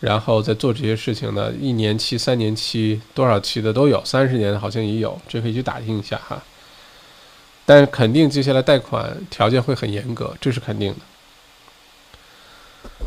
[0.00, 6.42] 然后在做这些事情呢，一年期、三年期、多少期的都有，三十年的好像也有，这可以去打听一下哈。
[7.64, 10.98] 但是肯定接下来贷款条件会很严格，这是肯定的。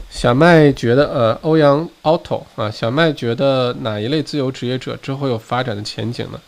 [0.10, 6.40] 小麦觉得，呃，欧阳 auto 啊，小麦觉得哪一类自由职业者之后有发展的前景呢？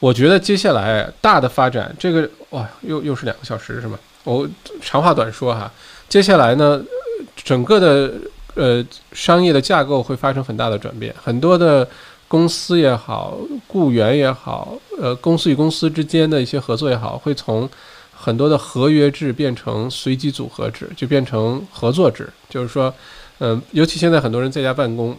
[0.00, 3.98] 我觉得接下来大的发展，这个哇，又又是两个小时是吗？
[4.24, 4.48] 我
[4.80, 5.70] 长话短说哈，
[6.08, 6.80] 接下来呢，
[7.36, 8.12] 整个的
[8.54, 11.88] 呃商业的架构会发生很大的转变，很多的
[12.28, 17.68] 公司也好，雇员也好，呃，公司与公司之间的一些合作也好，会从
[18.14, 22.28] 很多的合约制变成随机组合制，就变成合作制。
[22.48, 22.92] 就是说，
[23.38, 25.16] 嗯，尤其现在很多人在家办公，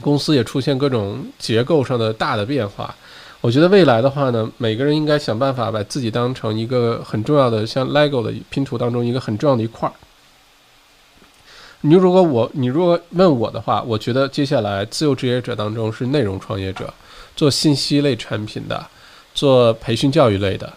[0.00, 2.94] 公司也出现各种结构上的大的变化。
[3.42, 9.92] 我觉得未来的话呢，每个人应该想办法把自己当成一个很重要的，像 LEGO 的拼图当中一个很重要的一块儿。
[11.82, 16.92] 你如果我，你如果问我的话，我觉得接下来自由职业者当中是内容创业者，
[17.36, 18.84] 做信息类产品的，
[19.34, 20.72] 做培训教育类的，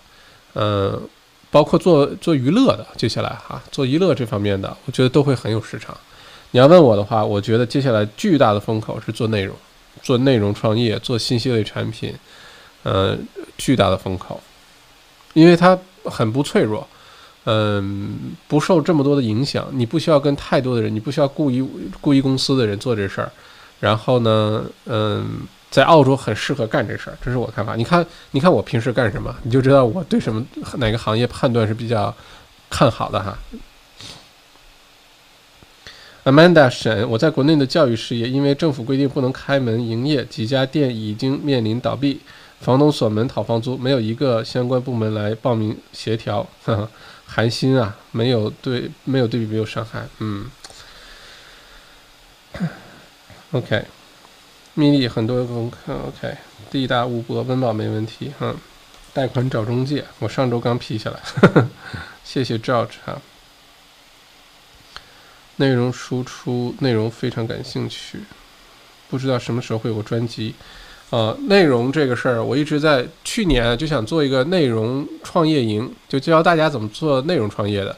[0.54, 1.02] 嗯，
[1.50, 5.98] 包括做做娱乐的，接下来哈，做娱乐这方面的，我觉得都会很有市场。
[6.52, 9.56] 你要问我的话，我觉得接下来巨大的风口是做内容，
[10.04, 12.14] 做内容创业，做信息类产品。
[12.84, 13.18] 呃，
[13.58, 14.42] 巨大的风口，
[15.34, 16.88] 因为它很不脆弱，
[17.44, 19.68] 嗯，不受这么多的影响。
[19.74, 21.62] 你不需要跟太多的人，你不需要雇一
[22.00, 23.32] 雇一公司的人做这事儿。
[23.80, 27.76] 然后呢，嗯，在澳洲很适合干这事儿，这是我看法。
[27.76, 30.46] 你看，你看我平时干什么，你就知道我对什么
[30.78, 32.14] 哪个行业判断是比较
[32.70, 33.38] 看好的哈。
[36.26, 42.20] Amanda 沈，我在国内的教育事业，因为政府规定不能开门营业，几家店已经面临倒闭。
[42.60, 46.46] 房东锁门讨房租，没有一个相关部门来报名协调，
[47.26, 47.96] 寒心啊！
[48.12, 50.08] 没有对，没有对比，没有伤害。
[50.20, 50.50] 嗯
[53.52, 53.86] ，OK，
[54.74, 56.36] 米粒很多功课，OK，
[56.70, 58.34] 地大物博，温饱没问题。
[58.42, 58.58] 嗯，
[59.14, 61.68] 贷款找中介，我上周刚批下来，
[62.26, 63.22] 谢谢 George 哈。
[65.56, 68.24] 内容输出，内容非常感兴趣，
[69.10, 70.56] 不知道什么时候会有个专辑。
[71.12, 77.96] 呃，内容这个事儿，我一直在去年就想做一个内容创业营，就教大家怎么做内容创业的。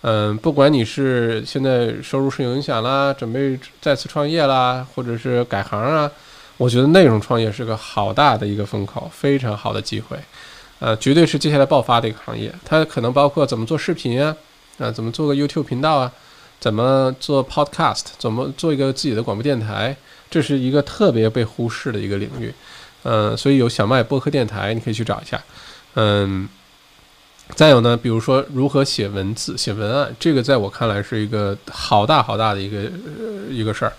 [0.00, 6.10] 嗯，不管你是现在收入受影响啦，准备再次创业啦，或者是改行啊，
[6.56, 10.16] 我觉得内容创业是个好大的一个风口，非常好的机会。
[10.78, 12.50] 呃，绝对是接下来爆发的一个行业。
[12.64, 14.34] 它可能包括怎么做视频啊，
[14.78, 16.10] 啊，怎么做个 YouTube 频道啊，
[16.58, 19.94] 怎么做 Podcast，怎么做一个自己的广播电台。
[20.28, 22.52] 这是一个特别被忽视的一个领域，
[23.04, 25.40] 嗯，所以有小麦播客电台，你可以去找一下，
[25.94, 26.48] 嗯，
[27.54, 32.90] 再有呢，比如说如何写文字、写文案，这个在我看来是一个好大好大的一个
[33.48, 33.92] 一个事儿，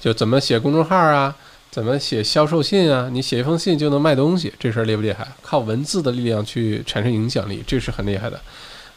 [0.00, 1.34] 就怎么写公众号啊，
[1.70, 5.26] 怎么写销售信啊，你写一封信就能卖东西，这事儿厉不厉害？
[5.42, 8.40] 靠文字的力量去产生影响力，这是很厉害的。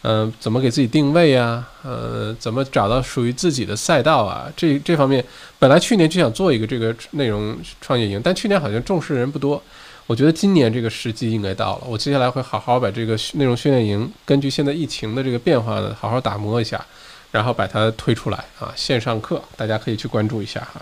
[0.07, 1.67] 嗯，怎么给自己定位啊？
[1.81, 4.45] 呃，怎么找到属于自己的赛道啊？
[4.55, 5.25] 这这方面，
[5.57, 9.59] 本来去年就想做一个这个内容创业营，但去年好像重视的人不多。
[10.05, 16.85] 我觉得今年这个时机应该到了，我接下来会好好把这个内容训练营，根据现在疫情的这个变化呢，好好打磨一下，
[17.31, 20.79] 然后把它推出来啊，线上课大家可以去关注一下哈。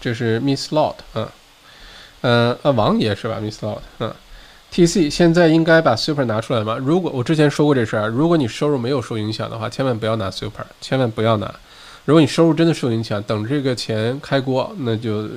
[0.00, 1.28] 这是 Miss Lord，嗯，
[2.22, 4.12] 呃，呃，王爷是吧？Miss Lord，嗯。
[4.74, 6.76] T C 现在应该把 Super 拿出来吗？
[6.84, 11.54] 如果我之前说过这事儿，如果你收入没有受影响的话，千万不要拿 Super，千万不要拿。
[12.06, 15.28] 如果你收入真的受影响，等这个钱开锅，那就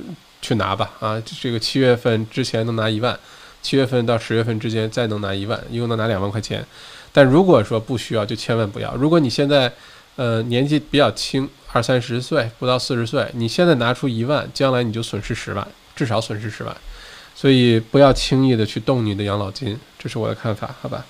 [0.42, 0.90] 去拿吧。
[1.00, 3.16] 啊，这个七月份之前能拿一万，
[3.62, 6.66] 七月份到十月份之间再能拿一万，一共能拿两万块钱。
[7.14, 8.96] 但如果说不需要，就千万不要。
[8.96, 9.72] 如果你现在
[10.16, 15.68] 呃年纪比较轻，二三十岁不到四十岁，你现在拿出一万，将来你就损失十万。
[15.96, 16.76] 至少损失十万。
[17.40, 21.06] 所以不要轻易的去动你的养老金，这是我的看法，好吧？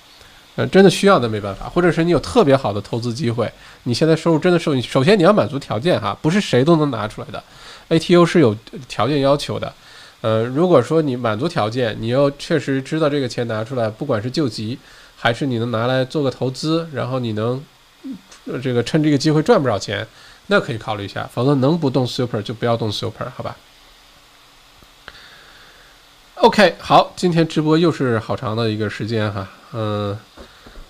[0.57, 3.49] 呃，真的需要的没办法，或者是你有特别好的投资机会，
[3.83, 7.41] 你现在收入真的受，首先你要满足条件哈，不是谁都能拿出来的
[7.87, 8.53] ，ATO 是有
[8.89, 9.73] 条件要求的。
[10.19, 14.77] 呃，如果说你满足条件，你又确实知道这个钱拿出来，不管是救急，
[15.15, 17.63] 还是你能拿来做个投资，然后你能
[18.61, 20.05] 这个趁这个机会赚不少钱，
[20.47, 23.55] 那可以考虑一下，否则能不动 Super 就不要动 Super，好吧
[26.39, 30.17] ？OK，好，今天直播又是好长的一个时间哈，嗯，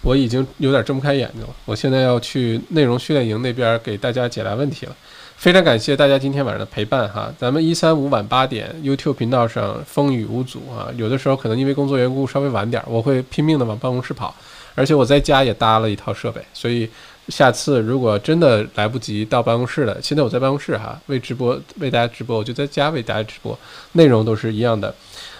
[0.01, 4.95] 我已经有点睁不开眼睛了，我现在要去内容训练营那边给大家解答问题了，
[5.37, 14.35] 非常感谢大家今天晚上的陪伴哈，咱们一三五晚八点 YouTube 频道上风雨无阻啊，有的时候可能因为工作缘故稍微晚点，我会拼命的往办公室跑，
[14.75, 16.87] 而且我在家也搭了一套设备，所以
[17.29, 23.57] 下次如果真的来不及到办公室了，现在我在办公室哈，为直播为大家直播，我就在家为大家直播，
[23.93, 24.93] 内容都是一样的。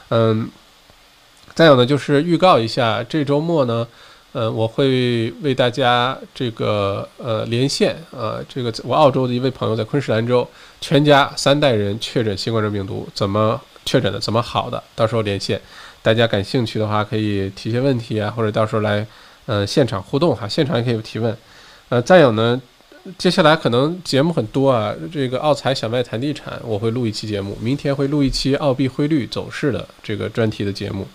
[0.09, 0.49] 嗯，
[1.53, 3.87] 再有呢，就是预告一下，这周末呢，
[4.31, 10.47] 呃，我会为大家这个呃连线，呃，这个我澳洲的一位朋友在昆士兰州，
[10.79, 15.59] 全家三代人确诊新冠状病毒，怎么确诊的，怎么好的，到时候连线，
[16.01, 19.05] 大家感兴趣的话可以提些问题啊，或者到时候来，
[19.45, 21.37] 呃，现场互动哈，现场也可以提问，
[21.89, 22.61] 呃，再有呢。
[23.17, 27.57] 接下来可能节目很多啊，这个奥财小麦谈地产，我会录一期节目。
[27.61, 31.07] 明天会录一期澳币汇率走势的这个专题的节目。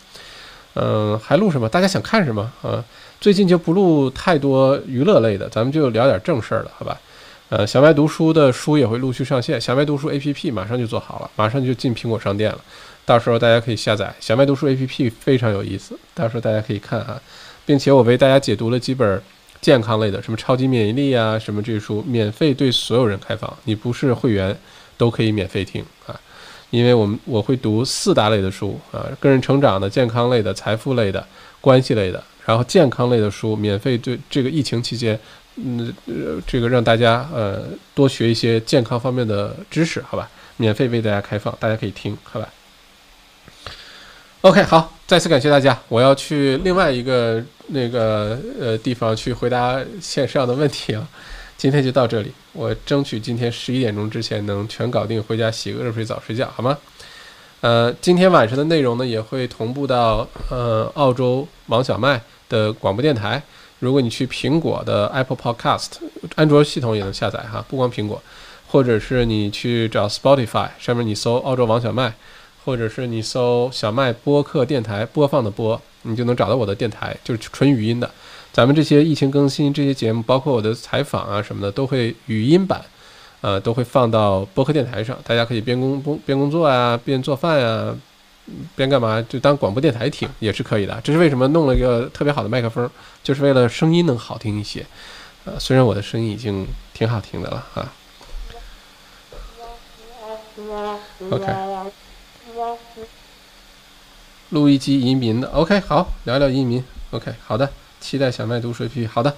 [0.74, 1.68] 嗯，还录什么？
[1.68, 2.82] 大家想看什么啊？
[3.20, 6.98] 最近就不录太多娱乐类的，咱们就聊点正事儿了，好吧？
[7.50, 12.58] 呃，小麦读书的书也会陆续上线，小麦读书 APP 马上就做好了，马上就进苹果商店了，
[13.04, 17.20] 到时候大家可以下载小麦读书 APP，非常有意思，到时候大家可以看啊，
[17.66, 19.22] 并且我为大家解读了几本。
[19.62, 24.54] 健康类的，什么超级免疫力啊，什么这些书，免费对所有人开放，你不是会员
[24.98, 26.20] 都可以免费听啊。
[26.68, 31.24] 因为我们我会读四大类的书啊，个人成长的、健康类的、财富类的、
[31.60, 35.18] 关系类的，然后健康类的书免费对这个疫情期间，
[35.56, 35.94] 嗯，
[36.46, 37.62] 这个让大家呃
[37.94, 40.28] 多学一些健康方面的知识，好吧？
[40.56, 42.48] 免费为大家开放，大家可以听，好吧
[44.40, 45.78] ？OK，好，再次感谢大家。
[45.90, 51.06] 我要去另外一个那个呃地方去回答线上的问题了。
[51.58, 56.78] 今天就到这里，我争取今天十一点钟之前能全搞定，回家洗个热水澡睡觉，好吗？
[57.60, 62.18] 呃，今天晚上的内容呢也会同步到呃澳洲王小麦
[62.48, 63.42] 的广播电台。
[63.80, 65.88] 如果你去苹果的 Apple Podcast，
[66.36, 68.22] 安卓系统也能下载哈，不光苹果，
[68.66, 72.14] 或者是你去找 Spotify 上面你搜澳洲王小麦。
[72.64, 78.10] 或者是你搜小麦播客电台播放的播，你就能找到我的电台，就是纯语音的。
[78.52, 82.84] 咱们这些疫情更新这些节目，包括我的采访啊什么的，都会语音版，
[83.40, 85.18] 呃，都会放到播客电台上。
[85.24, 87.96] 大家可以边工工边工作啊，边做饭啊，
[88.76, 91.00] 边干嘛就当广播电台听也是可以的。
[91.02, 92.88] 这是为什么弄了一个特别好的麦克风，
[93.22, 94.84] 就是为了声音能好听一些。
[95.44, 97.92] 呃，虽然我的声音已经挺好听的了啊。
[101.30, 102.01] OK。
[104.50, 107.66] 录一集移民的，OK，好，聊聊移民，OK，好的，
[108.00, 109.34] 期待小麦读水批，好的，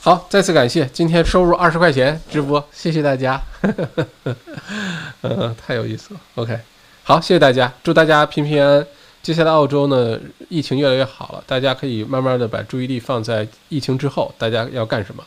[0.00, 3.40] 好，再次感谢，今天收入二十块钱直播，谢谢大家，
[5.22, 6.58] 嗯，太有意思了，OK，
[7.04, 8.86] 好，谢谢大家，祝大家平平安安。
[9.22, 10.18] 接下来澳洲呢，
[10.48, 15.22] 疫情越来越好了，大家可以慢慢的把注意力放在疫情之后，大家要干什么，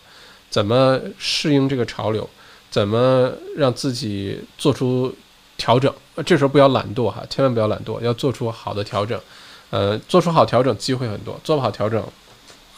[0.50, 2.30] 怎么适应这个潮流，
[2.70, 5.16] 怎么让自己做出。
[5.62, 5.94] 调整，
[6.26, 9.22] 这时候不要懒惰哈，千万不要懒惰，要做出好的调整。
[9.70, 12.04] 呃，做出好调整，机会很多；做不好调整，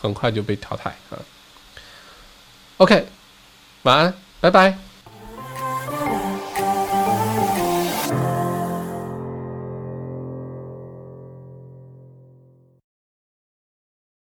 [0.01, 1.17] 很快就被淘汰啊。
[2.77, 3.07] OK，
[3.83, 4.77] 晚安，拜拜。